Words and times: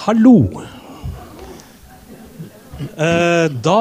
Hallo. 0.00 0.48
Eh, 2.96 3.48
da 3.60 3.80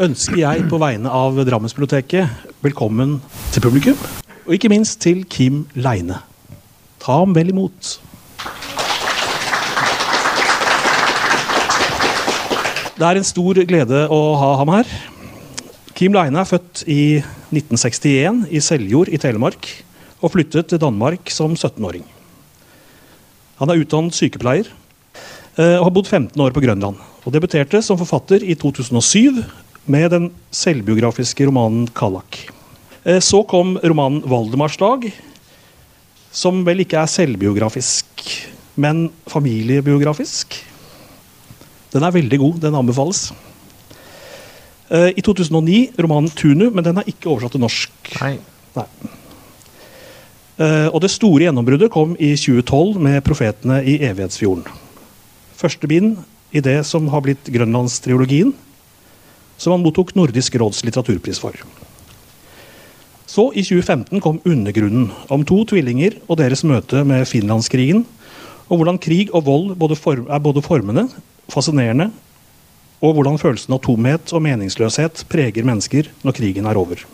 ønsker 0.00 0.38
jeg 0.40 0.62
på 0.70 0.78
vegne 0.80 1.10
av 1.12 1.36
Drammensbiblioteket 1.44 2.54
velkommen 2.64 3.18
til 3.52 3.64
publikum. 3.66 3.98
Og 4.46 4.54
ikke 4.56 4.70
minst 4.72 5.02
til 5.04 5.20
Kim 5.28 5.66
Leine. 5.76 6.22
Ta 7.04 7.18
ham 7.18 7.34
vel 7.36 7.52
imot. 7.52 7.90
Det 12.96 13.04
er 13.04 13.20
en 13.20 13.28
stor 13.28 13.60
glede 13.68 14.00
å 14.08 14.22
ha 14.40 14.50
ham 14.62 14.72
her. 14.78 14.96
Kim 15.92 16.16
Leine 16.16 16.40
er 16.40 16.48
født 16.48 16.86
i 16.88 17.18
1961 17.52 18.46
i 18.48 18.64
Seljord 18.64 19.12
i 19.12 19.20
Telemark 19.20 19.68
og 20.22 20.32
flyttet 20.38 20.72
til 20.72 20.80
Danmark 20.80 21.28
som 21.28 21.52
17-åring. 21.52 22.08
Han 23.60 23.68
er 23.68 23.84
utdannet 23.84 24.16
sykepleier 24.16 24.72
og 25.56 25.84
har 25.86 25.92
bodd 25.94 26.08
15 26.10 26.40
år 26.42 26.52
på 26.52 26.60
Grønland. 26.60 26.98
Og 27.24 27.32
debuterte 27.32 27.80
som 27.82 27.96
forfatter 27.96 28.42
i 28.44 28.54
2007 28.60 29.40
med 29.86 30.10
den 30.10 30.30
selvbiografiske 30.50 31.46
romanen 31.46 31.88
'Kallak'. 31.88 32.50
Eh, 33.06 33.20
så 33.20 33.42
kom 33.46 33.78
romanen 33.78 34.22
'Valdemarslag', 34.22 35.12
som 36.32 36.64
vel 36.66 36.80
ikke 36.80 36.98
er 36.98 37.06
selvbiografisk, 37.06 38.06
men 38.76 39.10
familiebiografisk. 39.26 40.64
Den 41.92 42.02
er 42.02 42.10
veldig 42.10 42.38
god. 42.38 42.60
Den 42.60 42.74
anbefales. 42.74 43.32
Eh, 44.90 45.12
I 45.16 45.20
2009 45.20 45.90
romanen 45.98 46.30
'Tunu', 46.30 46.70
men 46.74 46.84
den 46.84 46.98
er 46.98 47.06
ikke 47.06 47.30
oversatt 47.30 47.52
til 47.52 47.60
norsk. 47.60 47.90
Nei. 48.20 48.38
Nei. 48.76 48.86
Eh, 50.58 50.88
og 50.88 51.00
det 51.00 51.10
store 51.10 51.44
gjennombruddet 51.44 51.90
kom 51.90 52.16
i 52.18 52.34
2012 52.36 52.98
med 52.98 53.22
'Profetene 53.22 53.84
i 53.84 53.98
evighetsfjorden'. 53.98 54.85
Første 55.56 55.88
bind 55.88 56.18
i 56.52 56.60
det 56.60 56.78
som 56.88 57.08
har 57.12 57.24
blitt 57.24 57.48
Grønlandstriologien, 57.52 58.52
som 59.56 59.72
han 59.72 59.84
mottok 59.84 60.12
Nordisk 60.16 60.58
råds 60.60 60.82
litteraturpris 60.84 61.40
for. 61.40 61.56
Så, 63.26 63.50
i 63.52 63.62
2015, 63.64 64.20
kom 64.20 64.38
'Undergrunnen', 64.44 65.10
om 65.28 65.44
to 65.44 65.64
tvillinger 65.64 66.20
og 66.28 66.38
deres 66.38 66.64
møte 66.64 67.04
med 67.04 67.26
finlandskrigen, 67.26 68.04
og 68.68 68.78
hvordan 68.78 68.98
krig 68.98 69.32
og 69.34 69.44
vold 69.44 69.74
både 69.76 69.96
form, 69.96 70.26
er 70.30 70.38
både 70.38 70.62
formende, 70.62 71.08
fascinerende, 71.48 72.10
og 73.02 73.14
hvordan 73.14 73.38
følelsen 73.38 73.74
av 73.74 73.82
tomhet 73.84 74.32
og 74.32 74.42
meningsløshet 74.42 75.24
preger 75.28 75.64
mennesker 75.64 76.08
når 76.24 76.32
krigen 76.32 76.66
er 76.66 76.78
over. 76.78 77.04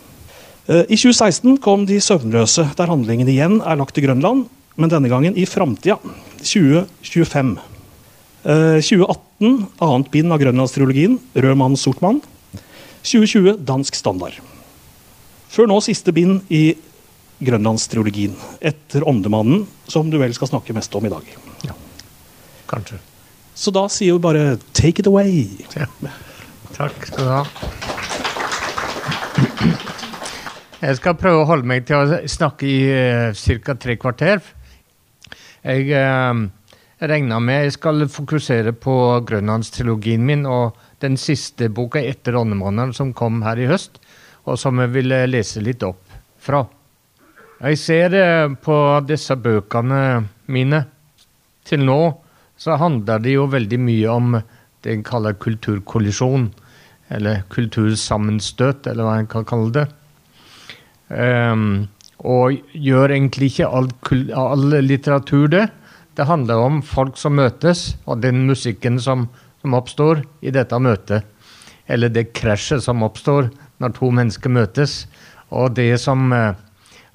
Eh, 0.67 0.85
I 0.87 0.95
2016 0.95 1.57
kom 1.57 1.85
De 1.85 1.99
søvnløse, 1.99 2.69
der 2.77 2.87
handlingen 2.87 3.27
igjen 3.27 3.61
er 3.61 3.75
lagt 3.75 3.95
til 3.95 4.07
Grønland, 4.07 4.47
men 4.77 4.89
denne 4.89 5.09
gangen 5.09 5.35
i 5.35 5.45
framtida. 5.45 5.97
2025. 6.39 7.72
Eh, 8.43 8.79
2018 8.83 9.67
annet 9.79 10.09
bind 10.11 10.33
av 10.33 10.39
grønlandstriologien, 10.41 11.19
'Rød 11.33 11.57
mann, 11.57 11.77
sort 11.79 12.01
mann'. 12.03 12.21
2020 13.03 13.63
dansk 13.63 13.95
standard. 13.95 14.35
Før 15.49 15.67
nå 15.67 15.79
siste 15.83 16.11
bind 16.11 16.41
i 16.51 16.75
grønlandstriologien, 17.39 18.35
etter 18.59 19.01
'Åndemannen', 19.07 19.65
som 19.87 20.09
du 20.09 20.17
vel 20.17 20.33
skal 20.33 20.47
snakke 20.47 20.75
mest 20.75 20.93
om 20.95 21.05
i 21.05 21.09
dag. 21.09 21.23
Ja, 21.63 21.73
Kanskje. 22.67 22.99
Så 23.55 23.71
da 23.71 23.87
sier 23.87 24.13
vi 24.13 24.19
bare 24.19 24.57
'take 24.73 24.99
it 24.99 25.07
away'. 25.07 25.63
Ja. 25.75 25.85
Takk 26.73 27.05
skal 27.05 27.23
du 27.23 27.29
ha. 27.29 27.45
Jeg 30.81 30.97
skal 30.97 31.15
prøve 31.15 31.43
å 31.43 31.47
holde 31.47 31.63
meg 31.63 31.85
til 31.85 31.95
å 31.95 32.27
snakke 32.27 32.67
i 32.67 32.79
uh, 32.91 33.59
ca. 33.63 33.73
tre 33.75 33.95
kvarter. 33.95 34.41
Jeg 35.63 35.87
uh, 35.95 36.49
regna 36.99 37.39
med 37.39 37.65
jeg 37.65 37.75
skal 37.77 38.07
fokusere 38.11 38.73
på 38.75 38.95
grønlandstrilogien 39.27 40.23
min 40.25 40.45
og 40.45 40.77
den 41.03 41.17
siste 41.17 41.69
boka 41.69 41.99
etter 41.99 42.33
'Åndemannen' 42.33 42.93
som 42.93 43.13
kom 43.13 43.41
her 43.43 43.59
i 43.59 43.67
høst, 43.67 43.99
og 44.45 44.59
som 44.59 44.79
jeg 44.79 44.93
vil 44.93 45.11
eh, 45.11 45.27
lese 45.27 45.61
litt 45.61 45.83
opp 45.83 46.03
fra. 46.39 46.65
Jeg 47.63 47.77
ser 47.77 48.13
uh, 48.13 48.55
på 48.55 48.75
disse 49.07 49.35
bøkene 49.35 50.25
mine 50.47 50.85
til 51.63 51.85
nå 51.85 52.01
så 52.59 52.77
handler 52.79 53.19
det 53.23 53.35
jo 53.35 53.47
veldig 53.51 53.79
mye 53.79 54.11
om 54.11 54.35
det 54.83 54.97
jeg 54.97 55.05
kaller 55.07 55.35
kulturkollisjon. 55.39 56.51
Eller 57.13 57.43
kultursammenstøt, 57.53 58.87
eller 58.87 59.05
hva 59.05 59.17
en 59.19 59.29
kan 59.29 59.45
kalle 59.47 59.71
det. 59.75 59.83
Um, 61.09 61.89
og 62.23 62.55
gjør 62.71 63.11
egentlig 63.11 63.51
ikke 63.51 63.67
all, 63.67 63.89
all, 64.39 64.77
litteratur 64.81 65.49
det. 65.51 65.65
Det 66.15 66.27
handler 66.29 66.61
om 66.61 66.81
folk 66.85 67.17
som 67.17 67.37
møtes, 67.39 67.95
og 68.05 68.21
den 68.21 68.43
musikken 68.45 68.99
som, 69.01 69.27
som 69.61 69.77
oppstår 69.77 70.21
i 70.45 70.53
dette 70.53 70.77
møtet. 70.77 71.25
Eller 71.89 72.13
det 72.13 72.31
krasjet 72.37 72.83
som 72.85 73.01
oppstår 73.03 73.49
når 73.81 73.95
to 73.97 74.11
mennesker 74.13 74.53
møtes. 74.53 75.03
Og 75.49 75.73
det 75.77 75.89
som 76.01 76.29
uh, 76.31 76.53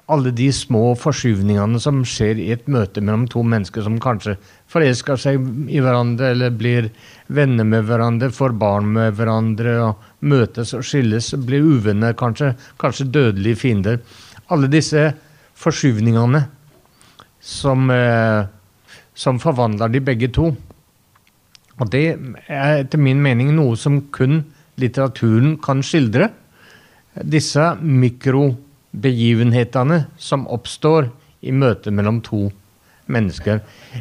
alle 0.08 0.32
de 0.32 0.48
små 0.52 0.94
forskyvningene 0.96 1.80
som 1.82 2.00
skjer 2.06 2.40
i 2.40 2.48
et 2.54 2.68
møte 2.70 3.02
mellom 3.04 3.26
to 3.28 3.42
mennesker 3.44 3.84
som 3.84 3.98
kanskje 4.00 4.38
forelsker 4.72 5.20
seg 5.20 5.46
i 5.68 5.82
hverandre 5.84 6.32
eller 6.32 6.54
blir 6.56 6.90
venner 7.28 7.68
med 7.68 7.84
hverandre, 7.88 8.32
får 8.32 8.56
barn 8.60 8.88
med 8.94 9.18
hverandre 9.18 9.74
og 9.84 10.06
møtes 10.24 10.72
og 10.76 10.86
skilles, 10.88 11.34
blir 11.44 11.66
uvenner 11.66 12.16
kanskje, 12.16 12.54
kanskje 12.80 13.10
dødelige 13.12 13.60
fiender. 13.62 14.00
Alle 14.48 14.70
disse 14.72 15.10
forskyvningene 15.58 16.46
som, 17.40 17.90
eh, 17.90 18.46
som 19.18 19.40
forvandler 19.42 19.88
de 19.90 20.00
begge 20.04 20.28
to. 20.34 20.56
Og 21.78 21.90
det 21.90 22.18
er 22.46 22.78
etter 22.84 22.98
min 23.02 23.22
mening 23.22 23.56
noe 23.56 23.76
som 23.78 24.00
kun 24.14 24.44
litteraturen 24.78 25.58
kan 25.62 25.82
skildre. 25.82 26.28
Disse 27.18 27.74
mikrobegivenhetene 27.82 30.04
som 30.22 30.46
oppstår 30.46 31.10
i 31.42 31.50
møtet 31.54 31.92
mellom 31.94 32.20
to 32.26 32.50
mennesker. 33.10 33.60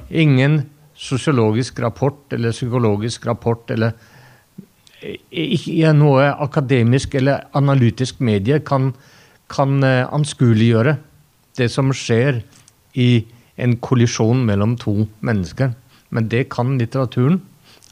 Ingen 0.09 0.61
sosiologisk 0.97 1.79
rapport 1.81 2.33
eller 2.33 2.51
psykologisk 2.55 3.25
rapport 3.29 3.69
eller 3.73 3.91
ikke 4.97 5.93
noe 5.93 6.23
akademisk 6.41 7.15
eller 7.19 7.45
analytisk 7.57 8.19
medie 8.19 8.59
kan, 8.65 8.93
kan 9.49 9.83
uh, 9.85 10.09
anskueliggjøre 10.13 10.97
det 11.57 11.69
som 11.73 11.93
skjer 11.93 12.41
i 12.97 13.25
en 13.57 13.77
kollisjon 13.81 14.45
mellom 14.45 14.75
to 14.79 15.07
mennesker. 15.25 15.73
Men 16.09 16.29
det 16.31 16.47
kan 16.53 16.77
litteraturen, 16.79 17.41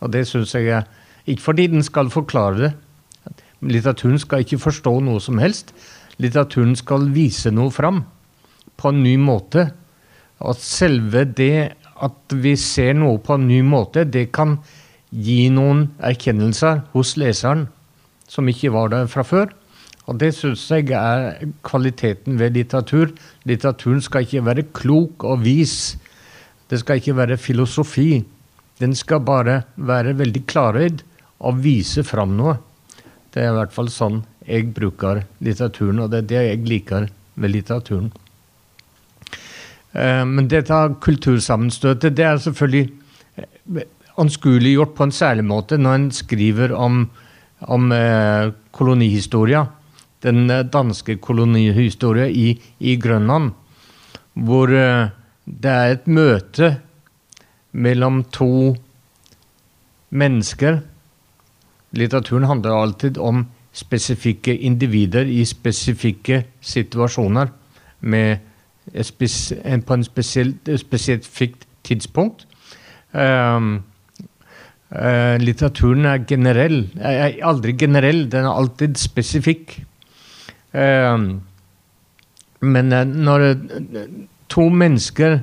og 0.02 0.12
det 0.14 0.28
syns 0.30 0.56
jeg 0.56 0.72
er 0.72 0.86
Ikke 1.26 1.42
fordi 1.42 1.68
den 1.68 1.82
skal 1.82 2.12
forklare 2.14 2.58
det. 2.60 2.74
Litteraturen 3.62 4.20
skal 4.22 4.44
ikke 4.44 4.60
forstå 4.62 5.00
noe 5.02 5.20
som 5.20 5.40
helst. 5.42 5.74
Litteraturen 6.22 6.76
skal 6.78 7.10
vise 7.16 7.50
noe 7.50 7.72
fram 7.74 8.04
på 8.78 8.92
en 8.92 9.02
ny 9.02 9.16
måte 9.18 9.72
at 10.44 10.62
selve 10.62 11.24
det 11.26 11.74
at 11.96 12.36
vi 12.44 12.56
ser 12.60 12.94
noe 12.94 13.18
på 13.24 13.38
en 13.38 13.48
ny 13.48 13.62
måte, 13.66 14.04
det 14.04 14.30
kan 14.36 14.58
gi 15.10 15.48
noen 15.50 15.88
erkjennelser 16.04 16.84
hos 16.94 17.16
leseren 17.18 17.66
som 18.28 18.48
ikke 18.52 18.74
var 18.76 18.92
der 18.92 19.08
fra 19.08 19.24
før. 19.24 19.50
Og 20.06 20.20
det 20.22 20.32
syns 20.38 20.68
jeg 20.70 20.92
er 20.94 21.48
kvaliteten 21.66 22.38
ved 22.38 22.54
litteratur. 22.58 23.14
Litteraturen 23.50 24.04
skal 24.06 24.26
ikke 24.26 24.46
være 24.46 24.68
klok 24.76 25.26
og 25.26 25.42
vis. 25.46 25.96
Det 26.70 26.82
skal 26.82 27.02
ikke 27.02 27.18
være 27.18 27.42
filosofi. 27.42 28.24
Den 28.82 28.94
skal 28.98 29.24
bare 29.26 29.62
være 29.76 30.18
veldig 30.20 30.44
klarøyd 30.50 31.02
og 31.46 31.62
vise 31.64 32.04
fram 32.06 32.36
noe. 32.38 32.58
Det 33.34 33.44
er 33.44 33.52
i 33.52 33.58
hvert 33.58 33.74
fall 33.76 33.90
sånn 33.92 34.22
jeg 34.46 34.70
bruker 34.76 35.24
litteraturen, 35.44 36.04
og 36.04 36.12
det 36.14 36.22
er 36.22 36.30
det 36.30 36.44
jeg 36.46 36.68
liker 36.70 37.08
ved 37.36 37.52
litteraturen. 37.56 38.12
Eh, 39.96 40.24
men 40.28 40.50
dette 40.52 40.82
kultursammenstøtet 41.04 42.16
det 42.18 42.28
er 42.28 42.42
selvfølgelig 42.44 42.86
eh, 43.42 43.88
anskueliggjort 44.22 44.94
på 44.96 45.08
en 45.08 45.16
særlig 45.16 45.48
måte 45.48 45.80
når 45.82 45.98
en 45.98 46.08
skriver 46.14 46.76
om, 46.78 47.08
om 47.66 47.92
eh, 47.96 48.52
kolonihistoria. 48.76 49.66
Den 50.26 50.48
danske 50.74 51.20
kolonihistorien 51.22 52.34
i, 52.34 52.56
i 52.80 52.96
Grønland. 52.98 53.52
Hvor 54.34 54.68
det 54.68 55.72
er 55.72 55.94
et 55.94 56.08
møte 56.10 56.72
mellom 57.72 58.24
to 58.34 58.76
mennesker. 60.10 60.80
Litteraturen 61.96 62.48
handler 62.50 62.74
alltid 62.76 63.20
om 63.22 63.46
spesifikke 63.76 64.56
individer 64.56 65.28
i 65.28 65.44
spesifikke 65.46 66.44
situasjoner. 66.62 67.48
med 68.00 68.38
på 69.86 69.94
en 69.94 70.04
spesifikt 70.78 71.68
tidspunkt. 71.84 72.46
Um, 73.14 73.84
litteraturen 75.42 76.06
er 76.06 76.26
generell. 76.28 76.92
Er 77.00 77.40
aldri 77.42 77.74
generell, 77.74 78.32
den 78.32 78.46
er 78.46 78.54
alltid 78.54 78.96
spesifikk. 79.02 79.80
Um, 80.76 81.28
men 82.60 82.92
uh, 82.92 83.06
når 83.08 83.46
uh, 83.56 84.06
to 84.52 84.68
mennesker, 84.70 85.40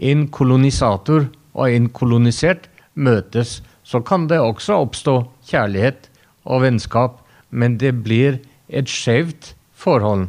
en 0.00 0.28
kolonisator 0.32 1.26
og 1.52 1.66
en 1.68 1.90
kolonisert, 1.92 2.70
møtes, 2.94 3.60
så 3.84 4.00
kan 4.04 4.26
det 4.30 4.40
også 4.40 4.78
oppstå 4.80 5.14
kjærlighet 5.50 6.08
og 6.48 6.64
vennskap, 6.64 7.20
men 7.50 7.76
det 7.80 7.94
blir 8.04 8.40
et 8.68 8.88
skjevt 8.90 9.54
forhold. 9.76 10.28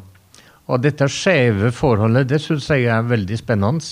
Og 0.72 0.84
dette 0.84 1.08
skjeve 1.12 1.72
forholdet 1.76 2.30
det 2.32 2.40
syns 2.44 2.70
jeg 2.72 2.88
er 2.90 3.08
veldig 3.08 3.38
spennende. 3.40 3.84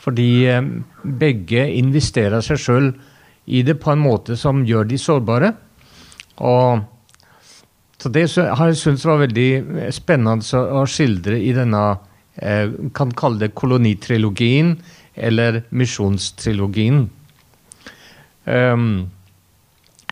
Fordi 0.00 0.30
eh, 0.48 0.62
begge 1.04 1.66
investerer 1.76 2.40
seg 2.44 2.60
sjøl 2.60 2.88
i 3.50 3.60
det 3.66 3.76
på 3.82 3.92
en 3.92 4.00
måte 4.00 4.36
som 4.40 4.62
gjør 4.64 4.88
de 4.88 4.98
sårbare. 5.00 5.52
Og 6.40 6.80
så 8.00 8.08
Det 8.08 8.24
har 8.36 8.70
jeg 8.70 8.80
syntes 8.80 9.04
var 9.04 9.20
veldig 9.20 9.90
spennende 9.92 10.60
å 10.72 10.86
skildre 10.88 11.36
i 11.36 11.52
denne 11.52 11.82
eh, 12.40 12.72
kan 12.96 13.12
kalle 13.12 13.42
det 13.42 13.54
kolonitrilogien 13.54 14.78
eller 15.20 15.62
misjonstrilogien. 15.68 17.02
Um, 18.48 19.10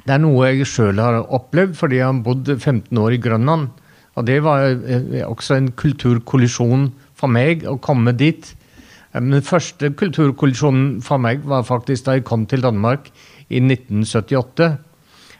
det 0.04 0.14
er 0.14 0.20
noe 0.20 0.50
jeg 0.50 0.68
sjøl 0.68 1.00
har 1.00 1.22
opplevd, 1.24 1.74
fordi 1.76 1.98
jeg 2.00 2.06
har 2.10 2.20
bodd 2.24 2.50
15 2.58 3.00
år 3.00 3.16
i 3.16 3.22
Grønland. 3.24 3.68
Og 4.18 4.26
det 4.26 4.38
var 4.44 4.66
eh, 4.68 5.24
også 5.24 5.56
en 5.56 5.70
kulturkollisjon 5.78 6.90
for 7.18 7.32
meg 7.32 7.64
å 7.68 7.78
komme 7.82 8.12
dit. 8.16 8.52
Den 9.14 9.40
første 9.42 9.90
kulturkollisjonen 9.96 10.98
for 11.04 11.22
meg 11.22 11.44
var 11.48 11.64
faktisk 11.66 12.06
da 12.06 12.18
jeg 12.18 12.26
kom 12.28 12.44
til 12.50 12.64
Danmark 12.64 13.08
i 13.48 13.62
1978. 13.62 14.74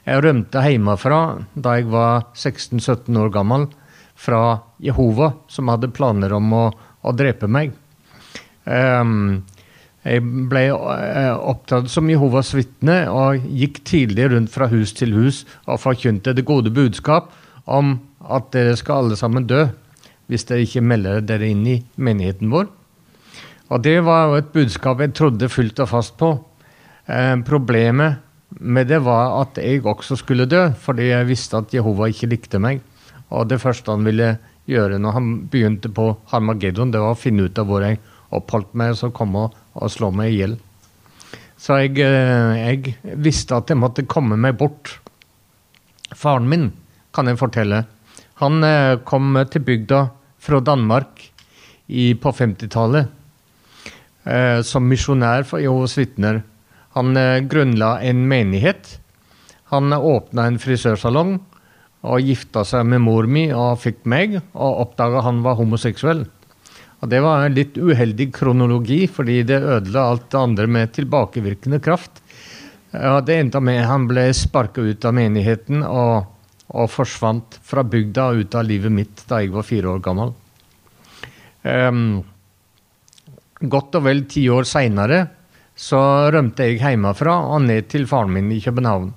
Jeg 0.09 0.23
rømte 0.25 0.63
hjemmefra 0.65 1.19
da 1.53 1.75
jeg 1.77 1.89
var 1.93 2.31
16-17 2.33 3.19
år 3.21 3.29
gammel, 3.33 3.67
fra 4.19 4.59
Jehova, 4.83 5.29
som 5.47 5.69
hadde 5.71 5.91
planer 5.95 6.33
om 6.35 6.49
å, 6.51 6.65
å 7.07 7.13
drepe 7.15 7.47
meg. 7.47 7.71
Um, 8.65 9.45
jeg 10.03 10.23
ble 10.49 10.65
eh, 10.71 11.35
opptatt 11.35 11.89
som 11.91 12.09
Jehovas 12.09 12.51
vitne 12.55 13.01
og 13.11 13.45
gikk 13.47 13.81
tidlig 13.87 14.29
rundt 14.33 14.51
fra 14.51 14.69
hus 14.71 14.91
til 14.95 15.13
hus 15.15 15.43
og 15.65 15.81
forkynte 15.83 16.33
det 16.35 16.47
gode 16.47 16.71
budskap 16.73 17.31
om 17.69 17.97
at 18.27 18.49
dere 18.55 18.77
skal 18.79 19.05
alle 19.05 19.19
sammen 19.19 19.47
dø 19.47 19.65
hvis 20.31 20.47
dere 20.49 20.65
ikke 20.65 20.85
melder 20.85 21.23
dere 21.25 21.49
inn 21.51 21.65
i 21.67 21.79
menigheten 21.95 22.51
vår. 22.53 22.67
Og 23.69 23.83
det 23.85 23.99
var 24.05 24.29
jo 24.29 24.39
et 24.39 24.53
budskap 24.55 25.03
jeg 25.03 25.15
trodde 25.17 25.51
fullt 25.51 25.79
og 25.83 25.91
fast 25.91 26.15
på. 26.19 26.33
Eh, 27.07 27.35
problemet 27.45 28.23
med 28.57 28.89
det 28.89 29.01
var 29.05 29.41
at 29.43 29.59
jeg 29.61 29.85
også 29.85 30.17
skulle 30.19 30.49
dø, 30.49 30.69
fordi 30.73 31.11
jeg 31.11 31.27
visste 31.29 31.59
at 31.59 31.73
Jehova 31.73 32.09
ikke 32.09 32.31
likte 32.31 32.61
meg. 32.61 32.81
Og 33.29 33.49
det 33.49 33.61
første 33.61 33.93
han 33.93 34.07
ville 34.07 34.37
gjøre 34.69 34.97
når 35.01 35.15
han 35.15 35.27
begynte 35.51 35.91
på 35.93 36.11
Harmageddon, 36.31 36.91
det 36.93 37.01
var 37.01 37.13
å 37.13 37.19
finne 37.19 37.45
ut 37.45 37.61
av 37.61 37.69
hvor 37.69 37.85
jeg 37.85 38.01
oppholdt 38.33 38.73
meg, 38.77 38.93
og 38.93 38.99
så 38.99 39.09
komme 39.13 39.47
og 39.47 39.57
og 39.79 39.91
slå 39.93 40.11
meg 40.15 40.33
i 40.33 40.39
hjel. 40.41 40.57
Så 41.59 41.79
jeg, 41.81 41.97
eh, 42.03 42.55
jeg, 42.57 42.95
visste 43.19 43.57
at 43.57 43.69
jeg 43.69 43.79
måtte 43.79 44.07
komme 44.07 44.37
meg 44.39 44.57
bort. 44.59 44.97
Faren 46.15 46.47
min, 46.49 46.69
kan 47.13 47.27
jeg 47.27 47.39
fortelle, 47.39 47.83
han 48.39 48.63
eh, 48.63 48.97
kom 49.05 49.35
til 49.51 49.65
bygda 49.65 50.05
fra 50.39 50.61
Danmark 50.63 51.25
i, 51.87 52.13
på 52.15 52.31
50-tallet 52.31 53.09
eh, 54.23 54.61
som 54.65 54.87
misjonær 54.87 55.45
for 55.49 55.61
Jehovas 55.61 55.97
vitner. 55.99 56.41
Han 56.99 57.15
grunnla 57.47 58.01
en 58.03 58.27
menighet. 58.27 58.97
Han 59.71 59.93
åpna 59.93 60.49
en 60.49 60.59
frisørsalong 60.59 61.37
og 62.09 62.23
gifta 62.23 62.63
seg 62.67 62.87
med 62.87 63.03
mor 63.03 63.27
mi 63.27 63.49
og 63.51 63.79
fikk 63.81 64.05
meg, 64.07 64.37
og 64.55 64.83
oppdaga 64.85 65.23
han 65.25 65.41
var 65.45 65.57
homoseksuell. 65.59 66.25
Og 66.99 67.09
Det 67.09 67.19
var 67.23 67.45
en 67.45 67.55
litt 67.55 67.77
uheldig 67.79 68.31
kronologi, 68.35 69.05
fordi 69.07 69.43
det 69.47 69.61
ødela 69.63 70.09
alt 70.11 70.27
det 70.31 70.39
andre 70.39 70.67
med 70.67 70.91
tilbakevirkende 70.95 71.79
kraft. 71.79 72.19
Det 72.91 73.35
endte 73.35 73.61
med 73.63 73.85
han 73.85 74.07
ble 74.09 74.27
sparka 74.33 74.81
ut 74.81 75.05
av 75.05 75.13
menigheten 75.15 75.83
og, 75.85 76.25
og, 76.73 76.89
forsvant 76.91 77.59
fra 77.63 77.85
bygda 77.85 78.31
og 78.31 78.43
ut 78.43 78.55
av 78.57 78.65
livet 78.67 78.91
mitt 78.91 79.23
da 79.29 79.43
jeg 79.43 79.53
var 79.53 79.67
fire 79.67 79.93
år 79.93 80.01
gammel. 80.03 80.33
Um, 81.63 82.23
godt 83.61 83.95
og 83.99 84.07
vel 84.07 84.23
ti 84.31 84.47
år 84.49 84.65
seinere 84.67 85.27
så 85.79 86.01
rømte 86.33 86.67
jeg 86.67 86.81
hjemmefra 86.81 87.37
og 87.53 87.63
ned 87.63 87.87
til 87.91 88.07
faren 88.09 88.33
min 88.35 88.51
i 88.51 88.59
København. 88.63 89.13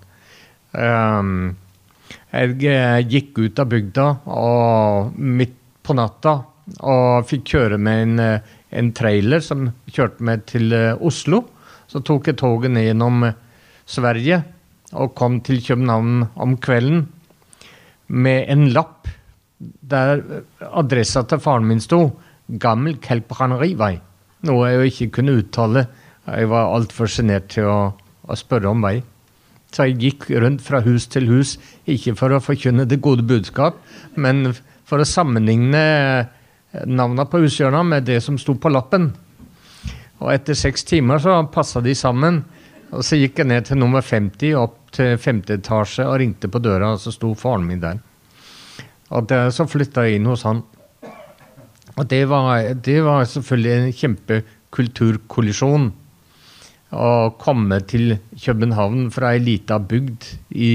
Um, 0.72 1.32
jeg 2.32 2.64
eh, 2.70 3.00
gikk 3.10 3.40
ut 3.42 3.60
av 3.60 3.68
bygda, 3.68 4.06
og 4.30 5.16
midt 5.18 5.58
på 5.82 5.96
natta 5.98 6.38
og 6.86 7.26
fikk 7.26 7.54
kjøre 7.54 7.78
med 7.82 8.02
en, 8.04 8.20
eh, 8.22 8.52
en, 8.78 8.92
trailer 8.96 9.42
som 9.44 9.66
kjørte 9.90 10.24
meg 10.24 10.46
til 10.48 10.72
eh, 10.76 10.94
Oslo. 11.02 11.42
Så 11.90 12.00
tok 12.06 12.30
jeg 12.30 12.38
toget 12.40 12.72
ned 12.72 12.86
gjennom 12.86 13.26
Sverige 13.84 14.38
og 14.92 15.16
kom 15.18 15.40
til 15.44 15.60
København 15.64 16.22
om 16.40 16.56
kvelden 16.62 17.06
med 18.12 18.46
en 18.52 18.68
lapp 18.72 19.10
der 19.58 20.22
adressa 20.70 21.24
til 21.28 21.42
faren 21.42 21.68
min 21.68 21.82
sto. 21.82 22.06
Gammel 22.46 22.96
Kelprannerivei. 23.02 23.94
Noe 24.48 24.68
jeg 24.68 24.78
jo 24.78 24.88
ikke 24.88 25.10
kunne 25.18 25.36
uttale. 25.40 25.84
Jeg 26.26 26.50
var 26.52 26.70
altfor 26.70 27.10
sjenert 27.10 27.48
til 27.50 27.66
å, 27.66 27.78
å 28.22 28.38
spørre 28.38 28.70
om 28.70 28.84
vei. 28.84 29.00
Så 29.72 29.88
jeg 29.88 29.98
gikk 30.02 30.28
rundt 30.42 30.62
fra 30.62 30.82
hus 30.84 31.08
til 31.10 31.26
hus, 31.32 31.56
ikke 31.88 32.14
for 32.19 32.34
å 32.34 32.42
forkynne 32.44 32.84
det 32.86 33.00
gode 33.02 33.24
budskap, 33.26 33.78
men 34.14 34.52
for 34.86 35.00
å 35.00 35.08
sammenligne 35.08 35.82
navnene 36.84 37.24
på 37.28 37.40
hushjørna 37.42 37.82
med 37.84 38.06
det 38.08 38.20
som 38.24 38.38
sto 38.40 38.54
på 38.60 38.72
lappen. 38.72 39.10
Og 40.22 40.30
etter 40.32 40.56
seks 40.56 40.84
timer 40.86 41.22
så 41.22 41.40
passa 41.52 41.82
de 41.84 41.94
sammen. 41.98 42.42
Og 42.92 43.00
så 43.06 43.16
gikk 43.16 43.40
jeg 43.40 43.48
ned 43.48 43.66
til 43.66 43.80
nummer 43.80 44.04
50, 44.04 44.52
opp 44.60 44.92
til 44.92 45.16
femte 45.20 45.56
etasje, 45.56 46.04
og 46.04 46.19
ringte 46.20 46.50
på 46.52 46.60
døra, 46.62 46.92
og 46.92 47.00
så 47.00 47.12
sto 47.14 47.32
faren 47.38 47.64
min 47.66 47.80
der. 47.80 48.02
Og 49.12 49.32
så 49.52 49.66
flytta 49.69 50.04
jeg 50.06 50.20
inn 50.20 50.28
hos 50.28 50.44
han. 50.48 50.62
Og 51.96 52.04
det 52.08 52.22
var, 52.28 52.69
det 52.84 53.00
var 53.04 53.24
selvfølgelig 53.28 53.72
en 53.72 53.96
kjempekulturkollisjon. 53.96 55.90
Å 56.92 57.32
komme 57.40 57.80
til 57.88 58.18
København 58.36 59.08
fra 59.14 59.32
ei 59.32 59.40
lita 59.40 59.78
bygd 59.80 60.28
i 60.52 60.72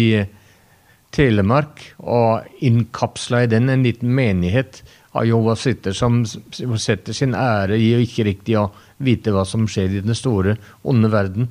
Telemark 1.13 1.83
og 2.01 2.63
innkapsla 2.65 3.43
i 3.45 3.51
den 3.51 3.69
en 3.69 3.85
liten 3.85 4.09
menighet 4.17 4.81
av 5.17 5.27
Jehovas 5.27 5.65
vitner 5.65 5.95
som 5.97 6.19
setter 6.25 7.15
sin 7.15 7.35
ære 7.37 7.77
i 7.79 7.93
å 7.95 8.01
ikke 8.03 8.25
riktig 8.27 8.57
å 8.59 8.67
vite 9.03 9.33
hva 9.33 9.45
som 9.47 9.65
skjer 9.69 9.97
i 9.97 10.03
den 10.05 10.17
store, 10.17 10.57
onde 10.83 11.09
verden, 11.13 11.49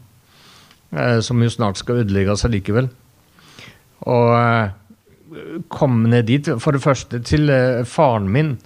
eh, 0.93 1.19
som 1.23 1.43
jo 1.43 1.51
snart 1.51 1.79
skal 1.81 2.03
ødelegges 2.03 2.45
allikevel. 2.47 2.91
Og 4.07 4.35
komme 5.27 5.63
kom 5.73 6.03
ned 6.11 6.27
dit, 6.29 6.49
for 6.63 6.77
det 6.77 6.85
første 6.85 7.21
til 7.27 7.51
eh, 7.51 7.85
faren 7.89 8.29
min 8.31 8.57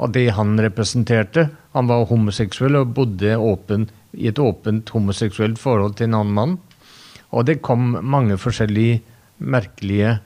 og 0.00 0.12
det 0.16 0.30
han 0.36 0.56
representerte. 0.60 1.48
Han 1.76 1.88
var 1.90 2.08
homoseksuell 2.08 2.78
og 2.80 2.94
bodde 2.96 3.36
åpen, 3.36 3.88
i 4.16 4.30
et 4.30 4.40
åpent 4.42 4.90
homoseksuelt 4.94 5.60
forhold 5.60 5.96
til 5.98 6.10
en 6.10 6.18
annen 6.20 6.36
mann. 6.36 6.56
Og 7.30 7.46
det 7.46 7.60
kom 7.62 7.94
mange 8.02 8.38
forskjellige 8.40 9.00
merkelige 9.38 10.18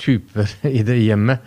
typer 0.00 0.50
i 0.78 0.84
det 0.86 1.00
hjemmet 1.02 1.42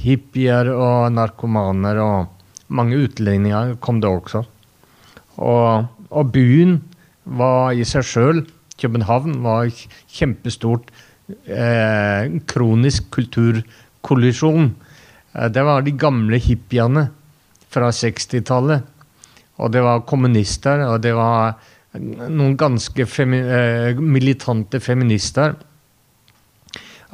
hippier 0.00 0.70
og 0.72 1.10
narkomaner 1.12 2.00
og 2.00 2.70
mange 2.72 3.02
utlendinger 3.04 3.76
kom 3.82 4.00
det 4.00 4.10
også. 4.10 4.44
Og, 5.40 5.90
og 6.10 6.32
byen 6.32 6.78
var 7.24 7.76
i 7.76 7.84
seg 7.86 8.06
sjøl 8.06 8.42
København 8.80 9.42
var 9.44 9.68
kjempestort 10.08 10.88
eh, 11.44 12.30
kronisk 12.48 13.10
kulturkollisjon. 13.12 14.70
Eh, 15.34 15.48
det 15.52 15.64
var 15.66 15.84
de 15.84 15.92
gamle 16.00 16.40
hippiene 16.40 17.08
fra 17.70 17.90
60-tallet. 17.94 18.86
Og 19.60 19.72
det 19.74 19.82
var 19.84 20.06
kommunister, 20.08 20.82
og 20.88 21.02
det 21.04 21.12
var 21.16 21.58
noen 21.98 22.56
ganske 22.58 23.06
femi 23.10 23.40
eh, 23.40 23.98
militante 23.98 24.80
feminister. 24.82 25.56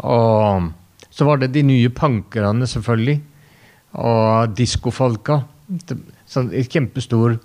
Og 0.04 0.68
så 1.10 1.24
var 1.24 1.40
det 1.40 1.54
de 1.54 1.64
nye 1.64 1.90
punkerne, 1.90 2.68
selvfølgelig. 2.68 3.20
Og 3.96 4.52
diskofolka. 4.56 5.40
Så 6.28 6.44
et 6.52 6.68
kjempestor 6.70 7.38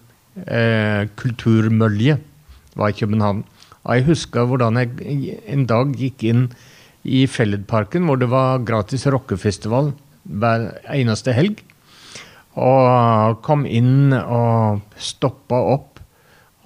eh, 0.43 1.07
kulturmølje 1.15 2.19
var 2.75 2.91
i 2.91 2.99
København. 2.99 3.45
Og 3.81 3.95
jeg 3.95 4.07
husker 4.11 4.45
hvordan 4.45 4.77
jeg 4.77 5.39
en 5.49 5.65
dag 5.69 5.95
gikk 5.97 6.27
inn 6.29 6.45
i 7.01 7.23
Felledparken, 7.25 8.05
hvor 8.05 8.19
det 8.21 8.29
var 8.29 8.61
gratis 8.67 9.07
rockefestival 9.09 9.93
hver 10.23 10.67
eneste 10.93 11.33
helg. 11.33 11.63
Og 12.59 13.39
kom 13.45 13.63
inn 13.65 14.11
og 14.11 14.81
stoppa 14.99 15.59
opp 15.71 16.01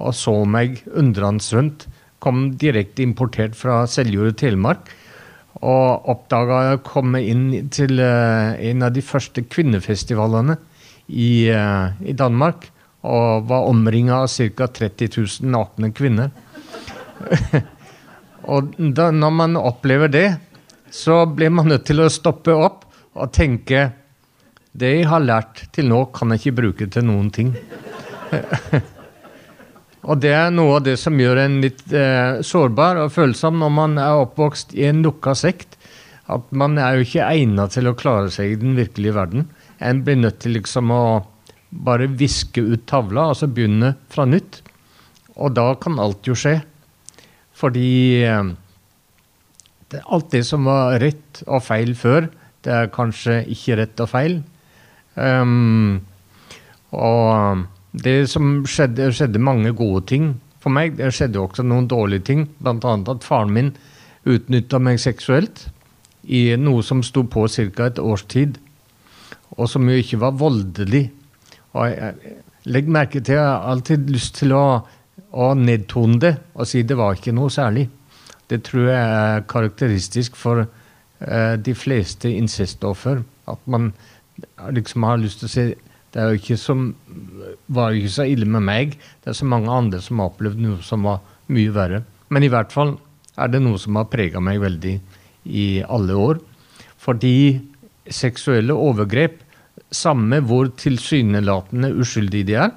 og 0.01 0.15
så 0.15 0.33
meg 0.49 0.81
undrende 0.97 1.43
rundt. 1.55 1.87
Kom 2.19 2.55
direkte 2.59 3.03
importert 3.05 3.55
fra 3.57 3.83
Seljord 3.89 4.37
Telemark 4.41 4.89
og 5.63 6.09
oppdaga 6.11 6.73
å 6.73 6.81
komme 6.83 7.21
inn 7.23 7.69
til 7.73 8.01
uh, 8.01 8.55
en 8.59 8.83
av 8.83 8.91
de 8.95 9.03
første 9.05 9.45
kvinnefestivalene 9.47 10.57
i, 11.07 11.47
uh, 11.53 11.93
i 12.03 12.15
Danmark. 12.17 12.71
Og 13.05 13.45
var 13.45 13.69
omringa 13.69 14.23
av 14.25 14.31
ca. 14.57 14.67
30 14.67 15.11
000 15.13 15.53
nakne 15.53 15.91
kvinner. 15.95 16.33
og 18.51 18.73
da, 18.97 19.11
når 19.13 19.35
man 19.37 19.59
opplever 19.61 20.09
det, 20.11 20.27
så 20.89 21.23
blir 21.29 21.53
man 21.53 21.69
nødt 21.69 21.85
til 21.85 22.01
å 22.01 22.09
stoppe 22.09 22.55
opp 22.55 22.83
og 23.15 23.31
tenke 23.35 23.91
Det 24.75 24.89
jeg 24.91 25.07
har 25.07 25.23
lært 25.23 25.61
til 25.75 25.87
nå, 25.87 26.01
kan 26.11 26.33
jeg 26.33 26.41
ikke 26.41 26.57
bruke 26.57 26.87
til 26.91 27.05
noen 27.07 27.29
ting. 27.31 27.53
og 30.09 30.19
det 30.19 30.33
er 30.35 30.49
noe 30.51 30.79
av 30.79 30.87
det 30.87 30.97
som 30.99 31.15
gjør 31.19 31.45
en 31.45 31.61
litt 31.63 31.85
eh, 31.95 32.41
sårbar 32.43 32.99
og 33.05 33.13
følsom 33.15 33.61
når 33.61 33.71
man 33.71 33.95
er 34.01 34.25
oppvokst 34.25 34.75
i 34.75 34.83
en 34.89 34.99
lukka 35.05 35.31
sekt. 35.39 35.77
At 36.27 36.49
man 36.51 36.75
er 36.81 36.97
jo 36.97 37.05
ikke 37.05 37.27
egnet 37.29 37.75
til 37.77 37.87
å 37.87 37.95
klare 37.95 38.33
seg 38.33 38.51
i 38.51 38.59
den 38.59 38.75
virkelige 38.75 39.15
verden. 39.15 39.45
En 39.79 40.01
blir 40.03 40.19
nødt 40.19 40.41
til 40.43 40.57
liksom 40.57 40.91
å 40.91 41.03
bare 41.75 42.09
viske 42.11 42.59
ut 42.63 42.83
tavla, 42.89 43.29
altså 43.31 43.47
begynne 43.51 43.93
fra 44.11 44.25
nytt. 44.27 44.59
Og 45.35 45.55
da 45.55 45.69
kan 45.79 46.01
alt 46.03 46.27
jo 46.27 46.35
skje. 46.35 46.57
Fordi 47.55 47.91
eh, 48.27 48.51
alt 50.03 50.27
det 50.35 50.43
som 50.49 50.67
var 50.67 50.99
rett 50.99 51.45
og 51.45 51.63
feil 51.63 51.95
før, 51.95 52.27
det 52.67 52.75
er 52.75 52.91
kanskje 52.91 53.39
ikke 53.55 53.79
rett 53.79 54.03
og 54.03 54.11
feil. 54.11 54.37
Um, 55.15 56.01
og 56.95 57.65
det 57.95 58.25
som 58.31 58.65
skjedde, 58.67 59.11
skjedde 59.15 59.39
mange 59.39 59.71
gode 59.75 60.03
ting 60.11 60.33
for 60.63 60.73
meg. 60.73 60.97
Det 60.99 61.13
skjedde 61.15 61.41
også 61.41 61.65
noen 61.65 61.87
dårlige 61.91 62.27
ting, 62.31 62.47
bl.a. 62.59 62.95
at 63.13 63.27
faren 63.27 63.53
min 63.55 63.73
utnytta 64.25 64.79
meg 64.81 64.99
seksuelt 65.01 65.67
i 66.25 66.55
noe 66.57 66.81
som 66.83 67.03
sto 67.05 67.23
på 67.29 67.45
ca. 67.47 67.85
et 67.85 67.99
års 68.01 68.25
tid, 68.25 68.57
og 69.55 69.69
som 69.69 69.85
jo 69.89 69.97
ikke 70.01 70.19
var 70.23 70.33
voldelig. 70.39 71.05
Og 71.75 71.91
jeg, 71.91 72.35
legg 72.65 72.89
merke 72.89 73.21
til 73.21 73.37
jeg 73.37 73.45
har 73.45 73.67
alltid 73.69 74.09
lyst 74.09 74.39
til 74.39 74.55
å, 74.57 74.65
å 75.31 75.51
nedtone 75.59 76.17
det 76.23 76.33
og 76.55 76.65
si 76.67 76.81
det 76.83 76.97
var 76.97 77.15
ikke 77.15 77.35
noe 77.35 77.53
særlig. 77.53 77.85
Det 78.49 78.63
tror 78.65 78.89
jeg 78.89 79.13
er 79.19 79.45
karakteristisk 79.49 80.35
for 80.37 80.65
uh, 80.65 81.55
de 81.57 81.73
fleste 81.77 82.29
incestoffer. 82.29 83.21
At 83.49 83.61
man 83.69 83.91
liksom 84.75 85.05
har 85.07 85.21
lyst 85.21 85.41
til 85.41 85.49
å 85.49 85.53
si 85.53 85.65
det 86.15 86.23
er 86.23 86.31
jo 86.31 86.39
ikke 86.39 86.55
som, 86.55 86.83
var 87.67 87.91
ikke 87.91 88.13
så 88.13 88.23
ille 88.31 88.47
med 88.47 88.63
meg. 88.63 88.93
Det 89.19 89.33
er 89.33 89.35
så 89.35 89.47
mange 89.51 89.67
andre 89.67 89.99
som 89.99 90.21
har 90.21 90.29
opplevd 90.29 90.61
noe 90.63 90.83
som 90.85 91.03
var 91.03 91.19
mye 91.51 91.73
verre. 91.75 92.05
Men 92.31 92.45
i 92.45 92.49
hvert 92.53 92.71
fall 92.71 92.93
er 93.35 93.49
det 93.51 93.59
noe 93.59 93.79
som 93.81 93.99
har 93.99 94.07
prega 94.07 94.39
meg 94.39 94.61
veldig 94.63 94.93
i 95.51 95.65
alle 95.83 96.15
år. 96.15 96.39
Fordi 97.03 97.35
seksuelle 98.07 98.77
overgrep, 98.79 99.41
samme 99.91 100.39
hvor 100.47 100.71
tilsynelatende 100.79 101.91
uskyldige 101.99 102.47
de 102.47 102.55
er, 102.63 102.71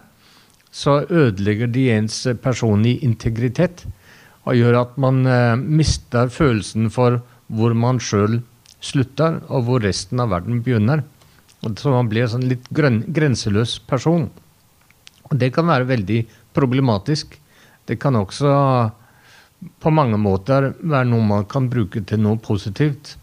så 0.74 1.00
ødelegger 1.06 1.70
de 1.70 1.86
ens 1.94 2.16
personlige 2.42 3.06
integritet 3.06 3.84
og 4.48 4.58
gjør 4.58 4.80
at 4.82 4.98
man 5.00 5.22
eh, 5.28 5.54
mister 5.56 6.30
følelsen 6.32 6.90
for 6.92 7.20
hvor 7.48 7.74
man 7.76 8.00
sjøl 8.02 8.40
slutter, 8.84 9.40
og 9.48 9.64
hvor 9.66 9.82
resten 9.82 10.20
av 10.22 10.30
verden 10.34 10.60
begynner. 10.62 11.02
Så 11.62 11.90
man 11.90 12.08
blir 12.10 12.26
en 12.26 12.32
sånn 12.36 12.46
litt 12.50 12.68
grenseløs 12.70 13.78
person. 13.88 14.28
Og 15.28 15.34
det 15.40 15.50
kan 15.56 15.68
være 15.68 15.88
veldig 15.88 16.20
problematisk. 16.56 17.34
Det 17.88 17.98
kan 18.00 18.16
også 18.16 18.52
på 19.82 19.90
mange 19.90 20.20
måter 20.22 20.70
være 20.78 21.08
noe 21.10 21.26
man 21.26 21.48
kan 21.50 21.66
bruke 21.70 22.04
til 22.06 22.22
noe 22.22 22.38
positivt. 22.42 23.16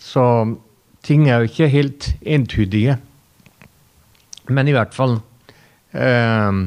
Så 0.00 0.24
ting 1.06 1.28
er 1.28 1.40
jo 1.40 1.52
ikke 1.52 1.70
helt 1.70 2.10
entydige. 2.20 2.98
Men 4.50 4.68
i 4.68 4.74
hvert 4.74 4.96
fall 4.96 5.20
eh, 5.94 6.64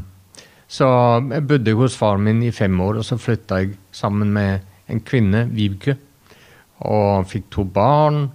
så 0.73 0.87
jeg 1.29 1.45
bodde 1.45 1.75
hos 1.77 1.97
faren 1.99 2.23
min 2.25 2.41
i 2.47 2.53
fem 2.55 2.79
år, 2.81 2.97
og 2.97 3.05
så 3.05 3.19
flytta 3.21 3.59
jeg 3.61 3.75
sammen 3.93 4.31
med 4.33 4.63
en 4.89 5.01
kvinne, 5.05 5.45
Vibke. 5.53 5.97
Og 6.89 7.27
fikk 7.29 7.51
to 7.53 7.65
barn. 7.69 8.25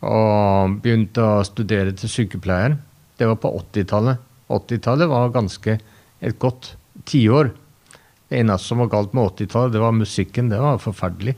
Og 0.00 0.80
begynte 0.80 1.24
å 1.24 1.44
studere 1.44 1.92
til 1.96 2.08
sykepleier. 2.08 2.78
Det 3.20 3.28
var 3.28 3.40
på 3.42 3.52
80-tallet. 3.58 4.20
80-tallet 4.50 5.10
var 5.10 5.34
ganske 5.34 5.76
et 5.76 6.38
godt 6.40 6.74
tiår. 7.08 7.52
Det 8.30 8.40
eneste 8.40 8.70
som 8.70 8.80
var 8.80 8.90
galt 8.92 9.14
med 9.16 9.28
80-tallet, 9.28 9.74
det 9.74 9.82
var 9.82 9.96
musikken. 9.96 10.48
Det 10.52 10.60
var 10.62 10.80
forferdelig. 10.82 11.36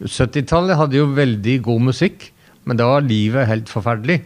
70-tallet 0.00 0.78
hadde 0.78 1.00
jo 1.00 1.10
veldig 1.16 1.56
god 1.66 1.88
musikk, 1.90 2.30
men 2.64 2.78
da 2.78 2.86
var 2.88 3.04
livet 3.04 3.48
helt 3.50 3.72
forferdelig. 3.72 4.20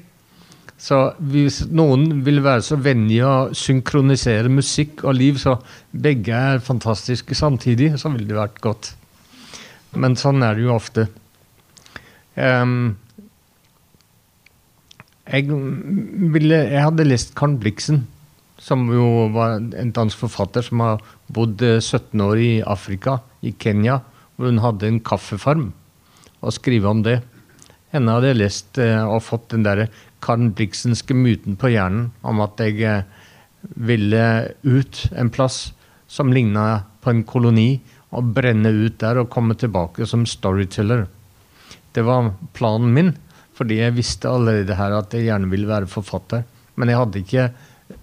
Så 0.79 0.99
hvis 1.31 1.63
noen 1.71 2.21
vil 2.27 2.43
være 2.45 2.63
så 2.67 2.77
vennlig 2.83 3.21
å 3.25 3.35
synkronisere 3.57 4.51
musikk 4.53 5.05
og 5.07 5.17
liv, 5.17 5.39
så 5.41 5.57
begge 5.91 6.35
er 6.35 6.63
fantastiske 6.63 7.35
samtidig, 7.39 7.95
så 7.99 8.11
ville 8.13 8.29
det 8.29 8.39
vært 8.39 8.61
godt. 8.63 8.91
Men 9.95 10.19
sånn 10.19 10.43
er 10.45 10.59
det 10.59 10.67
jo 10.67 10.75
ofte. 10.75 11.07
Um, 12.35 12.97
jeg, 15.31 15.47
ville, 15.49 16.57
jeg, 16.57 16.83
hadde 16.83 17.07
lest 17.07 17.35
Karen 17.39 17.59
Blixen, 17.63 18.03
som 18.59 18.87
jo 18.93 19.29
var 19.35 19.59
en 19.59 19.93
dansk 19.95 20.25
forfatter 20.25 20.65
som 20.67 20.83
har 20.85 21.05
bodd 21.33 21.63
17 21.63 22.21
år 22.25 22.41
i 22.43 22.51
Afrika, 22.61 23.19
i 23.43 23.55
Kenya, 23.59 24.01
hvor 24.37 24.51
hun 24.51 24.63
hadde 24.63 24.89
en 24.89 25.01
kaffefarm, 25.05 25.71
og 26.43 26.57
skrive 26.57 26.91
om 26.91 27.05
det. 27.07 27.21
Henne 27.95 28.17
hadde 28.17 28.33
jeg 28.33 28.41
lest 28.41 28.81
eh, 28.83 29.01
og 29.07 29.23
fått 29.23 29.53
den 29.53 29.65
derre 29.67 29.87
Karen 30.25 30.51
Blixenske 30.57 31.15
myten 31.15 31.59
på 31.61 31.71
hjernen 31.71 32.09
om 32.27 32.41
at 32.43 32.59
jeg 32.63 32.81
eh, 32.83 33.05
ville 33.79 34.25
ut 34.67 35.05
en 35.15 35.31
plass 35.33 35.69
som 36.11 36.33
ligna 36.35 36.85
på 37.05 37.13
en 37.13 37.23
koloni, 37.27 37.79
og 38.15 38.31
brenne 38.37 38.71
ut 38.71 38.99
der 39.03 39.19
og 39.19 39.31
komme 39.33 39.57
tilbake 39.59 40.07
som 40.07 40.23
storyteller. 40.29 41.09
Det 41.95 42.03
var 42.07 42.33
planen 42.57 42.95
min, 42.95 43.13
fordi 43.55 43.79
jeg 43.79 43.97
visste 43.97 44.31
allerede 44.31 44.79
her 44.79 44.97
at 44.99 45.15
jeg 45.15 45.29
gjerne 45.29 45.51
ville 45.53 45.71
være 45.71 45.91
forfatter. 45.91 46.43
Men 46.75 46.91
jeg 46.91 47.01
hadde 47.01 47.23
ikke 47.23 47.47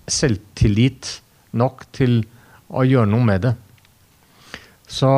selvtillit 0.07 1.17
nok 1.59 1.83
til 1.95 2.21
å 2.71 2.85
gjøre 2.87 3.11
noe 3.11 3.27
med 3.27 3.43
det. 3.47 3.53
Så 4.87 5.11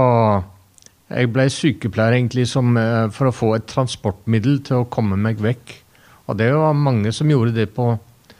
jeg 1.13 1.29
ble 1.33 1.45
sykepleier 1.53 2.17
egentlig 2.17 2.47
som, 2.49 2.75
eh, 2.77 3.09
for 3.13 3.29
å 3.29 3.35
få 3.35 3.55
et 3.55 3.69
transportmiddel 3.69 4.61
til 4.65 4.81
å 4.81 4.89
komme 4.89 5.17
meg 5.17 5.41
vekk 5.41 5.83
og 6.25 6.39
det 6.39 6.49
var 6.55 6.77
mange 6.77 7.11
som 7.11 7.31
gjorde 7.31 7.55
det 7.55 7.67
på 7.75 7.89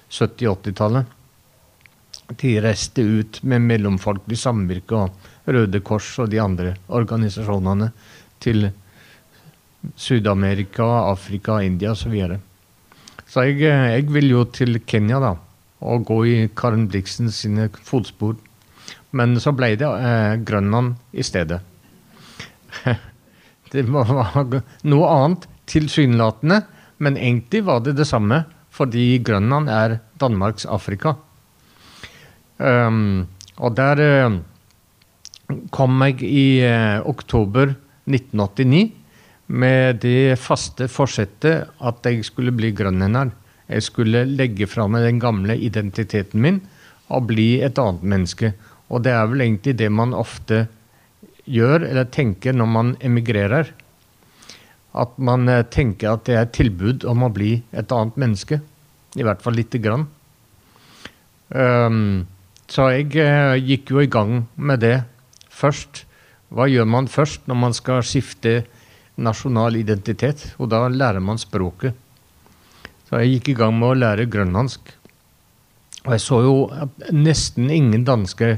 70-80-tallet. 0.10 1.06
De 2.40 2.54
reiste 2.64 3.04
ut 3.04 3.42
med 3.44 3.66
Mellomfolkelig 3.68 4.40
samvirke 4.40 5.02
og 5.02 5.50
Røde 5.52 5.82
Kors 5.84 6.08
og 6.24 6.32
de 6.32 6.40
andre 6.40 6.78
organisasjonene 6.88 7.90
til 8.44 8.70
Syd-Amerika, 9.96 10.86
Afrika, 11.12 11.60
India 11.64 11.92
osv. 11.92 12.06
Så, 12.06 12.14
videre. 12.14 12.40
så 13.28 13.46
jeg, 13.48 13.62
jeg, 13.62 14.08
vil 14.14 14.30
jo 14.32 14.44
til 14.46 14.80
Kenya 14.86 15.20
da, 15.24 15.34
og 15.84 16.06
gå 16.08 16.20
i 16.26 16.36
Karen 16.56 16.88
Blixen 16.88 17.32
sine 17.32 17.70
fotspor. 17.84 18.38
Men 19.14 19.36
så 19.40 19.54
ble 19.54 19.76
det 19.78 19.88
eh, 19.88 20.38
Grønland 20.46 20.96
i 21.14 21.24
stedet. 21.26 21.60
det 23.74 23.84
var 23.92 24.62
noe 24.88 25.12
annet 25.18 25.50
tilsynelatende 25.70 26.64
men 27.04 27.18
egentlig 27.18 27.64
var 27.68 27.84
det 27.84 27.98
det 27.98 28.08
samme, 28.08 28.44
fordi 28.74 29.20
Grønland 29.26 29.70
er 29.70 30.00
Danmarks 30.22 30.66
Afrika. 30.66 31.16
Um, 32.58 33.28
og 33.58 33.76
der 33.78 34.00
eh, 34.02 34.36
kom 35.74 36.02
jeg 36.06 36.22
i 36.24 36.46
eh, 36.64 37.02
oktober 37.06 37.74
1989 38.08 39.03
med 39.48 40.00
det 40.04 40.38
faste 40.40 40.88
forsettet 40.92 41.70
at 41.84 42.08
jeg 42.08 42.24
skulle 42.28 42.54
bli 42.56 42.72
grønlender. 42.76 43.34
Jeg 43.68 43.86
skulle 43.86 44.26
legge 44.28 44.68
fra 44.70 44.88
meg 44.92 45.06
den 45.08 45.20
gamle 45.24 45.56
identiteten 45.58 46.42
min 46.44 46.62
og 47.14 47.28
bli 47.30 47.62
et 47.66 47.80
annet 47.80 48.04
menneske. 48.04 48.54
Og 48.90 49.04
det 49.04 49.14
er 49.14 49.28
vel 49.30 49.46
egentlig 49.46 49.76
det 49.80 49.92
man 49.92 50.16
ofte 50.16 50.66
gjør 51.44 51.84
eller 51.90 52.12
tenker 52.12 52.56
når 52.56 52.70
man 52.72 52.94
emigrerer 53.04 53.74
at 54.94 55.16
man 55.18 55.50
eh, 55.50 55.66
tenker 55.74 56.14
at 56.14 56.28
det 56.28 56.38
er 56.38 56.46
et 56.46 56.56
tilbud 56.56 57.06
om 57.10 57.26
å 57.26 57.32
bli 57.34 57.56
et 57.74 57.94
annet 57.94 58.20
menneske. 58.20 58.60
I 59.18 59.26
hvert 59.26 59.42
fall 59.46 59.58
lite 59.58 59.82
grann. 59.82 60.08
Um, 61.54 62.26
så 62.72 62.88
jeg 62.96 63.12
uh, 63.18 63.54
gikk 63.58 63.92
jo 63.94 64.02
i 64.02 64.10
gang 64.10 64.46
med 64.56 64.82
det 64.82 65.04
først. 65.54 66.06
Hva 66.54 66.66
gjør 66.70 66.88
man 66.90 67.10
først 67.10 67.46
når 67.50 67.60
man 67.60 67.76
skal 67.78 68.02
skifte 68.06 68.64
nasjonal 69.18 69.78
identitet? 69.78 70.54
Og 70.58 70.72
da 70.74 70.86
lærer 70.90 71.22
man 71.24 71.42
språket. 71.42 71.96
Så 73.08 73.22
jeg 73.22 73.38
gikk 73.38 73.54
i 73.54 73.58
gang 73.62 73.76
med 73.78 73.92
å 73.92 74.00
lære 74.00 74.30
grønlandsk. 74.32 74.94
Og 76.04 76.16
jeg 76.16 76.24
så 76.24 76.40
jo 76.44 76.56
at 76.74 77.12
nesten 77.14 77.70
ingen 77.72 78.06
dansker 78.08 78.58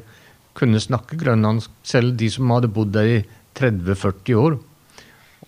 kunne 0.56 0.80
snakke 0.80 1.20
grønlandsk, 1.20 1.70
selv 1.84 2.16
de 2.18 2.30
som 2.32 2.54
hadde 2.54 2.72
bodd 2.72 2.94
der 2.96 3.12
i 3.12 3.20
30-40 3.60 4.40
år. 4.40 4.58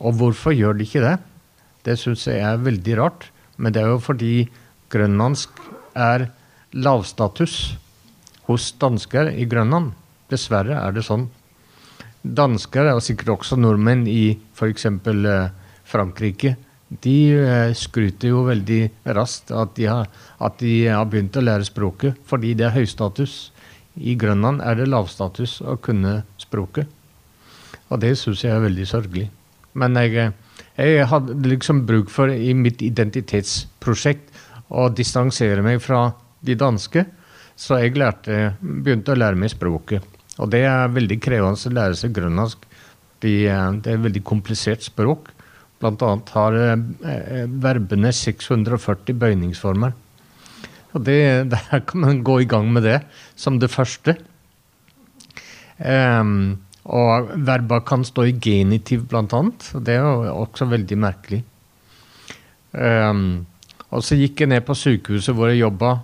Og 0.03 0.19
hvorfor 0.19 0.53
gjør 0.53 0.77
de 0.77 0.85
ikke 0.85 1.03
det? 1.05 1.15
Det 1.87 1.95
syns 1.99 2.27
jeg 2.27 2.43
er 2.43 2.61
veldig 2.61 2.97
rart. 2.99 3.29
Men 3.57 3.73
det 3.73 3.81
er 3.81 3.93
jo 3.95 4.03
fordi 4.03 4.33
grønlandsk 4.93 5.61
er 5.97 6.27
lavstatus 6.75 7.77
hos 8.47 8.69
dansker 8.79 9.31
i 9.33 9.47
Grønland. 9.49 9.93
Dessverre 10.31 10.77
er 10.77 10.93
det 10.95 11.05
sånn. 11.07 11.27
Dansker, 12.36 12.91
og 12.93 13.03
sikkert 13.05 13.38
også 13.38 13.57
nordmenn 13.60 14.05
i 14.10 14.38
f.eks. 14.55 14.88
Eh, 14.88 15.50
Frankrike, 15.88 16.55
de 17.03 17.17
eh, 17.36 17.74
skryter 17.75 18.31
jo 18.31 18.46
veldig 18.48 18.81
raskt 19.15 19.51
at 19.55 19.75
de, 19.75 19.88
har, 19.91 20.10
at 20.39 20.60
de 20.60 20.88
har 20.88 21.07
begynt 21.07 21.36
å 21.36 21.43
lære 21.43 21.67
språket 21.67 22.19
fordi 22.27 22.53
det 22.57 22.67
er 22.67 22.75
høystatus. 22.75 23.38
I 23.98 24.15
Grønland 24.19 24.62
er 24.62 24.77
det 24.77 24.89
lavstatus 24.91 25.57
å 25.65 25.77
kunne 25.81 26.22
språket. 26.39 26.88
Og 27.89 28.01
det 28.03 28.13
syns 28.19 28.43
jeg 28.43 28.53
er 28.53 28.63
veldig 28.63 28.88
sørgelig. 28.88 29.29
Men 29.77 29.98
jeg, 30.00 30.31
jeg 30.77 31.07
hadde 31.12 31.38
liksom 31.48 31.86
bruk 31.88 32.12
for 32.13 32.31
i 32.31 32.53
mitt 32.57 32.84
identitetsprosjekt 32.86 34.34
å 34.67 34.89
distansere 34.91 35.63
meg 35.63 35.79
fra 35.84 36.10
de 36.43 36.55
danske, 36.60 37.05
så 37.57 37.79
jeg 37.81 37.98
lærte, 37.98 38.53
begynte 38.62 39.15
å 39.15 39.17
lære 39.17 39.39
meg 39.39 39.53
språket. 39.53 40.16
Og 40.38 40.51
det 40.53 40.63
er 40.70 40.94
veldig 40.94 41.17
krevende 41.24 41.70
å 41.70 41.74
lære 41.74 41.98
seg 41.98 42.13
grønlandsk. 42.15 42.65
Det 43.24 43.34
er 43.50 43.79
et 43.79 44.03
veldig 44.03 44.24
komplisert 44.27 44.86
språk. 44.86 45.32
Blant 45.82 46.01
annet 46.06 46.29
har 46.34 46.58
eh, 46.58 47.46
verbene 47.62 48.13
640 48.13 49.17
bøyningsformer. 49.17 49.96
Og 50.94 51.03
det, 51.06 51.20
der 51.53 51.84
kan 51.89 52.06
man 52.06 52.24
gå 52.25 52.41
i 52.44 52.50
gang 52.50 52.70
med 52.74 52.86
det 52.88 53.01
som 53.36 53.60
det 53.62 53.74
første. 53.74 54.17
Um, 55.77 56.58
og 56.88 57.34
verba 57.46 57.82
kan 57.86 58.06
stå 58.08 58.29
i 58.29 58.38
genitiv, 58.41 59.06
blant 59.12 59.34
annet. 59.36 59.65
Det 59.84 59.98
er 59.98 60.06
jo 60.06 60.38
også 60.46 60.70
veldig 60.72 60.98
merkelig. 61.03 61.41
Um, 62.72 63.46
og 63.91 64.03
så 64.03 64.17
gikk 64.20 64.44
jeg 64.44 64.51
ned 64.51 64.65
på 64.67 64.75
sykehuset 64.75 65.36
hvor 65.36 65.51
jeg 65.51 65.62
jobba 65.62 65.98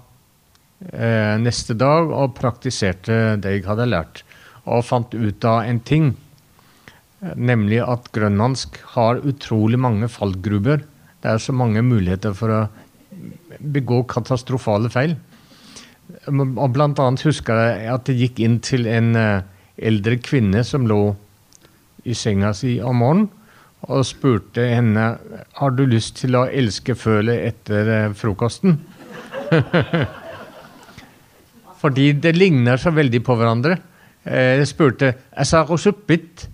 eh, 0.91 1.35
neste 1.41 1.75
dag 1.77 2.11
og 2.11 2.35
praktiserte 2.37 3.37
det 3.41 3.57
jeg 3.57 3.67
hadde 3.67 3.89
lært. 3.89 4.23
Og 4.65 4.85
fant 4.87 5.13
ut 5.13 5.45
av 5.47 5.63
en 5.67 5.79
ting, 5.83 6.13
nemlig 7.35 7.79
at 7.83 8.09
grønlandsk 8.15 8.79
har 8.95 9.21
utrolig 9.23 9.79
mange 9.79 10.09
fallgruber. 10.11 10.83
Det 11.23 11.31
er 11.31 11.39
så 11.39 11.55
mange 11.55 11.83
muligheter 11.85 12.35
for 12.35 12.51
å 12.51 12.61
begå 13.59 14.03
katastrofale 14.11 14.91
feil. 14.91 15.15
Og 16.27 16.67
blant 16.75 16.99
annet 16.99 17.23
husker 17.27 17.59
jeg 17.59 17.91
at 17.93 18.09
jeg 18.11 18.19
gikk 18.19 18.41
inn 18.43 18.57
til 18.63 18.87
en 18.91 19.13
eh, 19.19 19.45
eldre 19.77 20.19
kvinne 20.21 20.63
som 20.67 20.87
lå 20.87 21.15
i 22.03 22.15
senga 22.17 22.51
si 22.55 22.75
om 22.83 22.99
morgenen, 22.99 23.29
og 23.83 24.05
spurte 24.07 24.63
henne 24.63 25.05
har 25.59 25.73
du 25.75 25.83
lyst 25.87 26.15
til 26.21 26.37
å 26.39 26.45
elske 26.47 26.95
føle 26.95 27.35
etter 27.49 27.89
eh, 27.91 28.11
frokosten. 28.15 28.77
Fordi 31.83 32.13
det 32.23 32.37
ligner 32.37 32.79
så 32.79 32.93
veldig 32.95 33.19
på 33.27 33.35
hverandre. 33.35 33.77
Eh, 34.23 34.57
jeg 34.61 34.71
spurte 34.71 35.13
Esarosuppit 35.35 36.47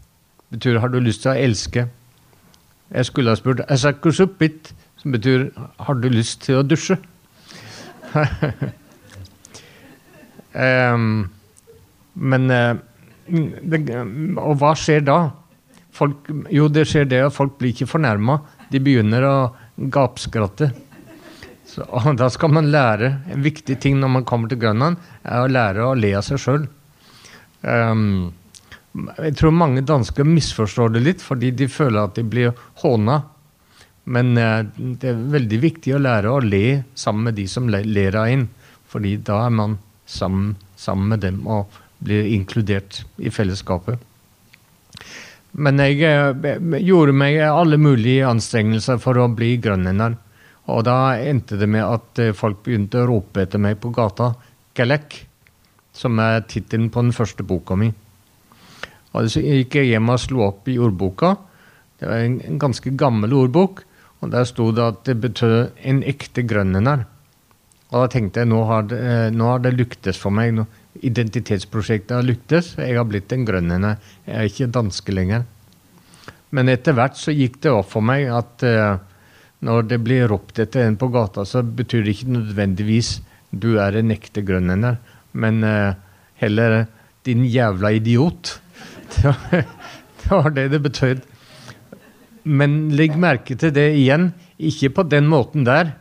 betyr 0.50 0.80
'har 0.80 0.88
du 0.90 1.00
lyst 1.00 1.22
til 1.22 1.32
å 1.32 1.38
elske'? 1.38 1.88
Jeg 2.92 3.06
skulle 3.06 3.30
ha 3.30 3.36
spurt 3.36 3.62
Esakusuppit, 3.70 4.74
som 4.98 5.12
betyr 5.12 5.52
'har 5.80 5.94
du 5.94 6.10
lyst 6.10 6.42
til 6.42 6.56
å 6.56 6.64
dusje'? 6.64 6.98
um, 10.56 11.30
men 12.32 12.52
uh, 12.52 12.76
det, 13.30 13.90
Og 14.38 14.58
hva 14.58 14.74
skjer 14.74 15.06
da? 15.06 15.30
Folk, 15.92 16.16
jo, 16.52 16.68
det 16.68 16.88
skjer 16.88 17.06
det 17.06 17.26
at 17.26 17.34
folk 17.34 17.58
blir 17.58 17.70
ikke 17.70 17.86
fornærma. 17.86 18.40
De 18.72 18.80
begynner 18.80 19.24
å 19.24 19.56
gapskratte. 19.78 20.72
Så, 21.70 21.86
da 22.18 22.30
skal 22.34 22.54
man 22.54 22.72
lære 22.74 23.12
En 23.30 23.46
viktig 23.46 23.78
ting 23.82 24.00
når 24.02 24.14
man 24.18 24.28
kommer 24.28 24.50
til 24.50 24.62
Grønland, 24.62 24.98
er 25.24 25.44
å 25.44 25.52
lære 25.52 25.86
å 25.86 25.96
le 25.98 26.14
av 26.18 26.26
seg 26.26 26.42
sjøl. 26.42 26.68
Um, 27.62 28.32
jeg 29.20 29.36
tror 29.38 29.54
mange 29.54 29.84
dansker 29.86 30.26
misforstår 30.26 30.96
det 30.96 31.04
litt, 31.06 31.22
fordi 31.22 31.52
de 31.54 31.68
føler 31.70 32.08
at 32.08 32.16
de 32.18 32.24
blir 32.26 32.56
håna. 32.82 33.22
Men 34.10 34.34
uh, 34.40 34.64
det 34.74 35.12
er 35.12 35.28
veldig 35.36 35.60
viktig 35.62 35.94
å 35.94 36.02
lære 36.02 36.32
å 36.34 36.42
le 36.42 36.82
sammen 36.98 37.30
med 37.30 37.38
de 37.38 37.46
som 37.52 37.70
ler 37.70 38.18
av 38.18 38.32
en. 38.32 38.48
Fordi 38.90 39.18
da 39.22 39.44
er 39.46 39.54
man 39.54 39.78
sammen, 40.10 40.56
sammen 40.80 41.14
med 41.14 41.22
dem 41.22 41.44
og 41.46 41.70
blir 42.02 42.32
inkludert 42.34 43.04
i 43.22 43.30
fellesskapet. 43.30 44.00
Men 45.52 45.82
jeg 45.82 46.00
jeg 46.02 46.82
gjorde 46.86 47.14
meg 47.18 47.40
alle 47.44 47.78
mulige 47.82 48.28
anstrengelser 48.30 49.00
for 49.02 49.18
å 49.18 49.30
bli 49.34 49.56
grønlender. 49.62 50.18
Og 50.70 50.84
da 50.86 51.18
endte 51.18 51.58
det 51.60 51.70
med 51.72 51.86
at 51.86 52.22
uh, 52.22 52.36
folk 52.38 52.62
begynte 52.66 53.02
å 53.02 53.10
rope 53.10 53.44
etter 53.44 53.62
meg 53.62 53.80
på 53.82 53.92
gata. 53.96 54.34
Galek 54.78 55.24
som 56.00 56.20
er 56.24 56.46
tittelen 56.48 56.90
på 56.94 57.04
den 57.04 57.16
første 57.16 57.44
boka 57.44 57.76
mi. 57.80 57.90
Og 59.18 59.30
så 59.34 59.42
gikk 59.42 59.80
jeg 59.80 59.94
hjem 59.94 60.12
og 60.14 60.22
slo 60.22 60.44
opp 60.46 60.70
i 60.70 60.78
ordboka. 60.80 61.34
Det 62.00 62.08
var 62.08 62.24
en, 62.24 62.60
ganske 62.62 62.94
gammel 62.96 63.34
ordbok, 63.36 63.84
og 64.22 64.32
der 64.34 64.46
sto 64.48 64.70
det 64.76 64.84
at 64.86 65.00
det 65.08 65.18
betød 65.22 65.72
'en 65.84 66.04
ekte 66.04 66.44
grønnener'. 66.44 67.06
Og 67.90 68.04
da 68.04 68.08
tenkte 68.08 68.42
jeg 68.42 68.50
nå 68.50 68.66
har 68.70 68.84
det, 68.84 69.00
eh, 69.00 69.30
nå 69.32 69.46
har 69.50 69.60
det 69.60 69.74
lyktes 69.74 70.18
for 70.18 70.30
meg. 70.30 70.54
Nå, 70.54 70.68
identitetsprosjektet 71.02 72.12
har 72.12 72.24
lyktes. 72.24 72.76
Jeg 72.78 72.96
har 72.96 73.06
blitt 73.06 73.34
en 73.34 73.46
grønlender. 73.46 73.98
Jeg 74.28 74.36
er 74.36 74.44
ikke 74.44 74.72
danske 74.72 75.12
lenger. 75.12 75.46
Men 76.52 76.70
etter 76.70 76.94
hvert 76.94 77.18
så 77.18 77.34
gikk 77.34 77.62
det 77.62 77.72
opp 77.72 77.90
for 77.90 78.02
meg 78.02 78.28
at 78.28 78.64
uh, 78.64 78.98
når 79.66 79.90
det 79.92 80.00
blir 80.04 80.30
ropt 80.32 80.60
etter 80.62 80.88
en 80.88 80.98
på 81.00 81.10
gata, 81.12 81.44
så 81.46 81.64
betyr 81.64 82.06
det 82.06 82.16
ikke 82.16 82.36
nødvendigvis 82.38 83.20
du 83.50 83.74
er 83.82 83.98
en 83.98 84.14
ekte 84.14 84.44
grønlender 84.46 85.00
men 85.32 85.64
uh, 85.64 85.94
heller 86.36 86.86
'din 87.24 87.46
jævla 87.46 87.90
idiot'. 87.92 88.60
Det 90.20 90.32
var 90.32 90.50
det 90.50 90.72
det 90.72 90.82
betød. 90.84 91.22
Men 92.44 92.92
legg 92.92 93.18
merke 93.18 93.56
til 93.56 93.74
det 93.74 93.96
igjen. 93.96 94.34
Ikke 94.60 94.90
på 94.90 95.04
den 95.04 95.28
måten 95.28 95.66
der, 95.66 95.96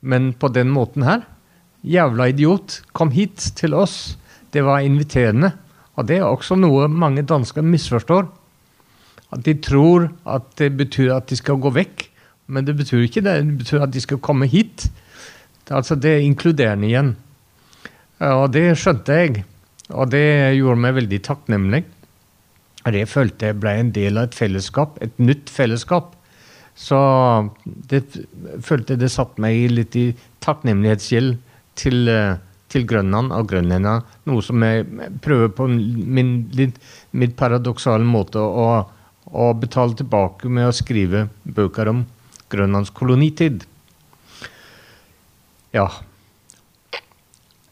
men 0.00 0.32
på 0.32 0.48
den 0.48 0.70
måten 0.70 1.02
her. 1.02 1.24
Jævla 1.82 2.28
idiot, 2.28 2.82
kom 2.92 3.10
hit 3.10 3.36
til 3.56 3.74
oss. 3.74 4.18
Det 4.52 4.64
var 4.64 4.78
inviterende. 4.78 5.52
Og 5.96 6.06
det 6.08 6.18
er 6.18 6.28
også 6.28 6.54
noe 6.54 6.88
mange 6.88 7.22
dansker 7.22 7.62
misforstår. 7.62 8.28
At 9.32 9.44
de 9.46 9.54
tror 9.62 10.10
at 10.28 10.50
det 10.60 10.72
betyr 10.76 11.14
at 11.16 11.30
de 11.30 11.38
skal 11.38 11.60
gå 11.62 11.72
vekk, 11.74 12.08
men 12.52 12.66
det 12.66 12.76
betyr 12.76 13.06
ikke 13.06 13.24
det. 13.24 13.38
Det 13.40 13.58
betyr 13.64 13.86
at 13.86 13.94
de 13.94 14.02
skal 14.04 14.20
komme 14.24 14.48
hit. 14.50 14.88
Altså 15.72 15.96
det 15.96 16.10
er 16.12 16.26
inkluderende 16.26 16.88
igjen. 16.90 17.14
Og 18.24 18.50
det 18.54 18.66
skjønte 18.78 19.16
jeg, 19.16 19.44
og 19.90 20.10
det 20.12 20.56
gjorde 20.58 20.80
meg 20.80 20.98
veldig 21.00 21.20
takknemlig. 21.24 21.82
Det 22.84 23.06
følte 23.08 23.48
jeg 23.48 23.60
ble 23.62 23.72
en 23.80 23.92
del 23.96 24.20
av 24.20 24.28
et 24.28 24.36
fellesskap, 24.36 24.98
et 25.02 25.16
nytt 25.18 25.50
fellesskap. 25.52 26.12
Så 26.76 26.98
det 27.64 28.02
følte 28.66 28.98
det 29.00 29.12
satte 29.14 29.40
meg 29.40 29.70
litt 29.72 29.96
i 29.96 30.08
takknemlighetsgjeld 30.44 31.36
til, 31.80 32.10
til 32.68 32.86
Grønland 32.90 33.32
og 33.32 33.48
grønlenderne. 33.52 34.02
Noe 34.28 34.44
som 34.44 34.64
jeg 34.66 34.84
prøver 35.24 35.52
på 35.54 35.68
min 35.70 36.34
litt 36.58 36.76
mitt 37.16 37.36
paradoksale 37.38 38.04
måte 38.04 38.42
å, 38.42 38.68
å 39.34 39.50
betale 39.58 39.98
tilbake 39.98 40.48
med 40.48 40.68
å 40.70 40.74
skrive 40.74 41.26
bøker 41.42 41.90
om 41.90 42.04
Grønlands 42.52 42.92
kolonitid. 42.94 43.64
Ja, 45.74 45.88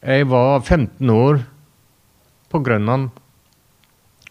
jeg 0.02 0.26
var 0.26 0.58
15 0.60 1.10
år 1.14 1.44
på 2.50 2.60
Grønland 2.66 3.12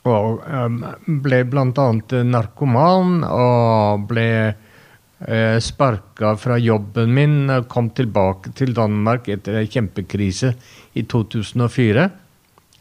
og 0.10 0.42
um, 0.44 0.82
ble 1.22 1.44
bl.a. 1.46 1.86
narkoman 2.26 3.22
og 3.28 4.08
ble 4.10 4.28
uh, 4.50 5.58
sparka 5.62 6.34
fra 6.42 6.58
jobben 6.58 7.14
min. 7.14 7.38
Kom 7.70 7.92
tilbake 7.96 8.52
til 8.58 8.74
Danmark 8.76 9.30
etter 9.30 9.62
en 9.62 9.70
kjempekrise 9.70 10.56
i 10.98 11.06
2004. 11.06 12.10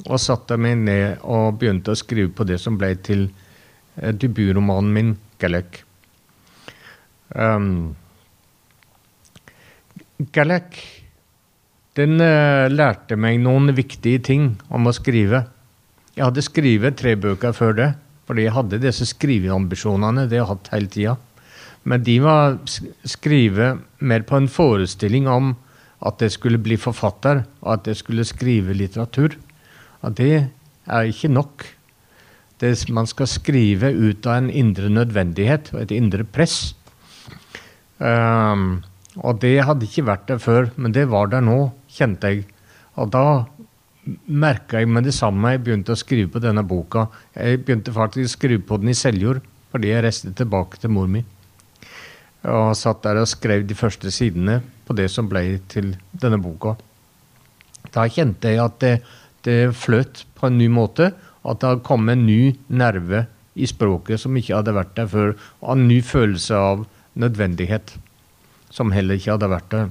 Og 0.08 0.22
satte 0.22 0.56
meg 0.56 0.80
ned 0.80 1.20
og 1.28 1.60
begynte 1.60 1.92
å 1.92 2.00
skrive 2.00 2.32
på 2.32 2.48
det 2.48 2.56
som 2.62 2.80
ble 2.80 2.94
til 3.04 3.28
debutromanen 4.00 4.92
min, 4.94 5.16
'Galek'. 5.38 5.82
Um, 7.30 7.96
Galek 10.32 10.78
den 11.98 12.20
uh, 12.22 12.70
lærte 12.70 13.16
meg 13.18 13.40
noen 13.42 13.72
viktige 13.76 14.22
ting 14.22 14.52
om 14.70 14.86
å 14.86 14.94
skrive. 14.94 15.44
Jeg 16.14 16.26
hadde 16.26 16.44
skrevet 16.44 16.98
tre 16.98 17.16
bøker 17.18 17.54
før 17.56 17.74
det, 17.76 17.88
fordi 18.28 18.46
jeg 18.46 18.54
hadde 18.54 18.82
disse 18.82 19.08
skriveambisjonene. 19.10 20.28
det 20.30 20.38
jeg 20.38 20.48
hatt 20.50 20.70
hele 20.74 20.90
tiden. 20.92 21.26
Men 21.82 22.04
de 22.04 22.18
var 22.20 22.58
skrive 23.08 23.78
mer 23.98 24.22
på 24.28 24.36
en 24.36 24.48
forestilling 24.48 25.28
om 25.28 25.54
at 26.04 26.22
jeg 26.22 26.36
skulle 26.36 26.60
bli 26.60 26.76
forfatter, 26.80 27.44
og 27.60 27.72
at 27.78 27.88
jeg 27.88 28.00
skulle 28.00 28.24
skrive 28.28 28.76
litteratur. 28.76 29.36
Og 30.04 30.16
det 30.16 30.48
er 30.86 31.10
ikke 31.10 31.32
nok. 31.32 31.66
Det, 32.60 32.74
man 32.92 33.08
skal 33.08 33.28
skrive 33.30 33.88
ut 33.88 34.26
av 34.28 34.42
en 34.42 34.50
indre 34.52 34.90
nødvendighet 34.92 35.72
og 35.72 35.80
et 35.84 35.94
indre 35.96 36.26
press. 36.28 36.74
Um, 37.98 38.82
og 39.20 39.40
det 39.42 39.56
hadde 39.64 39.88
ikke 39.88 40.06
vært 40.08 40.28
der 40.28 40.40
før, 40.42 40.68
men 40.76 40.92
det 40.96 41.08
var 41.10 41.32
der 41.32 41.44
nå, 41.44 41.70
kjente 41.90 42.30
jeg. 42.30 42.44
Og 43.00 43.10
da 43.12 43.24
merka 44.26 44.80
jeg 44.80 44.88
med 44.88 45.06
det 45.06 45.14
samme 45.16 45.54
jeg 45.54 45.62
begynte 45.64 45.94
å 45.94 45.98
skrive 45.98 46.30
på 46.32 46.42
denne 46.42 46.64
boka. 46.66 47.06
Jeg 47.34 47.62
begynte 47.64 47.94
faktisk 47.94 48.28
å 48.28 48.36
skrive 48.38 48.64
på 48.66 48.80
den 48.80 48.92
i 48.92 48.98
Seljord 48.98 49.42
fordi 49.70 49.92
jeg 49.92 50.02
reiste 50.02 50.32
tilbake 50.34 50.80
til 50.82 50.90
mor 50.90 51.06
mi. 51.10 51.22
Og 52.50 52.72
satt 52.78 53.04
der 53.04 53.20
og 53.20 53.28
skrev 53.30 53.66
de 53.68 53.76
første 53.76 54.10
sidene 54.14 54.58
på 54.88 54.96
det 54.98 55.06
som 55.12 55.28
ble 55.30 55.60
til 55.70 55.92
denne 56.10 56.40
boka. 56.42 56.74
Da 57.94 58.06
kjente 58.10 58.50
jeg 58.50 58.62
at 58.64 58.78
det, 58.82 58.94
det 59.46 59.58
fløt 59.78 60.24
på 60.38 60.48
en 60.48 60.58
ny 60.58 60.66
måte. 60.72 61.12
At 61.44 61.61
det 61.61 61.70
hadde 61.70 61.87
kommet 61.87 62.18
en 62.18 62.26
ny 62.29 62.57
nerve 62.68 63.24
i 63.57 63.68
språket 63.68 64.22
som 64.22 64.37
ikke 64.37 64.59
hadde 64.59 64.76
vært 64.76 64.96
der 64.98 65.09
før. 65.11 65.33
Og 65.62 65.72
en 65.74 65.88
ny 65.88 66.00
følelse 66.05 66.57
av 66.57 66.85
nødvendighet 67.20 67.96
som 68.70 68.92
heller 68.94 69.18
ikke 69.18 69.35
hadde 69.35 69.50
vært 69.50 69.72
der. 69.72 69.88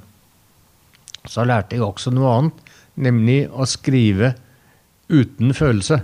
Så 1.28 1.44
lærte 1.48 1.76
jeg 1.76 1.84
også 1.84 2.14
noe 2.16 2.32
annet, 2.38 2.62
nemlig 2.96 3.42
å 3.52 3.68
skrive 3.68 4.34
uten 5.12 5.52
følelse. 5.56 6.00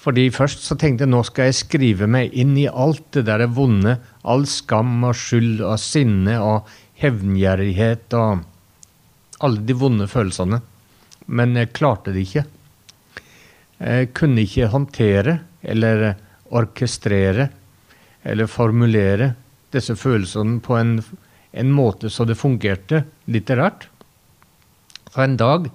Fordi 0.00 0.30
først 0.32 0.64
så 0.64 0.76
tenkte 0.80 1.04
jeg 1.04 1.12
nå 1.12 1.20
skal 1.28 1.50
jeg 1.50 1.58
skrive 1.58 2.08
meg 2.08 2.32
inn 2.32 2.54
i 2.56 2.68
alt 2.68 3.04
det 3.16 3.26
der 3.28 3.44
vonde. 3.52 3.98
All 4.24 4.46
skam 4.48 5.02
og 5.04 5.16
skyld 5.18 5.60
og 5.60 5.76
sinne 5.80 6.38
og 6.40 6.70
hevngjerrighet 7.00 8.16
og 8.16 8.46
alle 9.44 9.64
de 9.68 9.76
vonde 9.76 10.08
følelsene. 10.08 10.60
Men 11.28 11.52
jeg 11.56 11.72
klarte 11.76 12.14
det 12.16 12.24
ikke. 12.28 12.46
Jeg 13.80 14.10
kunne 14.12 14.44
ikke 14.44 14.68
håndtere 14.68 15.38
eller 15.62 16.12
orkestrere 16.52 17.48
eller 18.28 18.50
formulere 18.50 19.32
disse 19.72 19.96
følelsene 19.96 20.60
på 20.60 20.76
en, 20.76 20.98
en 21.52 21.72
måte 21.72 22.10
så 22.12 22.26
det 22.28 22.36
fungerte 22.36 23.04
litterært. 23.30 23.86
Så 25.10 25.24
en 25.24 25.38
dag, 25.40 25.70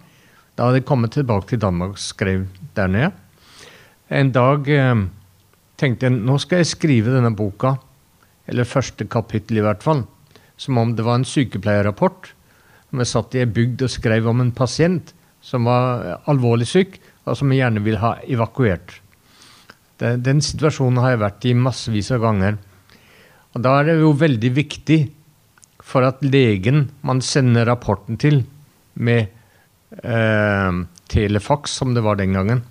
da 0.56 0.68
hadde 0.68 0.84
jeg 0.84 0.88
kommet 0.88 1.16
tilbake 1.16 1.50
til 1.50 1.64
Danmark 1.64 1.98
skrev 2.00 2.46
der 2.78 2.92
nede, 2.92 3.12
en 4.14 4.30
dag 4.30 4.68
eh, 4.70 5.02
tenkte 5.82 6.06
jeg 6.06 6.14
nå 6.14 6.38
skal 6.38 6.62
jeg 6.62 6.70
skrive 6.76 7.14
denne 7.16 7.34
boka, 7.36 7.74
eller 8.46 8.70
første 8.70 9.08
kapittel 9.10 9.58
i 9.58 9.66
hvert 9.66 9.82
fall, 9.82 10.04
som 10.62 10.78
om 10.78 10.94
det 10.96 11.06
var 11.08 11.18
en 11.18 11.26
sykepleierrapport. 11.26 12.30
Vi 12.96 13.08
satt 13.10 13.34
i 13.36 13.42
ei 13.42 13.50
bygd 13.50 13.82
og 13.88 13.92
skrev 13.92 14.30
om 14.30 14.44
en 14.44 14.54
pasient 14.56 15.12
som 15.42 15.66
var 15.66 16.22
alvorlig 16.30 16.68
syk, 16.70 17.00
som 17.34 17.50
vi 17.50 17.58
gjerne 17.58 17.82
vil 17.82 17.98
ha 18.04 18.18
evakuert. 18.22 19.00
Den, 19.98 20.22
den 20.22 20.42
situasjonen 20.44 21.02
har 21.02 21.16
jeg 21.16 21.24
vært 21.24 21.48
i 21.50 21.56
massevis 21.58 22.12
av 22.14 22.22
ganger. 22.22 22.60
Og 23.56 23.64
da 23.64 23.78
er 23.80 23.88
det 23.90 23.96
jo 24.02 24.12
veldig 24.20 24.52
viktig 24.54 25.00
for 25.86 26.06
at 26.06 26.22
legen 26.26 26.90
man 27.06 27.22
sender 27.24 27.68
rapporten 27.70 28.20
til 28.22 28.42
med 28.96 29.30
eh, 30.04 30.80
telefax, 31.12 31.78
som 31.80 31.94
det 31.96 32.04
var 32.06 32.20
den 32.20 32.36
gangen, 32.36 32.64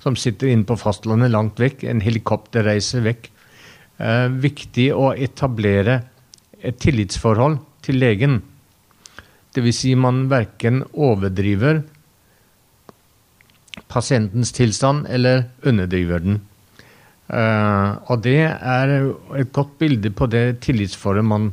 som 0.00 0.16
sitter 0.16 0.52
inne 0.52 0.66
på 0.68 0.78
fastlandet 0.80 1.32
langt 1.32 1.60
vekk, 1.60 1.84
en 1.88 2.02
helikopterreise 2.04 3.02
vekk, 3.04 3.30
eh, 3.98 4.26
viktig 4.28 4.90
å 4.96 5.12
etablere 5.12 6.00
et 6.64 6.78
tillitsforhold 6.80 7.58
til 7.84 8.00
legen. 8.00 8.40
Dvs. 9.54 9.80
Si 9.84 9.92
man 9.98 10.24
verken 10.32 10.82
overdriver 10.94 11.82
pasientens 13.94 14.52
tilstand 14.54 15.06
eller 15.10 15.46
underdriver 15.62 16.22
den. 16.24 16.40
Uh, 17.24 17.96
og 18.12 18.20
det 18.26 18.40
er 18.44 18.94
et 19.38 19.52
godt 19.54 19.78
bilde 19.80 20.10
på 20.12 20.28
det 20.28 20.60
tillitsforholdet 20.66 21.28
man 21.30 21.52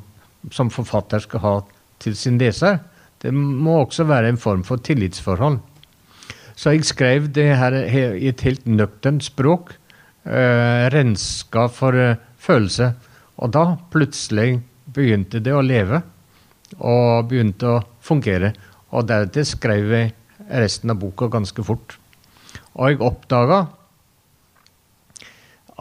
som 0.51 0.71
forfatter 0.73 1.21
skal 1.23 1.43
ha 1.45 1.53
til 2.01 2.17
sin 2.17 2.39
leser. 2.41 2.81
Det 3.21 3.31
må 3.33 3.83
også 3.83 4.07
være 4.09 4.33
en 4.33 4.41
form 4.41 4.65
for 4.67 4.81
tillitsforhold. 4.81 5.59
Så 6.57 6.73
jeg 6.73 6.85
skrev 6.85 7.29
det 7.33 7.47
her 7.57 7.77
i 7.87 8.27
et 8.29 8.41
helt 8.45 8.65
nøkternt 8.67 9.23
språk. 9.29 9.75
Uh, 10.25 10.89
renska 10.93 11.67
for 11.73 11.95
uh, 11.95 12.19
følelse. 12.41 12.91
Og 13.41 13.53
da 13.53 13.63
plutselig 13.93 14.59
begynte 14.91 15.39
det 15.41 15.53
å 15.55 15.63
leve 15.65 16.01
og 16.77 17.29
begynte 17.29 17.69
å 17.69 17.79
fungere. 18.03 18.51
Og 18.91 19.07
deretter 19.07 19.47
skrev 19.47 19.95
jeg 19.95 20.13
resten 20.51 20.91
av 20.91 20.99
boka 21.01 21.29
ganske 21.31 21.63
fort. 21.65 22.00
Og 22.77 22.91
jeg 22.91 23.01
oppdaga 23.03 23.65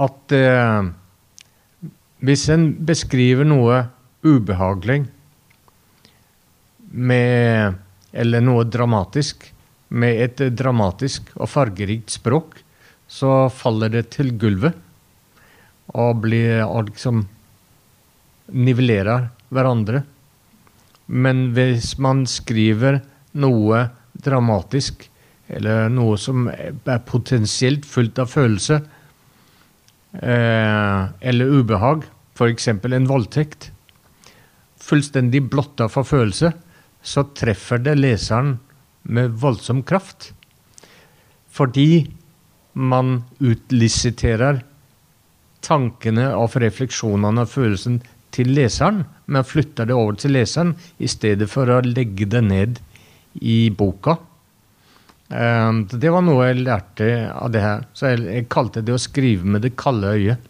at 0.00 0.34
eh, 0.34 0.90
hvis 2.24 2.46
en 2.52 2.66
beskriver 2.86 3.48
noe 3.48 3.84
ubehagelig 4.26 5.04
med 6.90 7.78
Eller 8.10 8.42
noe 8.42 8.64
dramatisk 8.66 9.44
med 9.94 10.20
et 10.24 10.40
dramatisk 10.58 11.28
og 11.36 11.46
fargerikt 11.50 12.10
språk, 12.10 12.56
så 13.06 13.46
faller 13.54 13.92
det 13.94 14.08
til 14.16 14.32
gulvet 14.34 14.74
og 15.94 16.24
blir 16.24 16.64
og 16.64 16.88
liksom 16.88 17.20
nivellerer 18.50 19.28
hverandre. 19.54 20.02
Men 21.06 21.52
hvis 21.54 21.92
man 22.02 22.24
skriver 22.30 23.00
noe 23.38 23.84
dramatisk, 24.14 25.06
eller 25.50 25.90
noe 25.92 26.16
som 26.20 26.48
er 26.50 27.02
potensielt 27.06 27.86
fullt 27.88 28.18
av 28.22 28.30
følelse, 28.30 28.80
eh, 30.22 31.02
eller 31.20 31.54
ubehag, 31.60 32.06
f.eks. 32.36 32.68
en 32.68 33.10
voldtekt, 33.10 33.70
fullstendig 34.80 35.44
blotta 35.50 35.88
for 35.92 36.06
følelse, 36.08 36.52
så 37.02 37.24
treffer 37.36 37.80
det 37.82 37.96
leseren 37.98 38.58
med 39.02 39.36
voldsom 39.40 39.82
kraft. 39.82 40.32
Fordi 41.50 42.06
man 42.72 43.24
utlisiterer 43.40 44.62
tankene 45.64 46.30
og 46.36 46.56
refleksjonene 46.62 47.44
og 47.44 47.52
følelsen 47.52 48.00
til 48.34 48.52
leseren, 48.54 49.04
men 49.26 49.46
flytter 49.46 49.88
det 49.90 49.96
over 49.96 50.16
til 50.20 50.36
leseren 50.36 50.76
i 50.98 51.08
stedet 51.10 51.48
for 51.50 51.70
å 51.70 51.80
legge 51.84 52.28
det 52.30 52.42
ned 52.46 52.80
i 53.42 53.70
boka. 53.74 54.16
Um, 55.30 55.84
det 55.86 56.10
var 56.10 56.24
noe 56.26 56.48
jeg 56.48 56.64
lærte 56.64 57.06
av 57.30 57.52
det 57.54 57.62
her. 57.62 57.84
Så 57.94 58.10
jeg, 58.10 58.48
kalte 58.50 58.82
det 58.82 58.96
å 58.96 59.00
skrive 59.00 59.46
med 59.46 59.62
det 59.62 59.76
kalde 59.78 60.16
øyet. 60.16 60.48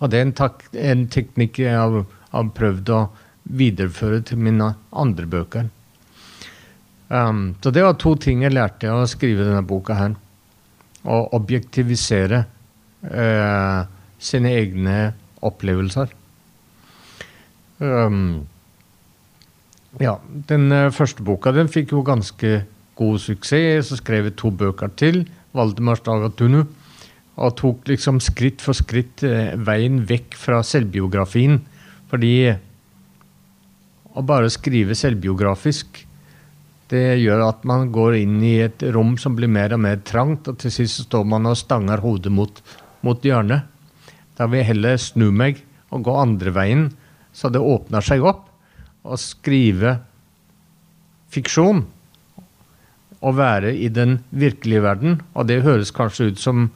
Og 0.00 0.10
det 0.10 0.18
er 0.18 0.26
en, 0.26 0.36
tak, 0.36 0.64
en 0.72 1.04
teknikk 1.12 1.60
jeg 1.60 1.76
har, 1.76 2.06
har, 2.32 2.50
prøvd 2.56 2.92
å 2.96 3.02
videreføre 3.44 4.22
til 4.30 4.40
mine 4.40 4.70
andre 4.96 5.28
bøker. 5.28 5.68
Um, 7.12 7.52
så 7.60 7.70
det 7.74 7.84
var 7.84 7.98
to 8.00 8.14
ting 8.16 8.42
jeg 8.42 8.56
lærte 8.56 8.88
av 8.88 9.04
å 9.04 9.10
skrive 9.10 9.44
denne 9.44 9.64
boka 9.68 9.98
her. 9.98 10.16
Å 11.04 11.20
objektivisere 11.36 12.46
uh, 13.04 13.84
sine 14.16 14.56
egne 14.56 14.98
opplevelser. 15.44 16.08
Um, 17.84 18.46
ja, 20.00 20.16
den 20.48 20.72
uh, 20.72 20.92
første 20.96 21.24
boka 21.26 21.52
den 21.52 21.68
fikk 21.68 21.92
jo 21.92 22.00
ganske 22.06 22.62
god 22.98 23.20
suksess. 23.22 23.90
Så 23.90 23.98
skrev 24.00 24.30
jeg 24.30 24.36
to 24.40 24.50
bøker 24.50 24.92
til, 24.96 25.24
'Valdemars 25.54 26.02
Dagatunu', 26.06 26.66
og 27.36 27.56
tok 27.56 27.88
liksom 27.88 28.20
skritt 28.20 28.62
for 28.62 28.74
skritt 28.74 29.22
uh, 29.26 29.54
veien 29.58 30.04
vekk 30.06 30.34
fra 30.38 30.62
selvbiografien. 30.62 31.60
Fordi 32.10 32.54
å 34.14 34.22
bare 34.22 34.50
skrive 34.50 34.94
selvbiografisk 34.94 36.04
det 36.92 37.18
gjør 37.18 37.48
at 37.48 37.64
man 37.66 37.88
går 37.90 38.20
inn 38.20 38.42
i 38.44 38.60
et 38.62 38.82
rom 38.94 39.16
som 39.18 39.34
blir 39.34 39.50
mer 39.50 39.72
og 39.74 39.80
mer 39.82 40.02
trangt, 40.04 40.46
og 40.46 40.58
til 40.60 40.70
sist 40.70 41.00
står 41.08 41.24
man 41.26 41.48
og 41.50 41.56
stanger 41.58 42.02
hodet 42.04 42.30
mot, 42.30 42.60
mot 43.02 43.18
hjørnet. 43.18 43.64
Da 44.36 44.46
vil 44.46 44.60
jeg 44.60 44.70
heller 44.74 45.00
snu 45.00 45.30
meg 45.32 45.62
og 45.90 46.04
gå 46.06 46.14
andre 46.14 46.52
veien 46.54 46.84
så 47.34 47.50
det 47.50 47.62
åpner 47.62 48.04
seg 48.04 48.22
opp. 48.24 48.46
Å 49.04 49.18
skrive 49.20 49.98
fiksjon 51.34 51.82
og 53.24 53.38
være 53.38 53.72
i 53.76 53.88
den 53.88 54.18
virkelige 54.30 54.82
verden. 54.84 55.20
Og 55.34 55.48
det 55.48 55.62
høres 55.64 55.94
kanskje 55.94 56.32
ut 56.32 56.40
som 56.40 56.68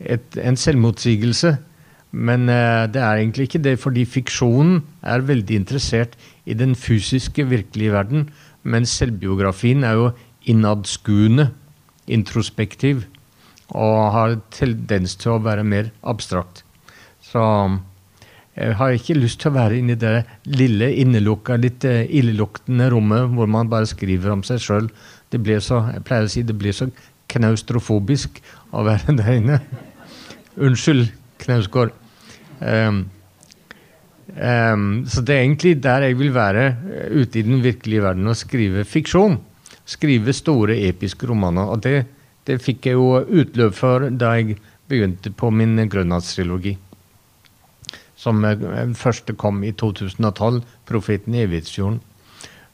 et, 0.00 0.24
en 0.40 0.56
selvmotsigelse, 0.56 1.56
men 2.10 2.48
eh, 2.48 2.86
det 2.90 3.02
er 3.02 3.20
egentlig 3.20 3.48
ikke 3.48 3.62
det, 3.62 3.76
fordi 3.78 4.06
fiksjonen 4.08 4.80
er 5.02 5.26
veldig 5.28 5.60
interessert 5.60 6.16
i 6.46 6.56
den 6.56 6.74
fysiske, 6.74 7.46
virkelige 7.46 7.92
verden, 7.92 8.30
mens 8.62 8.96
selvbiografien 8.98 9.84
er 9.84 9.98
jo 9.98 10.10
innadskuende, 10.50 11.50
introspektiv, 12.10 13.04
og 13.70 14.10
har 14.16 14.40
tendens 14.50 15.14
til 15.20 15.36
å 15.36 15.44
være 15.44 15.62
mer 15.62 15.92
abstrakt. 16.02 16.64
Så 17.22 17.44
jeg 18.58 18.74
har 18.80 18.96
ikke 18.96 19.14
lyst 19.14 19.38
til 19.40 19.52
å 19.52 19.56
være 19.60 19.78
inne 19.78 19.94
i 19.94 20.00
det 20.00 20.24
lille, 20.50 20.90
innelukka, 21.04 21.60
litt 21.60 21.86
eh, 21.86 22.08
illeluktende 22.18 22.90
rommet 22.90 23.30
hvor 23.36 23.48
man 23.48 23.70
bare 23.70 23.88
skriver 23.88 24.34
om 24.34 24.42
seg 24.46 24.58
sjøl. 24.64 24.90
Det 25.30 25.40
blir 25.42 25.62
så 25.62 25.84
jeg 25.94 26.04
pleier 26.06 26.26
å 26.26 26.32
si, 26.32 26.42
det 26.46 26.56
blir 26.58 26.74
så 26.74 26.90
knaustrofobisk 27.30 28.40
å 28.74 28.84
være 28.86 29.14
der 29.20 29.32
inne. 29.38 29.60
Unnskyld, 30.60 31.08
Knausgård. 31.40 31.94
Um, 32.60 33.04
um, 34.34 34.88
så 35.08 35.22
det 35.24 35.36
er 35.36 35.44
egentlig 35.46 35.76
der 35.82 36.04
jeg 36.08 36.18
vil 36.18 36.34
være, 36.34 36.66
eh, 36.90 37.14
ute 37.22 37.40
i 37.40 37.46
den 37.46 37.62
virkelige 37.64 38.02
verden, 38.04 38.28
og 38.28 38.36
skrive 38.36 38.84
fiksjon. 38.84 39.38
skrive 39.90 40.30
store, 40.32 40.76
episke 40.86 41.26
romaner. 41.26 41.66
Og 41.66 41.80
det, 41.82 42.04
det 42.46 42.60
fikk 42.62 42.86
jeg 42.86 42.94
jo 42.94 43.24
utløp 43.24 43.74
for 43.74 44.06
da 44.10 44.36
jeg 44.38 44.60
begynte 44.86 45.32
på 45.34 45.50
min 45.50 45.74
grønlandstrilogi. 45.90 46.76
Som 48.14 48.44
først 48.44 49.00
første 49.00 49.34
kom 49.34 49.64
i 49.64 49.72
2012, 49.72 50.62
'Profeten 50.86 51.34
i 51.34 51.42
evighetsfjorden'. 51.42 51.98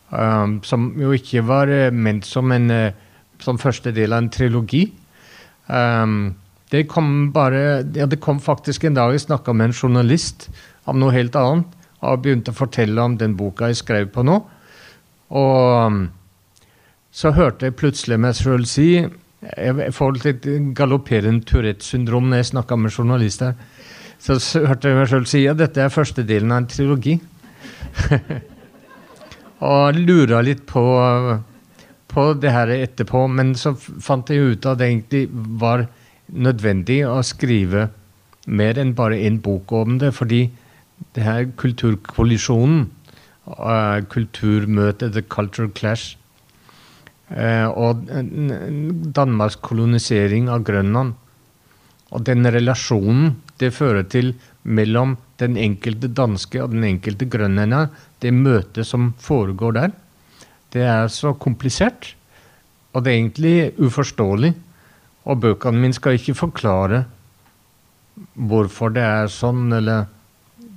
Um, 0.06 0.60
som 0.62 0.92
jo 1.00 1.10
ikke 1.16 1.42
var 1.42 1.70
uh, 1.72 1.90
ment 1.90 2.26
som, 2.26 2.52
en, 2.54 2.70
som 3.42 3.58
første 3.58 3.90
del 3.94 4.14
av 4.14 4.22
en 4.22 4.30
trilogi. 4.30 4.84
Um, 5.66 6.36
det 6.70 6.84
kom 6.90 7.32
bare 7.34 7.82
ja, 7.94 8.06
Det 8.06 8.20
kom 8.22 8.38
faktisk 8.42 8.84
en 8.84 8.94
dag 8.94 9.14
jeg 9.14 9.24
snakka 9.26 9.52
med 9.52 9.70
en 9.70 9.74
journalist 9.74 10.48
om 10.86 11.00
noe 11.00 11.14
helt 11.14 11.34
annet, 11.38 11.66
og 12.06 12.22
begynte 12.22 12.52
å 12.54 12.58
fortelle 12.58 13.02
om 13.02 13.16
den 13.18 13.34
boka 13.38 13.70
jeg 13.70 13.80
skrev 13.82 14.10
på 14.14 14.22
nå. 14.26 14.38
Og 15.34 15.86
um, 15.90 16.00
så 17.16 17.32
hørte 17.34 17.66
jeg 17.66 17.78
plutselig 17.80 18.18
meg 18.20 18.36
sjøl 18.36 18.66
si 18.68 18.90
Jeg 19.00 19.92
får 19.94 20.18
litt 20.24 20.46
galopperende 20.76 21.46
Tourettes 21.48 21.90
syndrom 21.92 22.28
når 22.30 22.42
jeg 22.42 22.50
snakker 22.52 22.78
med 22.80 22.92
journalister. 22.94 23.54
Så 24.22 24.38
hørte 24.66 24.90
jeg 24.90 24.98
meg 24.98 25.10
sjøl 25.10 25.26
si 25.28 25.46
at 25.48 25.58
dette 25.60 25.82
er 25.82 25.92
første 25.92 26.24
delen 26.26 26.52
av 26.52 26.62
en 26.62 26.68
trilogi. 26.70 27.18
og 29.66 29.98
lura 29.98 30.42
litt 30.46 30.64
på, 30.68 30.84
på 32.12 32.26
det 32.40 32.52
her 32.54 32.72
etterpå, 32.74 33.26
men 33.32 33.54
så 33.58 33.74
fant 33.76 34.30
jeg 34.30 34.54
ut 34.54 34.68
at 34.68 34.80
det 34.80 34.90
egentlig 34.90 35.24
var 35.62 35.86
nødvendig 36.26 37.00
å 37.06 37.20
skrive 37.26 37.88
mer 38.46 38.78
enn 38.78 38.94
bare 38.98 39.18
én 39.26 39.40
bok 39.42 39.72
om 39.74 39.98
det, 40.02 40.12
fordi 40.14 40.46
det 41.16 41.24
her 41.26 41.48
kulturkollisjonen, 41.58 42.86
uh, 43.46 43.98
kulturmøtet, 44.12 45.12
the 45.14 45.22
cultural 45.22 45.70
clash, 45.74 46.16
uh, 47.30 47.68
og 47.74 48.06
Danmarks 49.16 49.58
kolonisering 49.66 50.50
av 50.52 50.64
Grønland, 50.66 51.14
og 52.14 52.22
den 52.26 52.46
relasjonen 52.46 53.34
det 53.60 53.72
fører 53.74 54.06
til 54.06 54.34
mellom 54.66 55.14
den 55.40 55.56
enkelte 55.60 56.10
danske 56.10 56.60
og 56.62 56.72
den 56.74 56.84
enkelte 56.88 57.28
grønlender, 57.30 57.90
det 58.20 58.34
møtet 58.34 58.88
som 58.88 59.12
foregår 59.22 59.76
der, 59.76 59.94
det 60.74 60.82
er 60.82 61.08
så 61.12 61.32
komplisert. 61.38 62.14
Og 62.92 63.04
det 63.04 63.12
er 63.12 63.20
egentlig 63.20 63.56
uforståelig. 63.78 64.54
Og 65.26 65.40
bøkene 65.42 65.82
mine 65.82 65.96
skal 65.96 66.16
ikke 66.18 66.36
forklare 66.38 67.04
hvorfor 68.34 68.94
det 68.96 69.04
er 69.04 69.32
sånn, 69.32 69.68
eller 69.76 70.06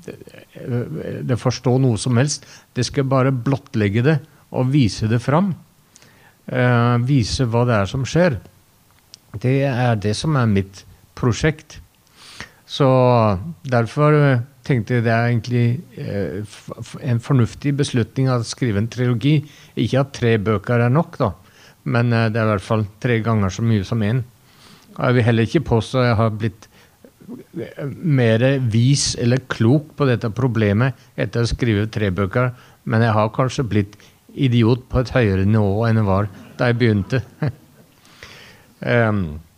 det 0.03 1.37
forstå 1.39 1.77
noe 1.81 1.99
som 2.01 2.17
helst. 2.19 2.47
Det 2.75 2.85
skal 2.87 3.07
bare 3.07 3.33
blottlegge 3.33 4.03
det 4.05 4.17
og 4.55 4.71
vise 4.73 5.09
det 5.11 5.21
fram. 5.23 5.53
Uh, 6.49 6.97
vise 7.05 7.45
hva 7.45 7.65
det 7.69 7.75
er 7.77 7.89
som 7.91 8.05
skjer. 8.09 8.39
Det 9.37 9.59
er 9.69 9.99
det 10.01 10.15
som 10.17 10.35
er 10.39 10.49
mitt 10.49 10.83
prosjekt. 11.19 11.77
Så 12.69 12.87
derfor 13.65 14.15
tenkte 14.67 14.99
jeg 14.99 15.05
det 15.07 15.13
er 15.13 15.29
egentlig 15.31 15.65
uh, 15.97 16.57
en 17.01 17.21
fornuftig 17.23 17.73
beslutning 17.79 18.29
å 18.29 18.41
skrive 18.45 18.81
en 18.81 18.89
trilogi. 18.91 19.39
Ikke 19.79 20.03
at 20.03 20.13
tre 20.13 20.35
bøker 20.37 20.85
er 20.85 20.93
nok, 20.93 21.17
da, 21.17 21.31
men 21.89 22.13
uh, 22.13 22.27
det 22.29 22.37
er 22.37 22.45
i 22.45 22.51
hvert 22.53 22.67
fall 22.67 22.85
tre 23.01 23.17
ganger 23.25 23.53
så 23.55 23.65
mye 23.65 23.87
som 23.87 24.05
én. 24.05 24.21
Jeg 24.99 25.17
vil 25.17 25.25
heller 25.25 25.47
ikke 25.47 25.65
påstå 25.71 26.05
jeg 26.05 26.19
har 26.19 26.35
blitt 26.35 26.69
mer 27.89 28.43
vis 28.73 29.11
eller 29.21 29.43
klok 29.51 29.91
på 29.97 30.07
dette 30.09 30.31
problemet 30.33 30.97
etter 31.19 31.45
å 31.45 31.49
skrive 31.49 31.89
tre 31.93 32.09
bøker, 32.13 32.51
men 32.89 33.05
jeg 33.05 33.15
har 33.15 33.35
kanskje 33.35 33.67
blitt 33.69 33.97
idiot 34.33 34.85
på 34.89 35.01
et 35.01 35.11
høyere 35.13 35.45
nivå 35.45 35.85
enn 35.87 36.01
jeg 36.01 36.09
var 36.09 36.29
da 36.57 36.69
jeg 36.69 36.79
begynte. 36.81 37.21
um, 38.81 39.23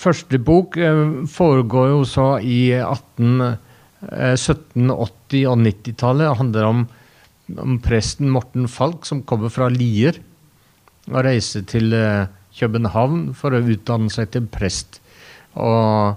første 0.00 0.40
bok 0.40 0.78
uh, 0.80 1.24
foregår 1.30 1.90
jo 1.92 2.02
så 2.08 2.28
i 2.40 2.74
18, 2.80 3.40
uh, 3.40 4.34
1780- 4.34 5.48
og 5.50 5.58
90-tallet. 5.64 6.26
Det 6.26 6.38
handler 6.40 6.68
om, 6.68 6.86
om, 7.56 7.78
presten 7.84 8.32
Morten 8.32 8.68
Falk, 8.68 9.06
som 9.08 9.24
kommer 9.26 9.52
fra 9.52 9.70
Lier 9.72 10.20
og 11.10 11.20
reiser 11.26 11.64
til 11.68 11.92
København 12.54 13.32
for 13.36 13.54
å 13.54 13.62
utdanne 13.62 14.12
seg 14.12 14.30
til 14.34 14.46
prest. 14.50 15.00
Og 15.60 16.14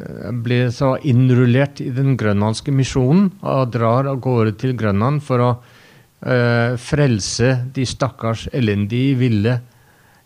eh, 0.00 0.30
blir 0.44 0.70
så 0.74 0.94
innrullert 1.06 1.82
i 1.84 1.90
den 1.94 2.18
grønlandske 2.20 2.74
misjonen 2.74 3.30
og 3.42 3.72
drar 3.74 4.08
av 4.10 4.20
gårde 4.24 4.56
til 4.60 4.76
Grønland 4.78 5.22
for 5.24 5.44
å 5.44 5.50
uh, 6.24 6.76
frelse 6.80 7.50
de 7.74 7.86
stakkars 7.88 8.48
elendige, 8.56 9.18
ville 9.20 9.58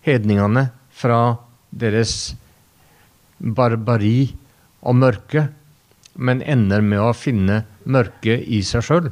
hedningene 0.06 0.68
fra 0.94 1.20
deres 1.70 2.34
barbari 3.38 4.34
og 4.82 4.98
mørke, 4.98 5.48
men 6.18 6.42
ender 6.42 6.82
med 6.82 7.02
å 7.02 7.14
finne 7.14 7.62
mørket 7.86 8.46
i 8.46 8.62
seg 8.66 8.84
sjøl. 8.86 9.10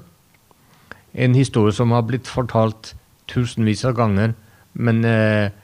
En 1.14 1.36
historie 1.38 1.74
som 1.74 1.94
har 1.94 2.04
blitt 2.08 2.28
fortalt 2.28 2.94
tusenvis 3.30 3.84
av 3.88 3.96
ganger, 3.98 4.34
men 4.74 5.04
eh, 5.08 5.54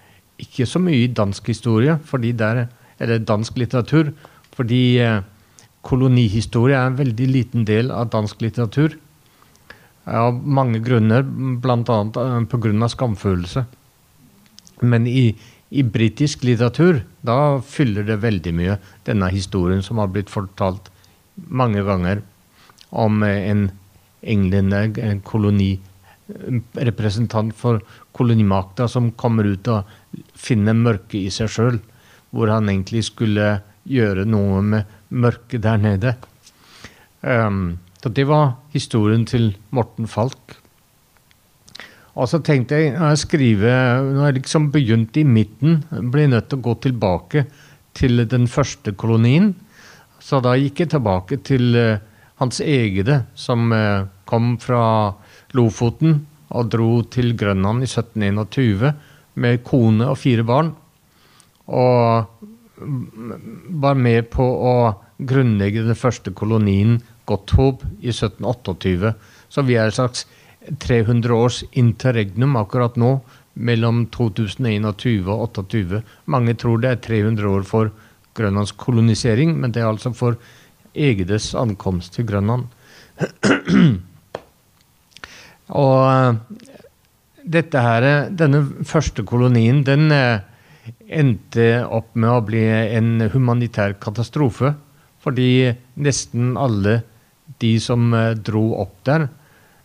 ikke 0.43 0.67
så 0.67 0.81
mye 0.83 1.05
i 1.05 1.13
dansk 1.13 1.51
historie, 1.53 1.99
der, 2.39 2.67
eller 2.99 3.19
dansk 3.19 3.59
litteratur, 3.61 4.13
fordi 4.57 4.99
eh, 5.03 5.21
kolonihistorie 5.83 6.79
er 6.79 6.91
en 6.91 6.99
veldig 6.99 7.29
liten 7.29 7.67
del 7.69 7.91
av 7.91 8.11
dansk 8.15 8.43
litteratur. 8.43 8.97
Av 10.07 10.35
mange 10.35 10.81
grunner, 10.83 11.23
bl.a. 11.23 11.99
Eh, 12.07 12.39
pga. 12.51 12.89
skamfølelse. 12.89 13.65
Men 14.83 15.07
i, 15.07 15.35
i 15.73 15.83
britisk 15.83 16.45
litteratur 16.45 17.01
da 17.25 17.61
fyller 17.65 18.05
det 18.05 18.21
veldig 18.23 18.53
mye, 18.57 18.77
denne 19.09 19.31
historien 19.33 19.83
som 19.85 20.01
har 20.03 20.11
blitt 20.13 20.33
fortalt 20.33 20.91
mange 21.49 21.81
ganger 21.87 22.21
om 22.91 23.23
eh, 23.25 23.49
en 23.49 23.71
englender, 24.23 24.93
en 25.01 25.23
koloni 25.25 25.73
representant 26.79 27.55
for 27.57 27.81
kolonimakta 28.17 28.87
som 28.89 29.11
kommer 29.19 29.49
ut 29.49 29.69
og 29.73 29.89
finner 30.39 30.77
mørket 30.77 31.19
i 31.19 31.33
seg 31.35 31.51
sjøl, 31.51 31.81
hvor 32.31 32.53
han 32.53 32.71
egentlig 32.71 33.05
skulle 33.09 33.59
gjøre 33.89 34.25
noe 34.29 34.61
med 34.65 34.93
mørket 35.13 35.65
der 35.65 35.81
nede. 35.83 36.15
Um, 37.21 37.79
så 38.03 38.11
det 38.11 38.25
var 38.31 38.57
historien 38.73 39.27
til 39.29 39.53
Morten 39.71 40.09
Falk. 40.11 40.57
Og 42.13 42.29
så 42.29 42.43
tenkte 42.45 42.77
jeg 42.77 42.95
når 42.97 43.15
jeg 43.15 43.23
skriver, 43.23 44.03
når 44.05 44.27
jeg 44.27 44.39
liksom 44.41 44.71
begynte 44.75 45.23
i 45.23 45.29
midten, 45.29 45.81
ble 46.13 46.27
jeg 46.27 46.33
nødt 46.35 46.51
til 46.51 46.61
å 46.61 46.67
gå 46.67 46.75
tilbake 46.85 47.47
til 47.97 48.25
den 48.29 48.49
første 48.53 48.93
kolonien. 48.99 49.53
Så 50.21 50.43
da 50.45 50.53
gikk 50.59 50.85
jeg 50.85 50.93
tilbake 50.93 51.41
til 51.47 51.73
uh, 51.77 52.03
hans 52.43 52.61
egne, 52.61 53.23
som 53.35 53.73
uh, 53.73 54.05
kom 54.29 54.55
fra 54.61 54.85
Lofoten 55.57 56.21
og 56.53 56.69
dro 56.73 57.01
til 57.09 57.33
Grønland 57.39 57.85
i 57.85 57.89
1721 57.89 58.93
med 59.41 59.65
kone 59.65 60.11
og 60.13 60.21
fire 60.21 60.45
barn. 60.45 60.75
Og 61.73 62.29
var 63.83 63.97
med 63.97 64.29
på 64.33 64.45
å 64.45 64.75
grunnlegge 65.23 65.85
den 65.87 65.99
første 65.99 66.33
kolonien 66.35 66.99
Gotthåb 67.31 67.85
i 68.03 68.11
1728. 68.11 69.13
Så 69.53 69.65
vi 69.65 69.79
er 69.79 69.89
et 69.89 69.97
slags 69.97 70.27
300 70.79 71.35
års 71.35 71.63
interregnum 71.73 72.57
akkurat 72.61 72.97
nå, 73.01 73.17
mellom 73.53 74.07
2021 74.15 75.29
og 75.29 75.51
2028. 75.57 76.03
Mange 76.33 76.55
tror 76.59 76.81
det 76.81 76.91
er 76.93 77.03
300 77.05 77.49
år 77.51 77.67
for 77.69 77.91
Grønlands 78.37 78.73
kolonisering, 78.81 79.57
men 79.61 79.75
det 79.75 79.83
er 79.83 79.91
altså 79.91 80.13
for 80.17 80.39
Egedes 80.93 81.53
ankomst 81.57 82.17
til 82.17 82.29
Grønland. 82.29 82.69
Og 85.73 85.99
eh, 86.05 86.33
dette 87.43 87.83
her, 87.85 88.09
denne 88.29 88.63
første 88.89 89.25
kolonien 89.29 89.83
den 89.87 90.13
eh, 90.13 90.45
endte 91.13 91.85
opp 91.87 92.13
med 92.17 92.31
å 92.31 92.45
bli 92.45 92.65
en 92.69 93.29
humanitær 93.33 93.97
katastrofe. 94.03 94.75
Fordi 95.23 95.73
nesten 96.03 96.57
alle 96.59 97.01
de 97.63 97.77
som 97.81 98.13
eh, 98.17 98.35
dro 98.37 98.73
opp 98.83 98.99
der, 99.09 99.29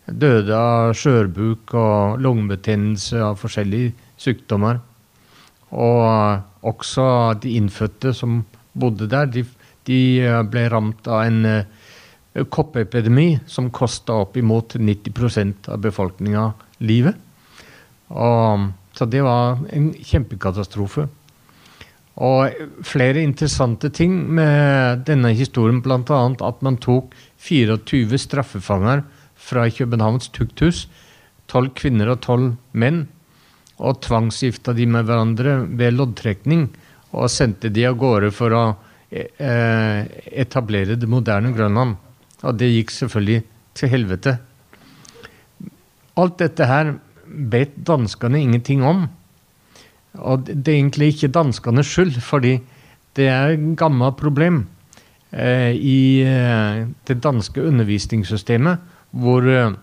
døde 0.08 0.56
av 0.56 0.94
skjørbuk 0.96 1.74
og 1.76 2.22
lungebetennelse 2.24 3.20
av 3.22 3.38
forskjellige 3.40 3.92
sykdommer. 4.20 4.80
Og 5.72 6.64
også 6.66 7.08
de 7.42 7.56
innfødte 7.58 8.14
som 8.16 8.42
bodde 8.78 9.08
der, 9.10 9.28
de, 9.28 9.44
de 9.88 10.00
ble 10.48 10.64
ramt 10.72 11.08
av 11.10 11.26
en 11.26 11.44
koppeepidemi 12.48 13.38
som 13.50 13.70
kosta 13.74 14.16
oppimot 14.24 14.78
90% 14.78 15.70
av 15.72 15.82
befolkninga 15.84 16.50
livet. 16.86 17.16
Og, 18.08 18.68
så 18.96 19.08
det 19.10 19.22
var 19.26 19.58
en 19.74 19.90
kjempekatastrofe. 19.92 21.08
Og 22.18 22.82
flere 22.86 23.22
interessante 23.22 23.92
ting 23.94 24.14
med 24.34 25.04
denne 25.06 25.30
historien, 25.38 25.82
bl.a. 25.84 26.22
at 26.48 26.64
man 26.66 26.78
tok 26.82 27.14
24 27.38 28.18
straffefanger 28.24 29.04
fra 29.38 29.68
Københavns 29.70 30.32
tukthus. 30.34 30.86
12 31.48 31.70
kvinner 31.78 32.10
og 32.12 32.20
12 32.20 32.50
menn. 32.72 33.06
og 33.78 34.00
tvangsgifta 34.02 34.72
de 34.74 34.88
med 34.90 35.04
hverandre 35.06 35.52
ved 35.78 35.92
loddtrekning 35.94 36.64
og 37.14 37.30
sendte 37.30 37.70
de 37.70 37.84
av 37.86 37.94
gårde 37.94 38.32
for 38.34 38.50
å 38.50 38.62
eh, 39.14 40.00
etablere 40.34 40.96
det 40.98 41.06
moderne 41.06 41.52
Grønland. 41.54 41.94
Og 42.42 42.58
det 42.58 42.72
gikk 42.72 42.90
selvfølgelig 42.90 43.44
til 43.78 43.92
helvete. 43.92 44.34
Alt 46.18 46.40
dette 46.42 46.66
her 46.66 46.96
vet 47.28 47.76
danskene 47.86 48.40
ingenting 48.42 48.82
om. 48.82 49.06
Og 50.18 50.48
det 50.48 50.72
er 50.72 50.80
egentlig 50.80 51.12
ikke 51.14 51.32
danskenes 51.34 51.90
skyld, 51.92 52.18
fordi 52.24 52.56
det 53.18 53.28
er 53.30 53.54
et 53.54 53.66
gammelt 53.78 54.18
problem 54.18 54.64
eh, 55.30 55.74
i 55.74 56.22
eh, 56.26 56.86
det 57.06 57.18
danske 57.22 57.62
undervisningssystemet, 57.62 58.78
hvor 59.12 59.46
eh, 59.48 59.76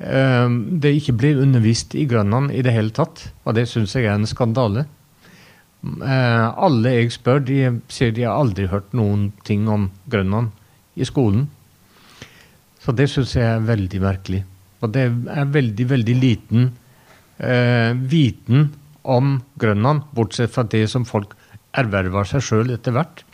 eh 0.00 0.48
det 0.82 0.94
ikke 0.96 1.16
blir 1.20 1.42
undervist 1.42 1.94
i 1.94 2.06
Grønland 2.06 2.50
i 2.50 2.62
det 2.62 2.72
hele 2.72 2.90
tatt. 2.90 3.28
Og 3.44 3.54
det 3.54 3.68
syns 3.68 3.94
jeg 3.94 4.06
er 4.06 4.16
en 4.18 4.26
skandale. 4.26 4.86
Eh, 5.80 6.46
alle 6.66 6.92
jeg 6.92 7.12
spør, 7.14 7.40
de 7.40 7.80
sier 7.88 8.12
de 8.12 8.26
har 8.26 8.36
aldri 8.36 8.66
hørt 8.68 8.92
noen 8.92 9.30
ting 9.44 9.68
om 9.68 9.90
Grønland 10.12 10.50
i 10.96 11.06
skolen. 11.08 11.48
Så 12.80 12.92
det 12.96 13.08
syns 13.12 13.36
jeg 13.36 13.46
er 13.46 13.64
veldig 13.64 14.00
merkelig. 14.02 14.44
Og 14.80 14.92
det 14.92 15.06
er 15.08 15.48
veldig, 15.52 15.86
veldig 15.88 16.16
liten 16.16 16.70
eh, 17.40 17.92
viten 17.96 18.70
om 19.02 19.38
Grønland, 19.60 20.06
bortsett 20.16 20.52
fra 20.52 20.64
det 20.68 20.86
som 20.92 21.06
folk 21.08 21.34
erverver 21.76 22.28
seg 22.28 22.44
sjøl 22.44 22.72
etter 22.74 22.96
hvert. 22.96 23.24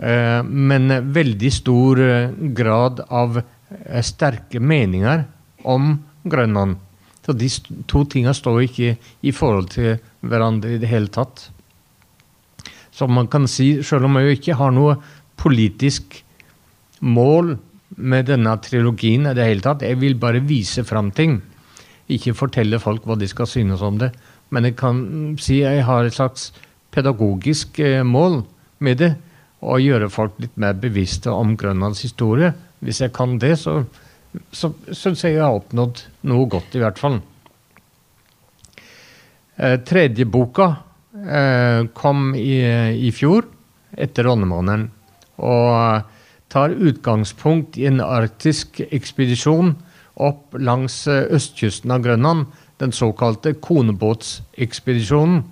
Eh, 0.00 0.42
men 0.44 0.88
veldig 1.12 1.50
stor 1.52 2.00
eh, 2.00 2.30
grad 2.56 3.02
av 3.12 3.36
eh, 3.42 4.00
sterke 4.04 4.60
meninger 4.60 5.26
om 5.68 5.92
Grønland. 6.24 6.78
Så 7.20 7.34
de 7.36 7.50
to 7.90 8.06
tingene 8.08 8.32
står 8.36 8.62
ikke 8.64 8.94
i 8.96 9.32
forhold 9.36 9.68
til 9.74 9.98
hverandre 10.24 10.76
i 10.76 10.80
det 10.80 10.88
hele 10.88 11.12
tatt. 11.12 11.50
Så 12.96 13.08
man 13.12 13.28
kan 13.28 13.44
si, 13.48 13.82
selv 13.84 14.08
om 14.08 14.16
jeg 14.16 14.40
ikke 14.40 14.56
har 14.56 14.72
noe 14.72 14.96
politisk 15.40 16.16
mål 17.04 17.58
med 18.00 18.28
denne 18.32 18.56
trilogien 18.64 19.28
i 19.28 19.36
det 19.36 19.46
hele 19.46 19.64
tatt, 19.64 19.84
jeg 19.84 20.00
vil 20.00 20.16
bare 20.20 20.40
vise 20.40 20.84
fram 20.88 21.12
ting. 21.12 21.42
Ikke 22.08 22.36
fortelle 22.36 22.80
folk 22.80 23.04
hva 23.04 23.18
de 23.20 23.28
skal 23.28 23.48
synes 23.48 23.84
om 23.84 24.00
det. 24.00 24.14
Men 24.48 24.64
jeg 24.64 24.80
kan 24.80 25.00
si 25.40 25.60
jeg 25.60 25.84
har 25.84 26.08
et 26.08 26.16
slags 26.16 26.50
pedagogisk 26.90 27.78
mål 28.08 28.42
med 28.80 29.04
det. 29.04 29.16
Å 29.60 29.76
gjøre 29.80 30.08
folk 30.12 30.38
litt 30.40 30.56
mer 30.60 30.78
bevisste 30.80 31.32
om 31.32 31.56
Grønlands 31.60 32.00
historie. 32.06 32.54
Hvis 32.80 33.02
jeg 33.04 33.12
kan 33.12 33.36
det, 33.38 33.58
så 33.60 33.82
så 34.54 34.70
syns 34.94 35.24
jeg 35.24 35.36
jeg 35.36 35.42
har 35.42 35.58
oppnådd 35.58 36.04
noe 36.30 36.46
godt, 36.50 36.76
i 36.76 36.82
hvert 36.82 37.00
fall. 37.00 37.18
Eh, 39.58 39.76
tredje 39.86 40.26
boka 40.30 40.68
eh, 41.18 41.82
kom 41.96 42.30
i, 42.38 42.60
i, 42.94 43.10
fjor, 43.14 43.48
etter 43.98 44.28
Ronnemåneden, 44.28 44.88
og 45.42 46.06
tar 46.50 46.74
utgangspunkt 46.74 47.78
i 47.78 47.88
en 47.90 48.02
arktisk 48.04 48.82
ekspedisjon 48.86 49.74
opp 50.20 50.56
langs 50.58 51.02
eh, 51.10 51.26
østkysten 51.34 51.92
av 51.94 52.04
Grønland, 52.06 52.46
den 52.80 52.94
såkalte 52.96 53.56
konebåtsekspedisjonen, 53.60 55.42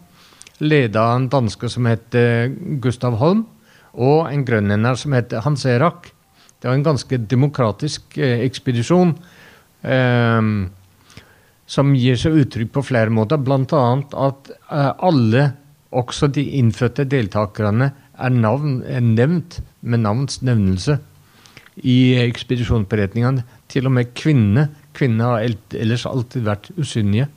ledet 0.63 0.99
av 0.99 1.17
en 1.17 1.29
danske 1.31 1.69
som 1.71 1.87
heter 1.87 2.55
Gustav 2.83 3.19
Holm, 3.21 3.45
og 3.99 4.31
en 4.31 4.45
grønlender 4.47 4.99
som 4.99 5.15
heter 5.17 5.43
Hans 5.45 5.67
Erak. 5.67 6.13
Det 6.59 6.69
var 6.69 6.79
en 6.79 6.87
ganske 6.87 7.21
demokratisk 7.31 8.19
eh, 8.19 8.45
ekspedisjon. 8.47 9.15
Eh, 9.83 10.51
som 11.69 11.95
gir 11.99 12.17
seg 12.17 12.39
uttrykk 12.43 12.73
på 12.79 12.85
flere 12.91 13.13
måter, 13.13 13.41
bl.a. 13.45 13.83
at 14.25 14.53
eh, 14.55 14.93
alle, 15.05 15.45
også 15.91 16.31
de 16.33 16.47
innfødte 16.59 17.07
deltakerne, 17.11 17.93
er, 18.19 18.35
navn, 18.35 18.81
er 18.83 19.05
nevnt 19.05 19.61
med 19.81 20.03
navns 20.03 20.41
nevnelse 20.43 20.99
i 21.87 22.19
ekspedisjonsberetningene. 22.19 23.45
Til 23.71 23.87
og 23.87 23.95
med 23.95 24.15
kvinnene. 24.19 24.69
Kvinnene 24.97 25.29
har 25.29 25.45
ellers 25.79 26.07
alltid 26.09 26.47
vært 26.49 26.71
usynlige. 26.75 27.29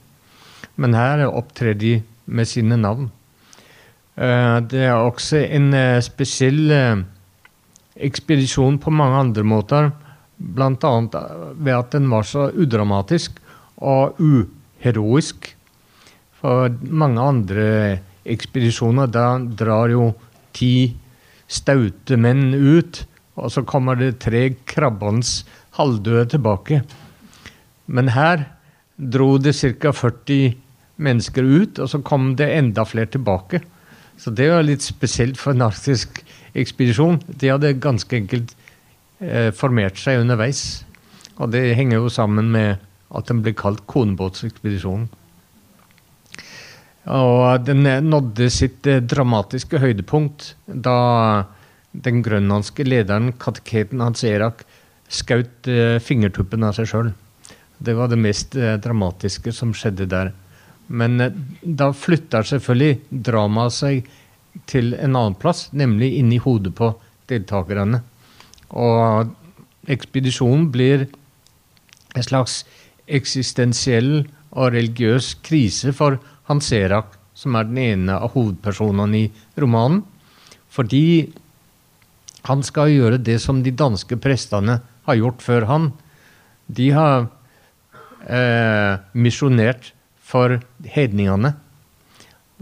Men 0.81 0.97
her 0.97 1.27
opptrer 1.27 1.77
de 1.77 1.99
med 2.25 2.49
sine 2.49 2.79
navn. 2.79 3.11
Eh, 4.15 4.57
det 4.67 4.83
er 4.89 4.97
også 4.97 5.39
en 5.45 5.71
eh, 5.77 6.01
spesiell 6.03 6.71
eh, 6.75 7.03
ekspedisjon 7.95 8.79
på 8.81 8.91
mange 8.91 9.19
andre 9.25 9.45
måter. 9.47 9.91
Bl.a. 10.41 10.93
ved 11.53 11.73
at 11.75 11.91
den 11.95 12.09
var 12.11 12.27
så 12.27 12.49
udramatisk 12.51 13.39
og 13.77 14.19
uheroisk. 14.19 15.51
For 16.41 16.73
mange 16.89 17.21
andre 17.21 17.67
ekspedisjoner, 18.25 19.09
da 19.09 19.35
drar 19.37 19.93
jo 19.93 20.11
ti 20.57 20.91
staute 21.51 22.17
menn 22.17 22.55
ut, 22.55 23.03
og 23.37 23.51
så 23.53 23.63
kommer 23.67 23.99
det 23.99 24.19
tre 24.23 24.49
krabbende 24.67 25.45
halvdøde 25.77 26.25
tilbake. 26.33 26.81
Men 27.85 28.11
her 28.15 28.47
dro 28.97 29.35
det 29.41 29.53
ca. 29.57 29.93
40 29.93 30.57
mennesker 31.01 31.45
ut, 31.45 31.79
og 31.79 31.89
så 31.89 32.01
kom 32.05 32.33
det 32.37 32.49
enda 32.57 32.85
flere 32.85 33.13
tilbake. 33.13 33.61
Så 34.19 34.33
det 34.35 34.49
var 34.51 34.65
litt 34.65 34.83
spesielt 34.85 35.39
for 35.39 35.55
en 35.55 35.67
arktisk 35.67 36.21
ekspedisjon. 36.57 37.21
De 37.27 37.51
hadde 37.53 37.73
ganske 37.81 38.15
enkelt 38.17 38.53
eh, 39.23 39.49
formert 39.55 39.99
seg 40.01 40.21
underveis. 40.21 40.83
Og 41.39 41.53
det 41.53 41.71
henger 41.77 42.01
jo 42.01 42.11
sammen 42.11 42.51
med 42.53 42.81
at 43.11 43.27
den 43.31 43.41
ble 43.43 43.53
kalt 43.57 43.83
konebåtsekspedisjonen. 43.91 45.09
Og 47.11 47.63
den 47.65 47.87
nådde 48.09 48.51
sitt 48.53 48.85
eh, 48.87 49.01
dramatiske 49.01 49.79
høydepunkt 49.81 50.51
da 50.67 51.47
den 51.91 52.21
grønlandske 52.23 52.85
lederen, 52.85 53.33
kateketen 53.41 54.03
Hans 54.03 54.23
Erak, 54.27 54.61
skjøt 55.11 55.67
eh, 55.67 55.97
fingertuppen 56.03 56.63
av 56.63 56.77
seg 56.77 56.91
sjøl. 56.91 57.11
Det 57.81 57.95
var 57.97 58.11
det 58.11 58.21
mest 58.21 58.55
eh, 58.55 58.77
dramatiske 58.79 59.51
som 59.55 59.73
skjedde 59.75 60.07
der. 60.11 60.31
Men 60.91 61.21
eh, 61.21 61.37
da 61.61 61.91
flytter 61.95 62.47
selvfølgelig 62.47 63.23
dramaet 63.29 63.77
seg 63.77 64.11
til 64.67 64.93
en 64.97 65.15
annen 65.15 65.37
plass, 65.39 65.69
nemlig 65.71 66.13
inni 66.19 66.41
hodet 66.43 66.73
på 66.75 66.91
deltakerne. 67.31 68.01
Og 68.75 69.31
ekspedisjonen 69.91 70.67
blir 70.73 71.07
en 72.15 72.25
slags 72.25 72.61
eksistensiell 73.11 74.25
og 74.51 74.73
religiøs 74.75 75.33
krise 75.45 75.93
for 75.95 76.19
Hans 76.49 76.71
Erak, 76.75 77.15
som 77.33 77.55
er 77.55 77.69
den 77.69 77.79
ene 77.79 78.17
av 78.19 78.35
hovedpersonene 78.35 79.23
i 79.23 79.29
romanen. 79.59 80.03
Fordi 80.71 81.31
han 82.47 82.63
skal 82.65 82.91
gjøre 82.91 83.21
det 83.21 83.37
som 83.43 83.61
de 83.63 83.71
danske 83.75 84.17
prestene 84.21 84.79
har 85.07 85.19
gjort 85.19 85.43
før 85.45 85.67
han. 85.69 85.89
De 86.67 86.89
har 86.95 87.27
eh, 88.27 88.99
misjonert 89.13 89.91
for 90.31 90.59
hedningene. 90.95 91.55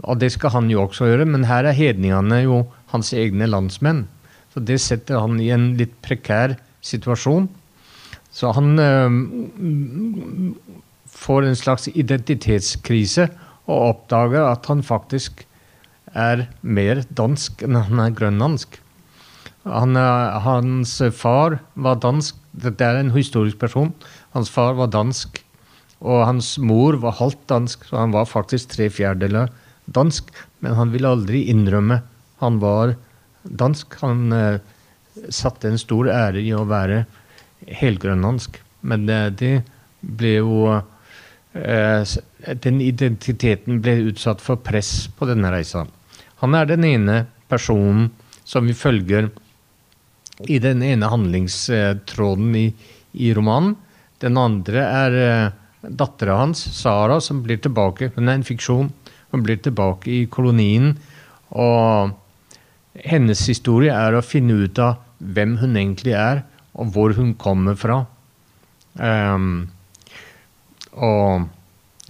Og 0.00 0.20
det 0.20 0.32
skal 0.34 0.54
han 0.54 0.70
jo 0.72 0.86
også 0.86 1.10
gjøre, 1.10 1.28
men 1.28 1.46
her 1.48 1.68
er 1.68 1.76
hedningene 1.76 2.42
jo 2.42 2.64
hans 2.92 3.12
egne 3.14 3.48
landsmenn. 3.50 4.06
Så 4.50 4.62
det 4.66 4.80
setter 4.82 5.20
han 5.22 5.38
i 5.42 5.50
en 5.54 5.74
litt 5.78 5.92
prekær 6.02 6.56
situasjon. 6.84 7.48
Så 8.34 8.52
han 8.56 8.78
øh, 8.78 9.10
får 11.10 11.46
en 11.46 11.58
slags 11.58 11.88
identitetskrise 11.92 13.28
og 13.70 13.88
oppdager 13.90 14.46
at 14.46 14.66
han 14.70 14.82
faktisk 14.86 15.44
er 16.16 16.48
mer 16.62 17.04
dansk 17.14 17.62
enn 17.62 17.78
han 17.78 18.02
er 18.02 18.14
grønlandsk. 18.16 18.80
Han, 19.68 19.94
hans 19.94 20.96
far 21.14 21.58
var 21.76 22.00
dansk. 22.02 22.38
Dette 22.50 22.82
er 22.84 22.98
en 22.98 23.12
historisk 23.14 23.60
person. 23.60 23.92
Hans 24.34 24.50
far 24.50 24.72
var 24.78 24.90
dansk. 24.90 25.42
Og 26.00 26.24
hans 26.24 26.54
mor 26.58 26.96
var 27.02 27.18
halvt 27.18 27.42
dansk, 27.50 27.84
så 27.90 28.00
han 28.00 28.14
var 28.14 28.28
faktisk 28.28 28.72
tre 28.72 28.88
fjerdedeler 28.92 29.50
dansk. 29.90 30.30
Men 30.64 30.78
han 30.78 30.94
ville 30.94 31.10
aldri 31.10 31.44
innrømme 31.52 32.00
han 32.40 32.58
var 32.58 32.94
dansk. 33.42 33.94
Han 34.00 34.32
eh, 34.32 34.60
satte 35.28 35.68
en 35.68 35.78
stor 35.78 36.08
ære 36.08 36.40
i 36.40 36.52
å 36.56 36.64
være 36.68 37.04
helgrønlandsk. 37.80 38.56
Men 38.80 39.04
det, 39.08 39.20
det 39.42 39.54
ble 40.00 40.32
jo 40.38 40.62
eh, 40.72 42.14
Den 42.64 42.80
identiteten 42.80 43.82
ble 43.84 43.98
utsatt 44.08 44.40
for 44.40 44.62
press 44.64 45.10
på 45.12 45.28
denne 45.28 45.52
reisa. 45.52 45.84
Han 46.40 46.56
er 46.56 46.70
den 46.70 46.86
ene 46.88 47.20
personen 47.52 48.08
som 48.48 48.64
vi 48.64 48.72
følger 48.72 49.28
i 50.48 50.56
den 50.64 50.80
ene 50.82 51.10
handlingstråden 51.12 52.54
i, 52.56 52.70
i 53.12 53.34
romanen. 53.36 53.76
Den 54.24 54.40
andre 54.40 54.86
er 54.86 55.18
eh, 55.20 55.58
dattera 55.82 56.36
hans, 56.42 56.62
Sara, 56.76 57.20
som 57.20 57.42
blir 57.44 57.60
tilbake. 57.62 58.10
Hun 58.16 58.28
er 58.28 58.38
en 58.38 58.46
fiksjon. 58.46 58.90
Hun 59.30 59.44
blir 59.46 59.60
tilbake 59.62 60.10
i 60.12 60.24
kolonien. 60.30 60.94
Og 61.50 62.12
hennes 63.06 63.42
historie 63.48 63.94
er 63.94 64.16
å 64.16 64.24
finne 64.24 64.58
ut 64.64 64.80
av 64.82 65.00
hvem 65.20 65.58
hun 65.60 65.76
egentlig 65.76 66.14
er, 66.16 66.44
og 66.74 66.92
hvor 66.94 67.14
hun 67.16 67.34
kommer 67.40 67.76
fra. 67.78 68.02
Um, 68.96 69.70
og 70.96 71.46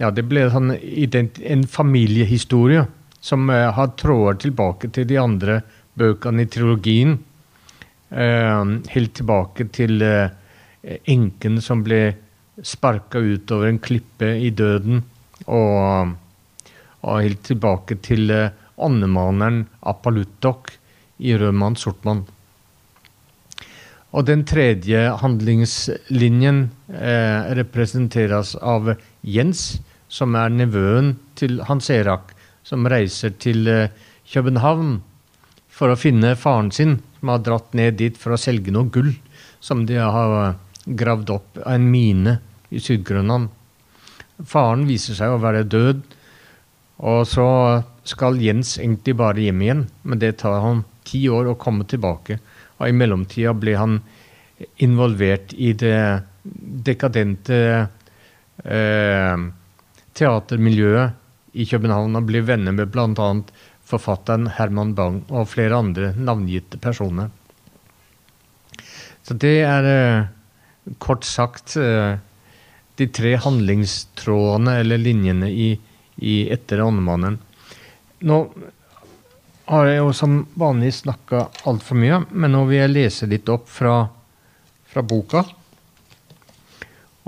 ja, 0.01 0.09
det 0.09 0.25
ble 0.29 0.47
sånn, 0.49 0.73
en 0.73 1.65
familiehistorie 1.69 2.85
som 3.21 3.49
uh, 3.51 3.69
har 3.75 3.93
tråder 3.99 4.39
tilbake 4.47 4.89
til 4.95 5.07
de 5.09 5.19
andre 5.21 5.59
bøkene 5.99 6.45
i 6.45 6.49
trilogien. 6.51 7.19
Uh, 8.11 8.79
helt 8.91 9.13
tilbake 9.19 9.69
til 9.75 10.01
uh, 10.03 10.31
enken 11.09 11.61
som 11.63 11.83
ble 11.85 12.01
sparka 12.63 13.19
utover 13.19 13.71
en 13.71 13.79
klippe 13.81 14.33
i 14.39 14.49
døden. 14.49 15.03
Og, 15.47 16.13
og 17.01 17.23
helt 17.23 17.43
tilbake 17.47 17.97
til 18.05 18.29
åndemaneren 18.81 19.65
Apaluttok 19.81 20.71
i 21.21 21.33
Rødmann 21.37 21.77
Sortmann. 21.77 22.25
Og 24.11 24.25
den 24.27 24.43
tredje 24.47 25.05
handlingslinjen 25.21 26.65
eh, 26.91 27.51
representeres 27.55 28.57
av 28.59 28.91
Jens, 29.23 29.79
som 30.11 30.35
er 30.35 30.51
nevøen 30.51 31.13
til 31.39 31.61
Hans 31.69 31.87
Erak, 31.93 32.33
som 32.67 32.89
reiser 32.91 33.37
til 33.39 33.69
eh, 33.71 33.93
København 34.33 34.97
for 35.71 35.93
å 35.93 35.99
finne 35.99 36.35
faren 36.35 36.73
sin, 36.75 36.97
som 37.19 37.31
har 37.31 37.45
dratt 37.45 37.77
ned 37.77 38.01
dit 38.01 38.19
for 38.19 38.35
å 38.35 38.41
selge 38.41 38.73
noe 38.75 38.91
gull 38.91 39.13
som 39.63 39.85
de 39.87 40.01
har 40.01 40.35
eh, 40.41 40.59
gravd 40.99 41.31
opp 41.37 41.61
av 41.63 41.77
en 41.77 41.87
mine 41.93 42.39
i 42.71 42.81
Syd-Grønland. 42.81 43.51
Faren 44.47 44.87
viser 44.89 45.17
seg 45.17 45.33
å 45.33 45.41
være 45.41 45.67
død, 45.69 46.01
og 47.05 47.21
så 47.29 47.47
skal 48.07 48.39
Jens 48.41 48.77
egentlig 48.79 49.15
bare 49.19 49.43
hjem 49.45 49.61
igjen, 49.65 49.85
men 50.03 50.21
det 50.21 50.37
tar 50.41 50.61
han 50.63 50.83
ti 51.07 51.23
år 51.29 51.51
å 51.51 51.59
komme 51.59 51.85
tilbake. 51.89 52.39
Og 52.79 52.89
i 52.89 52.95
mellomtida 52.97 53.53
ble 53.57 53.77
han 53.77 53.99
involvert 54.81 55.53
i 55.53 55.73
det 55.77 55.97
dekadente 56.85 57.57
eh, 58.65 59.43
teatermiljøet 60.17 61.57
i 61.61 61.67
København 61.67 62.17
og 62.17 62.27
ble 62.29 62.41
venner 62.47 62.75
med 62.75 62.91
bl.a. 62.93 63.29
forfatteren 63.91 64.49
Herman 64.57 64.95
Bang 64.97 65.21
og 65.29 65.49
flere 65.51 65.77
andre 65.81 66.11
navngitte 66.17 66.79
personer. 66.81 67.29
Så 69.21 69.37
det 69.37 69.57
er 69.67 69.89
eh, 69.91 70.29
kort 71.01 71.27
sagt 71.27 71.75
eh, 71.77 72.17
de 73.01 73.07
tre 73.09 73.33
handlingstrådene 73.41 74.77
eller 74.83 75.01
linjene 75.01 75.49
i, 75.49 75.71
i 76.21 76.35
Etter 76.53 76.83
åndemannen. 76.85 77.39
Nå 78.21 78.37
har 79.71 79.87
jeg 79.87 80.01
jo 80.01 80.11
som 80.13 80.41
vanlig 80.59 80.91
snakka 80.99 81.45
altfor 81.69 81.97
mye, 81.97 82.21
men 82.29 82.53
nå 82.53 82.65
vil 82.69 82.81
jeg 82.83 82.93
lese 82.93 83.29
litt 83.31 83.49
opp 83.49 83.69
fra, 83.71 83.95
fra 84.91 85.03
boka. 85.05 85.45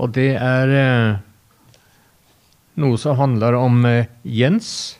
Og 0.01 0.11
det 0.15 0.33
er 0.35 0.73
eh, 0.77 1.21
noe 2.81 2.99
som 2.99 3.17
handler 3.19 3.57
om 3.57 3.83
eh, 3.87 4.09
Jens. 4.25 4.97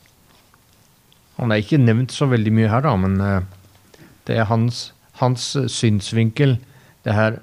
Han 1.39 1.51
er 1.51 1.63
ikke 1.63 1.81
nevnt 1.81 2.13
så 2.13 2.29
veldig 2.31 2.53
mye 2.53 2.69
her, 2.71 2.85
da, 2.85 2.93
men 3.01 3.17
eh, 3.21 3.41
det 4.29 4.37
er 4.39 4.49
hans, 4.49 4.91
hans 5.19 5.51
synsvinkel. 5.73 6.59
det 7.03 7.17
her. 7.17 7.41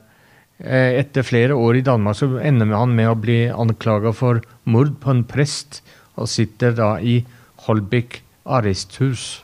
Eh, 0.60 1.00
etter 1.00 1.24
flere 1.24 1.56
år 1.56 1.80
i 1.80 1.84
Danmark 1.84 2.18
så 2.20 2.28
ender 2.44 2.72
han 2.76 2.92
med 2.96 3.08
å 3.08 3.18
bli 3.18 3.42
anklaga 3.48 4.12
for 4.12 4.42
mord 4.64 4.98
på 5.00 5.14
en 5.14 5.22
prest, 5.24 5.80
og 6.20 6.28
sitter 6.28 6.74
da 6.76 6.96
i 7.00 7.22
Holbæk 7.64 8.20
arresthus 8.44 9.40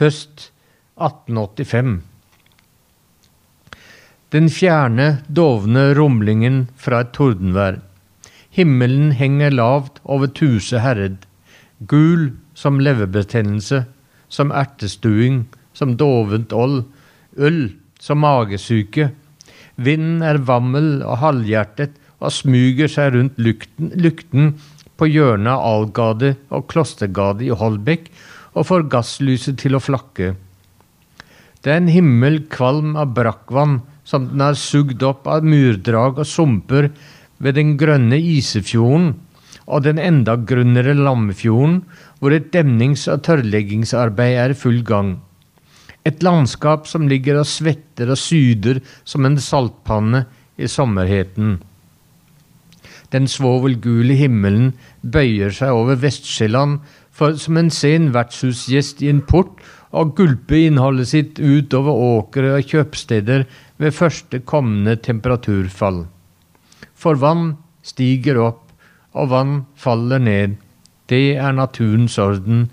høst 0.00 0.50
1885. 0.98 2.02
Den 4.34 4.50
fjerne, 4.50 5.08
dovne 5.30 5.92
rumlingen 5.94 6.64
fra 6.80 7.04
et 7.04 7.12
tordenvær. 7.14 7.78
Himmelen 8.54 9.12
henger 9.14 9.54
lavt 9.54 10.00
over 10.04 10.30
Tuse 10.30 10.82
herred, 10.82 11.22
gul 11.86 12.32
som 12.54 12.80
leverbetennelse, 12.82 13.84
som 14.28 14.50
ertestuing, 14.50 15.44
som 15.74 15.94
dovent 15.98 16.52
old, 16.54 16.84
øl 17.38 17.74
som 18.04 18.20
magesyke. 18.20 19.10
Vinden 19.80 20.22
er 20.22 20.42
vammel 20.44 21.00
og 21.02 21.20
halvhjertet 21.22 21.96
og 22.20 22.32
smyger 22.32 22.90
seg 22.90 23.16
rundt 23.16 23.40
lukten, 23.40 23.90
lukten 23.96 24.54
på 25.00 25.08
hjørnet 25.10 25.50
av 25.50 25.64
Algade 25.70 26.34
og 26.54 26.68
Klostergade 26.70 27.48
i 27.48 27.54
Holbæk 27.54 28.10
og 28.54 28.68
får 28.68 28.86
gasslyset 28.92 29.58
til 29.62 29.76
å 29.76 29.82
flakke. 29.82 30.34
Det 31.64 31.72
er 31.72 31.80
en 31.80 31.90
himmel 31.90 32.42
kvalm 32.52 32.94
av 33.00 33.14
brakkvann 33.16 33.80
som 34.04 34.28
den 34.30 34.44
har 34.44 34.56
sugd 34.60 35.02
opp 35.06 35.26
av 35.30 35.46
murdrag 35.48 36.20
og 36.20 36.28
sumper 36.28 36.90
ved 37.42 37.56
den 37.58 37.74
grønne 37.80 38.20
Isefjorden 38.20 39.14
og 39.64 39.86
den 39.86 39.98
enda 39.98 40.36
grunnere 40.36 40.92
Lammefjorden, 40.92 41.80
hvor 42.20 42.34
et 42.36 42.50
demnings- 42.52 43.08
og 43.08 43.24
tørrleggingsarbeid 43.24 44.36
er 44.42 44.52
i 44.52 44.58
full 44.60 44.82
gang. 44.84 45.16
Et 46.04 46.22
landskap 46.22 46.88
som 46.88 47.08
ligger 47.08 47.40
og 47.40 47.48
svetter 47.48 48.10
og 48.12 48.20
syder 48.20 48.82
som 49.08 49.24
en 49.24 49.38
saltpanne 49.40 50.24
i 50.60 50.68
sommerheten. 50.68 51.56
Den 53.14 53.28
svovelgule 53.30 54.16
himmelen 54.18 54.72
bøyer 55.00 55.54
seg 55.54 55.72
over 55.72 55.96
Vest-Sjælland 56.02 56.80
som 57.14 57.56
en 57.60 57.70
sen 57.70 58.10
vertshusgjest 58.14 59.02
i 59.04 59.10
en 59.12 59.22
port 59.22 59.62
og 59.94 60.16
gulper 60.18 60.66
innholdet 60.66 61.12
sitt 61.12 61.38
utover 61.38 61.94
åkre 61.94 62.56
og 62.56 62.70
kjøpsteder 62.72 63.46
ved 63.78 63.94
første 63.94 64.40
kommende 64.42 64.96
temperaturfall. 64.98 66.04
For 66.94 67.18
vann 67.20 67.54
stiger 67.86 68.40
opp, 68.42 68.62
og 69.14 69.30
vann 69.30 69.54
faller 69.78 70.18
ned. 70.18 70.56
Det 71.06 71.36
er 71.38 71.54
naturens 71.54 72.16
orden. 72.18 72.66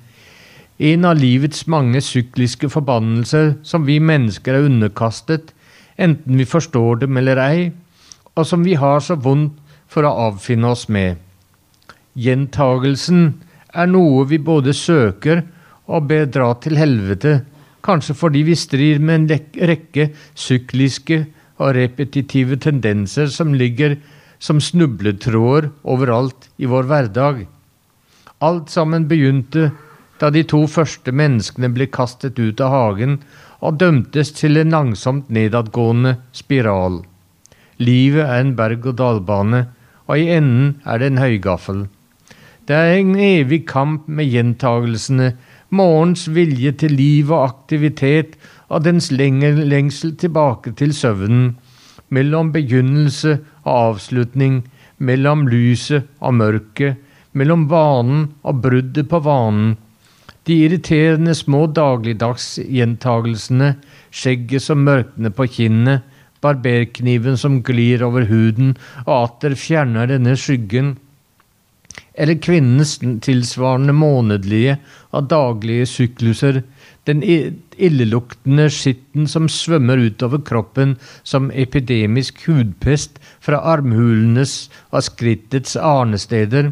En 0.82 1.05
av 1.05 1.19
livets 1.19 1.67
mange 1.69 1.99
sykliske 2.01 2.65
forbannelser 2.73 3.51
som 3.61 3.84
vi 3.86 3.99
mennesker 4.01 4.55
er 4.57 4.65
underkastet, 4.65 5.51
enten 6.01 6.39
vi 6.39 6.47
forstår 6.49 7.03
dem 7.03 7.19
eller 7.21 7.38
ei, 7.43 7.67
og 8.34 8.47
som 8.49 8.63
vi 8.65 8.73
har 8.82 9.03
så 9.05 9.13
vondt 9.13 9.59
for 9.91 10.07
å 10.07 10.13
avfinne 10.29 10.71
oss 10.73 10.88
med. 10.89 11.19
Gjentagelsen 12.17 13.27
er 13.77 13.91
noe 13.91 14.23
vi 14.32 14.39
både 14.41 14.73
søker 14.73 15.43
og 15.86 16.07
ber 16.09 16.25
dra 16.34 16.49
til 16.63 16.79
helvete, 16.79 17.43
kanskje 17.86 18.17
fordi 18.17 18.41
vi 18.49 18.57
strir 18.57 19.03
med 19.03 19.19
en 19.19 19.45
rekke 19.69 20.07
sykliske 20.34 21.21
og 21.61 21.75
repetitive 21.77 22.57
tendenser 22.57 23.29
som 23.29 23.53
ligger 23.53 23.99
som 24.41 24.57
snubletråder 24.57 25.69
overalt 25.86 26.49
i 26.57 26.65
vår 26.65 26.89
hverdag. 26.89 27.45
Alt 28.41 28.73
sammen 28.73 29.05
begynte 29.05 29.69
da 30.22 30.30
de 30.30 30.43
to 30.45 30.65
første 30.69 31.11
menneskene 31.11 31.72
ble 31.74 31.88
kastet 31.89 32.38
ut 32.39 32.61
av 32.61 32.76
hagen 32.76 33.17
og 33.61 33.80
dømtes 33.82 34.34
til 34.38 34.59
en 34.61 34.74
langsomt 34.76 35.32
nedadgående 35.34 36.15
spiral. 36.38 37.01
Livet 37.82 38.28
er 38.28 38.43
en 38.43 38.53
berg-og-dal-bane, 38.57 39.65
og 40.05 40.22
i 40.22 40.30
enden 40.36 40.76
er 40.86 41.01
det 41.01 41.09
en 41.11 41.22
høygaffel. 41.22 41.88
Det 42.69 42.78
er 42.78 42.99
en 42.99 43.15
evig 43.17 43.63
kamp 43.69 44.05
med 44.07 44.30
gjentagelsene, 44.30 45.32
morgens 45.74 46.28
vilje 46.30 46.74
til 46.84 46.93
liv 46.93 47.32
og 47.32 47.47
aktivitet 47.47 48.36
og 48.69 48.86
dens 48.86 49.09
lengsel 49.11 50.13
tilbake 50.22 50.76
til 50.78 50.93
søvnen, 50.93 51.55
mellom 52.09 52.51
begynnelse 52.53 53.39
og 53.63 53.72
avslutning, 53.74 54.61
mellom 54.99 55.47
lyset 55.49 56.05
og 56.19 56.38
mørket, 56.38 56.99
mellom 57.34 57.65
vanen 57.72 58.28
og 58.43 58.61
bruddet 58.61 59.09
på 59.09 59.22
vanen. 59.26 59.78
De 60.50 60.58
irriterende 60.66 61.36
små 61.38 61.68
dagligdagsgjentagelsene, 61.70 63.76
skjegget 64.10 64.66
som 64.66 64.82
mørkner 64.88 65.36
på 65.38 65.46
kinnet, 65.58 66.08
barberkniven 66.42 67.38
som 67.38 67.60
glir 67.66 68.02
over 68.02 68.26
huden 68.26 68.74
og 69.06 69.14
atter 69.20 69.54
fjerner 69.54 70.10
denne 70.10 70.34
skyggen 70.39 70.96
eller 72.22 72.38
kvinnens 72.44 72.98
tilsvarende 73.24 73.94
månedlige 73.96 74.78
og 75.16 75.30
daglige 75.32 75.88
sykluser, 75.89 76.62
den 77.08 77.24
illeluktende 77.82 78.68
skitten 78.74 79.30
som 79.32 79.48
svømmer 79.50 80.02
utover 80.06 80.44
kroppen 80.46 80.96
som 81.24 81.50
epidemisk 81.52 82.44
hudpest 82.46 83.18
fra 83.42 83.62
armhulenes 83.74 84.70
og 84.92 85.08
skrittets 85.08 85.78
arnesteder, 85.80 86.72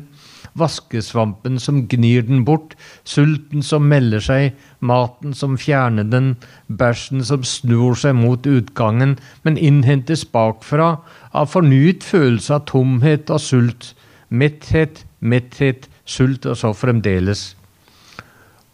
vaskesvampen 0.60 1.60
som 1.64 1.82
gnir 1.92 2.26
den 2.28 2.44
bort, 2.48 2.76
sulten 3.08 3.64
som 3.66 3.88
melder 3.90 4.24
seg, 4.24 4.58
maten 4.80 5.34
som 5.38 5.58
fjerner 5.60 6.08
den, 6.08 6.34
bæsjen 6.68 7.24
som 7.26 7.46
snur 7.48 7.98
seg 8.00 8.18
mot 8.20 8.48
utgangen, 8.50 9.18
men 9.44 9.58
innhentes 9.58 10.26
bakfra 10.34 10.98
av 11.32 11.50
fornyet 11.54 12.06
følelse 12.06 12.60
av 12.60 12.68
tomhet 12.72 13.32
og 13.34 13.42
sult, 13.44 13.94
metthet, 14.30 15.06
metthet, 15.20 15.90
sult 16.06 16.46
og 16.46 16.60
så 16.60 16.74
fremdeles. 16.78 17.54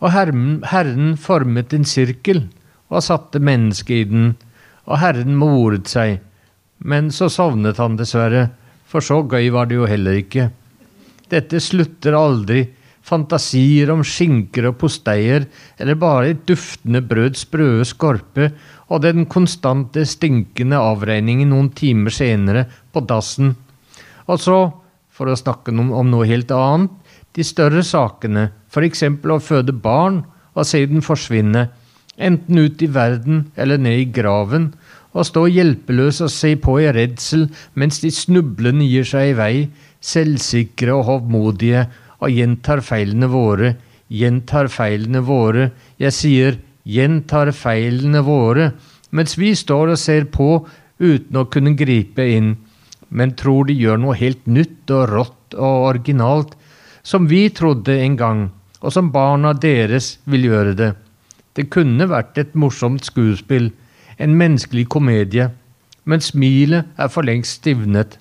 Og 0.04 0.12
Herren, 0.12 0.60
herren 0.68 1.16
formet 1.18 1.74
en 1.74 1.88
sirkel 1.88 2.48
og 2.92 3.04
satte 3.04 3.40
mennesket 3.42 4.04
i 4.04 4.10
den, 4.10 4.36
og 4.86 5.00
Herren 5.02 5.38
moret 5.40 5.90
seg, 5.90 6.20
men 6.78 7.10
så 7.16 7.30
sovnet 7.32 7.80
han 7.82 7.96
dessverre, 7.98 8.50
for 8.86 9.02
så 9.02 9.22
gøy 9.26 9.50
var 9.56 9.70
det 9.70 9.80
jo 9.80 9.88
heller 9.90 10.20
ikke, 10.20 10.50
Dette 11.32 11.62
slutter 11.62 12.18
aldri. 12.18 12.64
Fantasier 13.06 13.92
om 13.94 14.00
skinker 14.02 14.66
og 14.72 14.80
posteier, 14.82 15.44
eller 15.78 15.98
bare 16.02 16.32
et 16.32 16.40
duftende 16.50 17.04
brøds 17.06 17.44
sprøe 17.46 17.86
skorpe, 17.86 18.48
og 18.90 19.04
den 19.04 19.28
konstante 19.30 20.08
stinkende 20.10 20.80
avregningen 20.82 21.52
noen 21.54 21.70
timer 21.78 22.14
senere 22.14 22.66
på 22.94 23.04
dassen. 23.06 23.54
Og 24.26 24.42
så, 24.42 24.58
for 25.14 25.30
å 25.30 25.38
snakke 25.38 25.74
om, 25.74 25.94
om 25.94 26.10
noe 26.10 26.26
helt 26.26 26.50
annet, 26.50 26.90
de 27.38 27.46
større 27.46 27.84
sakene, 27.86 28.50
f.eks. 28.74 29.04
å 29.06 29.40
føde 29.44 29.76
barn 29.86 30.24
og 30.56 30.66
se 30.66 30.82
den 30.90 31.06
forsvinne, 31.06 31.68
enten 32.16 32.58
ut 32.58 32.82
i 32.82 32.90
verden 32.90 33.50
eller 33.60 33.82
ned 33.82 34.02
i 34.02 34.12
graven, 34.18 34.72
og 35.16 35.28
stå 35.28 35.46
hjelpeløs 35.48 36.22
og 36.26 36.32
se 36.32 36.56
på 36.60 36.78
i 36.84 36.90
redsel 36.96 37.46
mens 37.80 38.02
de 38.04 38.12
snublende 38.12 38.88
gir 38.88 39.08
seg 39.08 39.32
i 39.32 39.36
vei, 39.38 39.56
selvsikre 40.06 40.94
og 40.96 41.06
hovmodige, 41.10 41.86
og 42.24 42.32
gjentar 42.32 42.82
feilene 42.86 43.28
våre, 43.30 43.76
gjentar 44.08 44.70
feilene 44.72 45.22
våre, 45.26 45.70
jeg 46.00 46.16
sier 46.16 46.60
gjentar 46.86 47.52
feilene 47.56 48.22
våre, 48.26 48.72
mens 49.16 49.38
vi 49.40 49.54
står 49.58 49.96
og 49.96 50.00
ser 50.00 50.28
på 50.32 50.50
uten 51.02 51.40
å 51.40 51.48
kunne 51.52 51.76
gripe 51.78 52.26
inn, 52.36 52.54
men 53.10 53.36
tror 53.38 53.68
de 53.70 53.76
gjør 53.78 54.00
noe 54.02 54.18
helt 54.20 54.46
nytt 54.48 54.92
og 54.94 55.10
rått 55.12 55.58
og 55.58 55.90
originalt, 55.92 56.54
som 57.06 57.28
vi 57.30 57.48
trodde 57.54 57.98
en 58.02 58.18
gang, 58.18 58.46
og 58.82 58.94
som 58.94 59.12
barna 59.14 59.54
deres 59.54 60.16
vil 60.26 60.48
gjøre 60.50 60.76
det. 60.78 60.92
Det 61.56 61.70
kunne 61.72 62.10
vært 62.12 62.38
et 62.42 62.56
morsomt 62.58 63.06
skuespill, 63.08 63.72
en 64.18 64.36
menneskelig 64.38 64.88
komedie, 64.92 65.50
men 66.06 66.22
smilet 66.22 66.92
er 66.98 67.12
for 67.12 67.26
lengst 67.28 67.62
stivnet. 67.62 68.20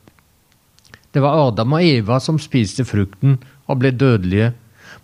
Det 1.15 1.23
var 1.23 1.39
Adam 1.49 1.77
og 1.77 1.87
Eva 1.87 2.19
som 2.19 2.41
spiste 2.43 2.83
frukten 2.87 3.39
og 3.71 3.79
ble 3.79 3.93
dødelige. 3.95 4.51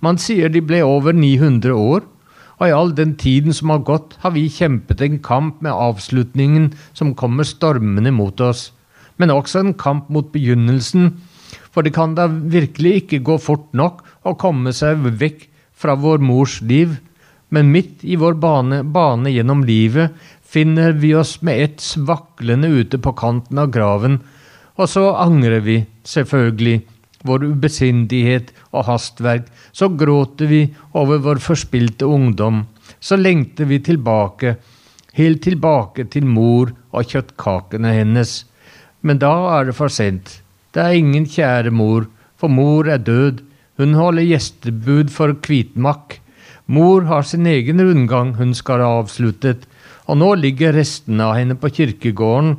Man 0.02 0.18
sier 0.18 0.50
de 0.50 0.62
ble 0.64 0.82
over 0.82 1.14
900 1.14 1.70
år, 1.70 2.02
og 2.58 2.64
i 2.66 2.74
all 2.74 2.90
den 2.96 3.14
tiden 3.16 3.54
som 3.56 3.70
har 3.72 3.84
gått, 3.86 4.16
har 4.20 4.34
vi 4.34 4.48
kjempet 4.52 5.00
en 5.00 5.20
kamp 5.22 5.62
med 5.64 5.72
avslutningen 5.72 6.72
som 6.92 7.14
kommer 7.14 7.46
stormende 7.48 8.12
mot 8.12 8.40
oss, 8.44 8.72
men 9.16 9.32
også 9.32 9.62
en 9.62 9.76
kamp 9.78 10.10
mot 10.10 10.32
begynnelsen, 10.34 11.14
for 11.70 11.86
det 11.86 11.94
kan 11.94 12.16
da 12.18 12.26
virkelig 12.26 13.04
ikke 13.04 13.22
gå 13.30 13.38
fort 13.40 13.70
nok 13.72 14.02
å 14.26 14.34
komme 14.40 14.74
seg 14.76 15.06
vekk 15.22 15.46
fra 15.72 15.94
vår 15.96 16.20
mors 16.26 16.58
liv, 16.60 16.98
men 17.54 17.70
midt 17.72 18.02
i 18.02 18.18
vår 18.20 18.36
bane, 18.42 18.82
bane 18.82 19.30
gjennom 19.32 19.62
livet 19.66 20.12
finner 20.50 20.92
vi 20.98 21.14
oss 21.14 21.38
med 21.46 21.62
ett 21.62 21.80
svaklende 21.82 22.68
ute 22.68 22.98
på 22.98 23.14
kanten 23.18 23.58
av 23.62 23.70
graven, 23.74 24.18
og 24.80 24.88
så 24.88 25.10
angrer 25.20 25.60
vi, 25.64 25.82
selvfølgelig, 26.08 26.80
vår 27.28 27.44
ubesindighet 27.52 28.52
og 28.72 28.86
hastverk, 28.88 29.48
så 29.76 29.90
gråter 29.92 30.48
vi 30.48 30.60
over 30.96 31.20
vår 31.20 31.42
forspilte 31.44 32.08
ungdom, 32.08 32.64
så 33.00 33.18
lengter 33.20 33.68
vi 33.68 33.80
tilbake, 33.84 34.54
helt 35.18 35.42
tilbake 35.44 36.06
til 36.12 36.24
mor 36.28 36.72
og 36.92 37.12
kjøttkakene 37.12 37.92
hennes. 37.92 38.44
Men 39.04 39.20
da 39.20 39.32
er 39.58 39.68
det 39.68 39.76
for 39.76 39.92
sent. 39.92 40.40
Det 40.72 40.82
er 40.82 40.96
ingen 40.96 41.26
kjære 41.28 41.72
mor, 41.74 42.06
for 42.38 42.52
mor 42.52 42.88
er 42.88 43.02
død. 43.02 43.42
Hun 43.80 43.96
holder 43.96 44.28
gjestebud 44.28 45.12
for 45.12 45.34
Kvitmakk. 45.44 46.18
Mor 46.70 47.06
har 47.08 47.24
sin 47.26 47.48
egen 47.50 47.80
rundgang 47.82 48.36
hun 48.38 48.52
skal 48.54 48.84
ha 48.84 48.90
avsluttet, 49.00 49.64
og 50.06 50.20
nå 50.20 50.34
ligger 50.38 50.76
restene 50.76 51.26
av 51.26 51.38
henne 51.38 51.56
på 51.58 51.70
kirkegården. 51.74 52.58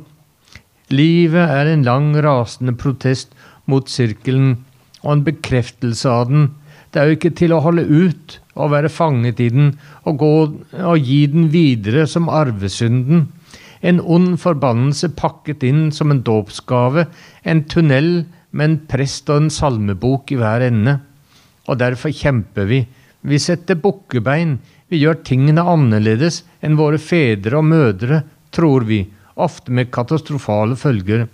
Livet 0.90 1.46
er 1.46 1.70
en 1.70 1.84
lang, 1.86 2.10
rasende 2.24 2.74
protest 2.76 3.36
mot 3.70 3.88
sirkelen 3.88 4.56
og 5.02 5.12
en 5.16 5.24
bekreftelse 5.26 6.10
av 6.10 6.30
den. 6.30 6.48
Det 6.92 7.00
er 7.00 7.08
jo 7.08 7.16
ikke 7.16 7.34
til 7.38 7.54
å 7.54 7.62
holde 7.64 7.84
ut 7.88 8.38
å 8.60 8.68
være 8.72 8.90
fanget 8.92 9.40
i 9.40 9.48
den 9.52 9.70
og, 10.04 10.18
gå, 10.20 10.32
og 10.82 11.06
gi 11.06 11.22
den 11.32 11.48
videre 11.54 12.04
som 12.10 12.28
arvesynden. 12.28 13.28
En 13.82 13.98
ond 14.02 14.36
forbannelse 14.38 15.10
pakket 15.18 15.64
inn 15.66 15.86
som 15.94 16.12
en 16.12 16.20
dåpsgave, 16.26 17.06
en 17.42 17.64
tunnel 17.70 18.10
med 18.52 18.68
en 18.68 18.76
prest 18.90 19.30
og 19.32 19.44
en 19.44 19.50
salmebok 19.50 20.34
i 20.34 20.38
hver 20.38 20.66
ende. 20.68 20.98
Og 21.70 21.80
derfor 21.80 22.12
kjemper 22.14 22.68
vi. 22.68 22.82
Vi 23.22 23.38
setter 23.40 23.78
bukkebein. 23.80 24.58
Vi 24.92 25.00
gjør 25.00 25.22
tingene 25.24 25.64
annerledes 25.64 26.42
enn 26.60 26.76
våre 26.76 27.00
fedre 27.00 27.62
og 27.62 27.68
mødre, 27.70 28.20
tror 28.52 28.84
vi, 28.84 29.00
ofte 29.34 29.72
med 29.72 29.92
katastrofale 29.94 30.76
følger. 30.76 31.28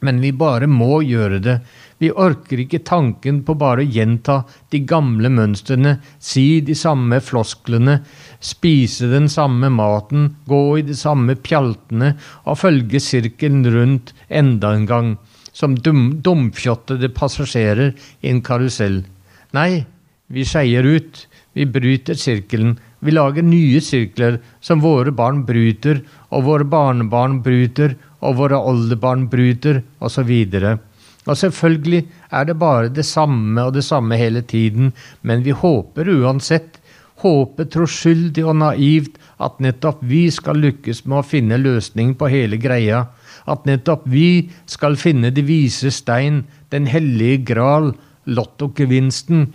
Men 0.00 0.20
vi 0.22 0.30
bare 0.30 0.68
må 0.70 1.00
gjøre 1.02 1.40
det. 1.42 1.56
Vi 1.98 2.10
orker 2.14 2.60
ikke 2.62 2.84
tanken 2.86 3.40
på 3.42 3.56
bare 3.58 3.82
å 3.82 3.90
gjenta 3.96 4.36
de 4.70 4.80
gamle 4.86 5.30
mønstrene, 5.34 5.96
si 6.22 6.60
de 6.62 6.76
samme 6.78 7.18
flosklene, 7.24 7.98
spise 8.38 9.10
den 9.10 9.26
samme 9.32 9.70
maten, 9.74 10.36
gå 10.46 10.62
i 10.78 10.86
de 10.86 10.94
samme 10.94 11.34
pjaltene 11.34 12.12
og 12.44 12.60
følge 12.60 13.02
sirkelen 13.02 13.66
rundt 13.74 14.14
enda 14.28 14.76
en 14.76 14.86
gang, 14.86 15.12
som 15.50 15.74
dum, 15.74 16.20
dumfjottede 16.22 17.10
passasjerer 17.16 17.96
i 18.22 18.30
en 18.30 18.44
karusell. 18.46 19.02
Nei, 19.58 19.82
vi 20.30 20.44
skeier 20.46 20.86
ut. 20.86 21.24
Vi 21.56 21.64
bryter 21.66 22.14
sirkelen. 22.14 22.76
Vi 23.00 23.14
lager 23.14 23.46
nye 23.46 23.80
sirkler 23.84 24.40
som 24.60 24.82
våre 24.82 25.12
barn 25.14 25.44
bryter, 25.46 26.02
og 26.34 26.46
våre 26.48 26.66
barnebarn 26.66 27.38
bryter, 27.44 27.94
og 28.20 28.40
våre 28.40 28.58
oldebarn 28.58 29.28
bryter, 29.30 29.82
osv. 30.02 30.32
Og 31.28 31.36
selvfølgelig 31.36 32.02
er 32.32 32.48
det 32.48 32.58
bare 32.58 32.90
det 32.90 33.04
samme 33.06 33.68
og 33.68 33.76
det 33.76 33.84
samme 33.86 34.18
hele 34.18 34.42
tiden, 34.42 34.92
men 35.22 35.44
vi 35.46 35.54
håper 35.54 36.10
uansett, 36.16 36.80
håper 37.22 37.66
troskyldig 37.70 38.44
og 38.46 38.58
naivt 38.62 39.18
at 39.42 39.58
nettopp 39.62 40.02
vi 40.06 40.28
skal 40.34 40.60
lykkes 40.62 41.04
med 41.06 41.20
å 41.20 41.26
finne 41.26 41.58
løsning 41.58 42.14
på 42.18 42.30
hele 42.30 42.58
greia, 42.62 43.06
at 43.46 43.66
nettopp 43.66 44.06
vi 44.10 44.48
skal 44.70 44.98
finne 45.00 45.30
de 45.34 45.42
vise 45.46 45.90
stein, 45.94 46.44
den 46.70 46.86
hellige 46.90 47.42
gral, 47.52 47.92
lottogevinsten. 48.26 49.48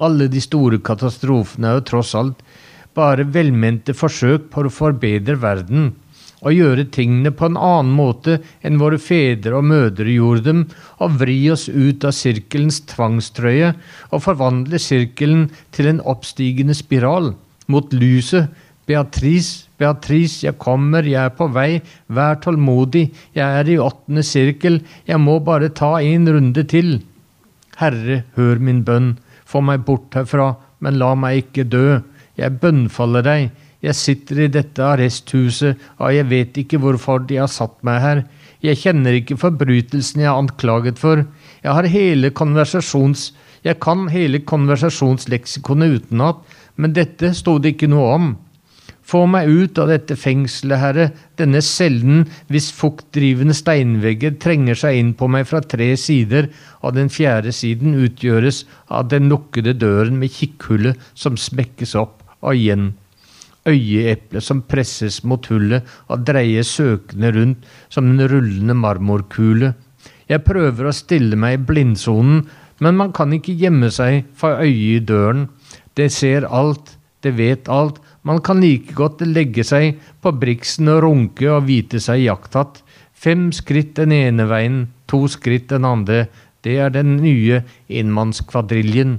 Alle 0.00 0.30
de 0.32 0.40
store 0.40 0.78
katastrofene 0.84 1.68
er 1.68 1.80
jo 1.80 1.86
tross 1.92 2.14
alt 2.16 2.40
bare 2.96 3.26
velmente 3.34 3.94
forsøk 3.96 4.50
på 4.52 4.66
å 4.66 4.72
forbedre 4.74 5.36
verden 5.40 5.92
og 6.40 6.56
gjøre 6.56 6.86
tingene 6.94 7.32
på 7.36 7.50
en 7.50 7.58
annen 7.60 7.92
måte 7.92 8.38
enn 8.64 8.80
våre 8.80 8.98
fedre 9.02 9.58
og 9.58 9.66
mødre 9.68 10.08
gjorde 10.14 10.46
dem, 10.46 10.62
og 11.00 11.18
vri 11.20 11.36
oss 11.52 11.68
ut 11.68 12.04
av 12.08 12.16
sirkelens 12.16 12.80
tvangstrøye 12.90 13.74
og 14.10 14.24
forvandle 14.24 14.80
sirkelen 14.80 15.48
til 15.76 15.90
en 15.92 16.02
oppstigende 16.08 16.76
spiral 16.76 17.34
mot 17.70 17.92
lyset. 17.94 18.48
Beatrice, 18.88 19.68
Beatrice, 19.78 20.40
jeg 20.42 20.56
kommer, 20.58 21.06
jeg 21.06 21.20
er 21.22 21.34
på 21.36 21.46
vei, 21.54 21.78
vær 22.10 22.40
tålmodig, 22.42 23.04
jeg 23.36 23.60
er 23.60 23.68
i 23.70 23.76
åttende 23.78 24.24
sirkel, 24.26 24.80
jeg 25.06 25.20
må 25.22 25.36
bare 25.46 25.68
ta 25.70 25.92
en 26.02 26.26
runde 26.26 26.64
til. 26.66 26.96
Herre, 27.78 28.24
hør 28.34 28.58
min 28.58 28.82
bønn, 28.88 29.12
få 29.46 29.62
meg 29.62 29.84
bort 29.86 30.16
herfra, 30.18 30.56
men 30.82 30.98
la 30.98 31.12
meg 31.14 31.44
ikke 31.44 31.68
dø, 31.70 32.00
jeg 32.40 32.56
bønnfaller 32.62 33.26
deg, 33.26 33.50
jeg 33.80 33.96
sitter 33.96 34.42
i 34.44 34.50
dette 34.52 34.84
arresthuset, 34.84 35.78
og 36.00 36.12
jeg 36.12 36.28
vet 36.28 36.58
ikke 36.60 36.80
hvorfor 36.82 37.22
de 37.24 37.38
har 37.40 37.48
satt 37.48 37.78
meg 37.86 38.00
her. 38.04 38.18
Jeg 38.60 38.80
kjenner 38.82 39.16
ikke 39.16 39.38
forbrytelsen 39.40 40.20
jeg 40.20 40.28
er 40.28 40.36
anklaget 40.36 41.00
for. 41.00 41.24
Jeg 41.64 41.78
har 41.78 41.94
hele 41.94 42.32
konversasjons... 42.36 43.30
Jeg 43.60 43.76
kan 43.76 44.06
hele 44.08 44.38
konversasjonsleksikonet 44.48 45.98
utenat, 45.98 46.38
men 46.80 46.94
dette 46.96 47.34
sto 47.36 47.58
det 47.60 47.74
ikke 47.74 47.90
noe 47.92 48.06
om. 48.14 48.30
Få 49.10 49.26
meg 49.28 49.48
ut 49.50 49.78
av 49.82 49.90
dette 49.90 50.14
fengselet, 50.16 50.80
herre, 50.80 51.06
denne 51.40 51.60
cellen 51.64 52.22
hvis 52.52 52.70
fuktdrivende 52.76 53.56
steinvegger 53.56 54.36
trenger 54.40 54.78
seg 54.78 55.00
inn 55.00 55.10
på 55.18 55.28
meg 55.32 55.48
fra 55.50 55.60
tre 55.60 55.90
sider, 56.00 56.48
og 56.80 56.96
den 56.96 57.10
fjerde 57.12 57.52
siden 57.52 57.96
utgjøres 57.98 58.62
av 58.88 59.10
den 59.12 59.28
lukkede 59.32 59.74
døren 59.80 60.20
med 60.20 60.32
kikkhullet 60.36 61.00
som 61.12 61.36
smekkes 61.36 61.96
opp, 62.00 62.19
og 62.40 62.56
igjen 62.56 62.92
Øyeeplet 63.68 64.42
som 64.42 64.62
presses 64.64 65.20
mot 65.28 65.44
hullet 65.50 65.84
og 66.08 66.24
dreier 66.24 66.64
søkende 66.64 67.32
rundt 67.36 67.66
som 67.92 68.08
en 68.08 68.22
rullende 68.24 68.74
marmorkule. 68.74 69.74
Jeg 70.30 70.44
prøver 70.46 70.88
å 70.88 70.96
stille 70.96 71.36
meg 71.36 71.58
i 71.58 71.64
blindsonen, 71.68 72.46
men 72.80 72.96
man 72.96 73.12
kan 73.12 73.34
ikke 73.36 73.58
gjemme 73.60 73.90
seg 73.92 74.30
for 74.32 74.62
øyet 74.64 75.02
i 75.02 75.04
døren. 75.04 75.48
Det 75.94 76.08
ser 76.14 76.48
alt, 76.48 76.96
det 77.20 77.34
vet 77.36 77.68
alt. 77.68 78.00
Man 78.24 78.40
kan 78.40 78.62
like 78.64 78.94
godt 78.96 79.20
legge 79.28 79.64
seg 79.66 79.98
på 80.22 80.32
briksen 80.40 80.88
og 80.88 81.02
runke 81.04 81.50
og 81.52 81.66
vite 81.68 82.00
seg 82.00 82.24
jakttatt. 82.24 82.80
Fem 83.12 83.50
skritt 83.52 83.98
den 83.98 84.14
ene 84.16 84.48
veien, 84.48 84.86
to 85.04 85.26
skritt 85.28 85.68
den 85.68 85.84
andre. 85.84 86.30
Det 86.64 86.78
er 86.80 86.92
den 86.94 87.18
nye 87.20 87.60
enmannskvadriljen. 87.88 89.18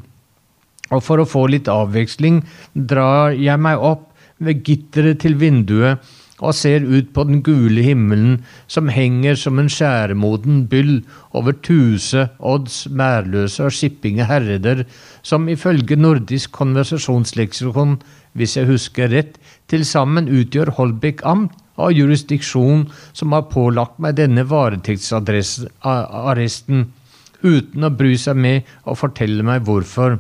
Og 0.91 1.03
for 1.05 1.21
å 1.21 1.27
få 1.27 1.47
litt 1.51 1.69
avveksling 1.71 2.41
drar 2.75 3.31
jeg 3.37 3.59
meg 3.61 3.79
opp 3.79 4.09
ved 4.41 4.63
gitteret 4.67 5.21
til 5.23 5.37
vinduet 5.39 6.01
og 6.41 6.55
ser 6.57 6.81
ut 6.81 7.13
på 7.13 7.21
den 7.29 7.43
gule 7.45 7.83
himmelen 7.85 8.39
som 8.71 8.87
henger 8.89 9.35
som 9.37 9.59
en 9.61 9.69
skjæremoden 9.69 10.63
byll 10.71 11.03
over 11.37 11.53
Tuse, 11.65 12.23
Odds, 12.39 12.87
Mærløse 12.89 13.63
og 13.67 13.73
Skippinge 13.77 14.25
herreder, 14.25 14.85
som 15.21 15.49
ifølge 15.49 15.95
nordisk 15.99 16.51
konversasjonsleksikon, 16.57 18.01
hvis 18.33 18.57
jeg 18.57 18.67
husker 18.71 19.09
rett, 19.13 19.37
til 19.69 19.85
sammen 19.85 20.29
utgjør 20.31 20.71
Holbæk 20.79 21.21
amt 21.29 21.51
og 21.81 21.93
jurisdiksjon 21.95 22.91
som 23.13 23.31
har 23.35 23.49
pålagt 23.53 23.99
meg 24.01 24.15
denne 24.17 24.43
varetektsarresten, 24.49 26.79
uten 27.41 27.83
å 27.85 27.89
bry 27.93 28.17
seg 28.21 28.35
med 28.37 28.61
å 28.85 28.95
fortelle 28.97 29.43
meg 29.45 29.61
hvorfor. 29.69 30.19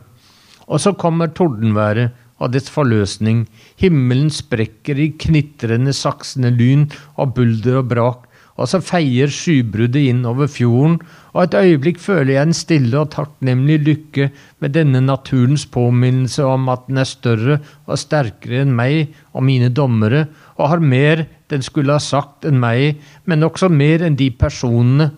Og 0.71 0.79
så 0.79 0.95
kommer 0.95 1.31
tordenværet 1.35 2.15
og 2.41 2.53
dets 2.55 2.71
forløsning. 2.73 3.45
Himmelen 3.77 4.31
sprekker 4.33 4.97
i 4.97 5.11
knitrende, 5.19 5.93
saksende 5.93 6.51
lyn 6.55 6.87
og 7.19 7.35
bulder 7.35 7.81
og 7.81 7.89
brak. 7.91 8.27
Og 8.59 8.67
så 8.69 8.81
feier 8.83 9.31
skybruddet 9.31 10.09
inn 10.11 10.25
over 10.27 10.49
fjorden, 10.51 10.97
og 11.31 11.45
et 11.45 11.55
øyeblikk 11.55 12.01
føler 12.03 12.35
jeg 12.35 12.49
en 12.49 12.57
stille 12.57 12.99
og 12.99 13.09
takknemlig 13.13 13.77
lykke 13.85 14.27
med 14.61 14.75
denne 14.75 15.01
naturens 15.01 15.63
påminnelse 15.71 16.45
om 16.45 16.67
at 16.69 16.83
den 16.89 16.99
er 17.01 17.09
større 17.09 17.57
og 17.87 18.01
sterkere 18.01 18.65
enn 18.65 18.75
meg 18.77 19.15
og 19.31 19.47
mine 19.47 19.71
dommere, 19.73 20.27
og 20.59 20.73
har 20.73 20.83
mer 20.83 21.25
den 21.49 21.63
skulle 21.65 21.95
ha 21.95 22.03
sagt 22.03 22.45
enn 22.45 22.59
meg, 22.61 22.99
men 23.25 23.47
også 23.47 23.71
mer 23.71 24.03
enn 24.05 24.19
de 24.19 24.29
personene 24.35 25.09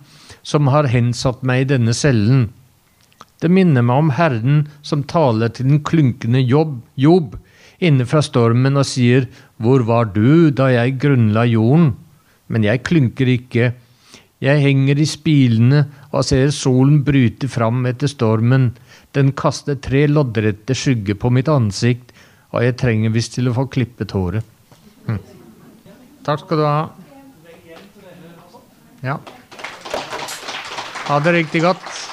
som 0.45 0.69
har 0.71 0.91
hensatt 0.93 1.43
meg 1.43 1.65
i 1.65 1.71
denne 1.73 1.95
cellen. 1.97 2.47
Det 3.43 3.51
minner 3.51 3.83
meg 3.83 4.05
om 4.05 4.11
Herren 4.15 4.59
som 4.87 5.01
taler 5.03 5.51
til 5.51 5.67
den 5.67 5.81
klunkende 5.83 6.39
jobb, 6.39 6.77
Jobb 6.95 7.35
inne 7.83 8.05
fra 8.07 8.21
stormen 8.23 8.79
og 8.79 8.87
sier, 8.87 9.27
Hvor 9.59 9.83
var 9.83 10.13
du 10.15 10.49
da 10.51 10.69
jeg 10.71 10.99
grunnla 10.99 11.43
jorden? 11.51 11.93
Men 12.47 12.63
jeg 12.63 12.83
klynker 12.87 13.27
ikke. 13.27 13.73
Jeg 14.43 14.59
henger 14.59 14.99
i 14.99 15.07
spilene 15.07 15.85
og 16.11 16.25
ser 16.27 16.51
solen 16.51 17.01
bryte 17.03 17.47
fram 17.47 17.85
etter 17.87 18.11
stormen. 18.11 18.73
Den 19.15 19.31
kaster 19.31 19.75
tre 19.75 20.05
loddrette 20.07 20.75
skygger 20.75 21.15
på 21.19 21.31
mitt 21.31 21.47
ansikt, 21.51 22.11
og 22.51 22.63
jeg 22.63 22.77
trenger 22.79 23.13
visst 23.13 23.35
til 23.37 23.49
å 23.49 23.55
få 23.55 23.67
klippet 23.71 24.11
håret. 24.11 24.43
Hm. 25.07 25.19
Takk 26.23 26.43
skal 26.43 26.59
du 26.59 26.65
ha. 26.67 26.81
Ja. 29.03 29.19
Ha 31.07 31.19
det 31.23 31.35
riktig 31.39 31.63
godt. 31.63 32.12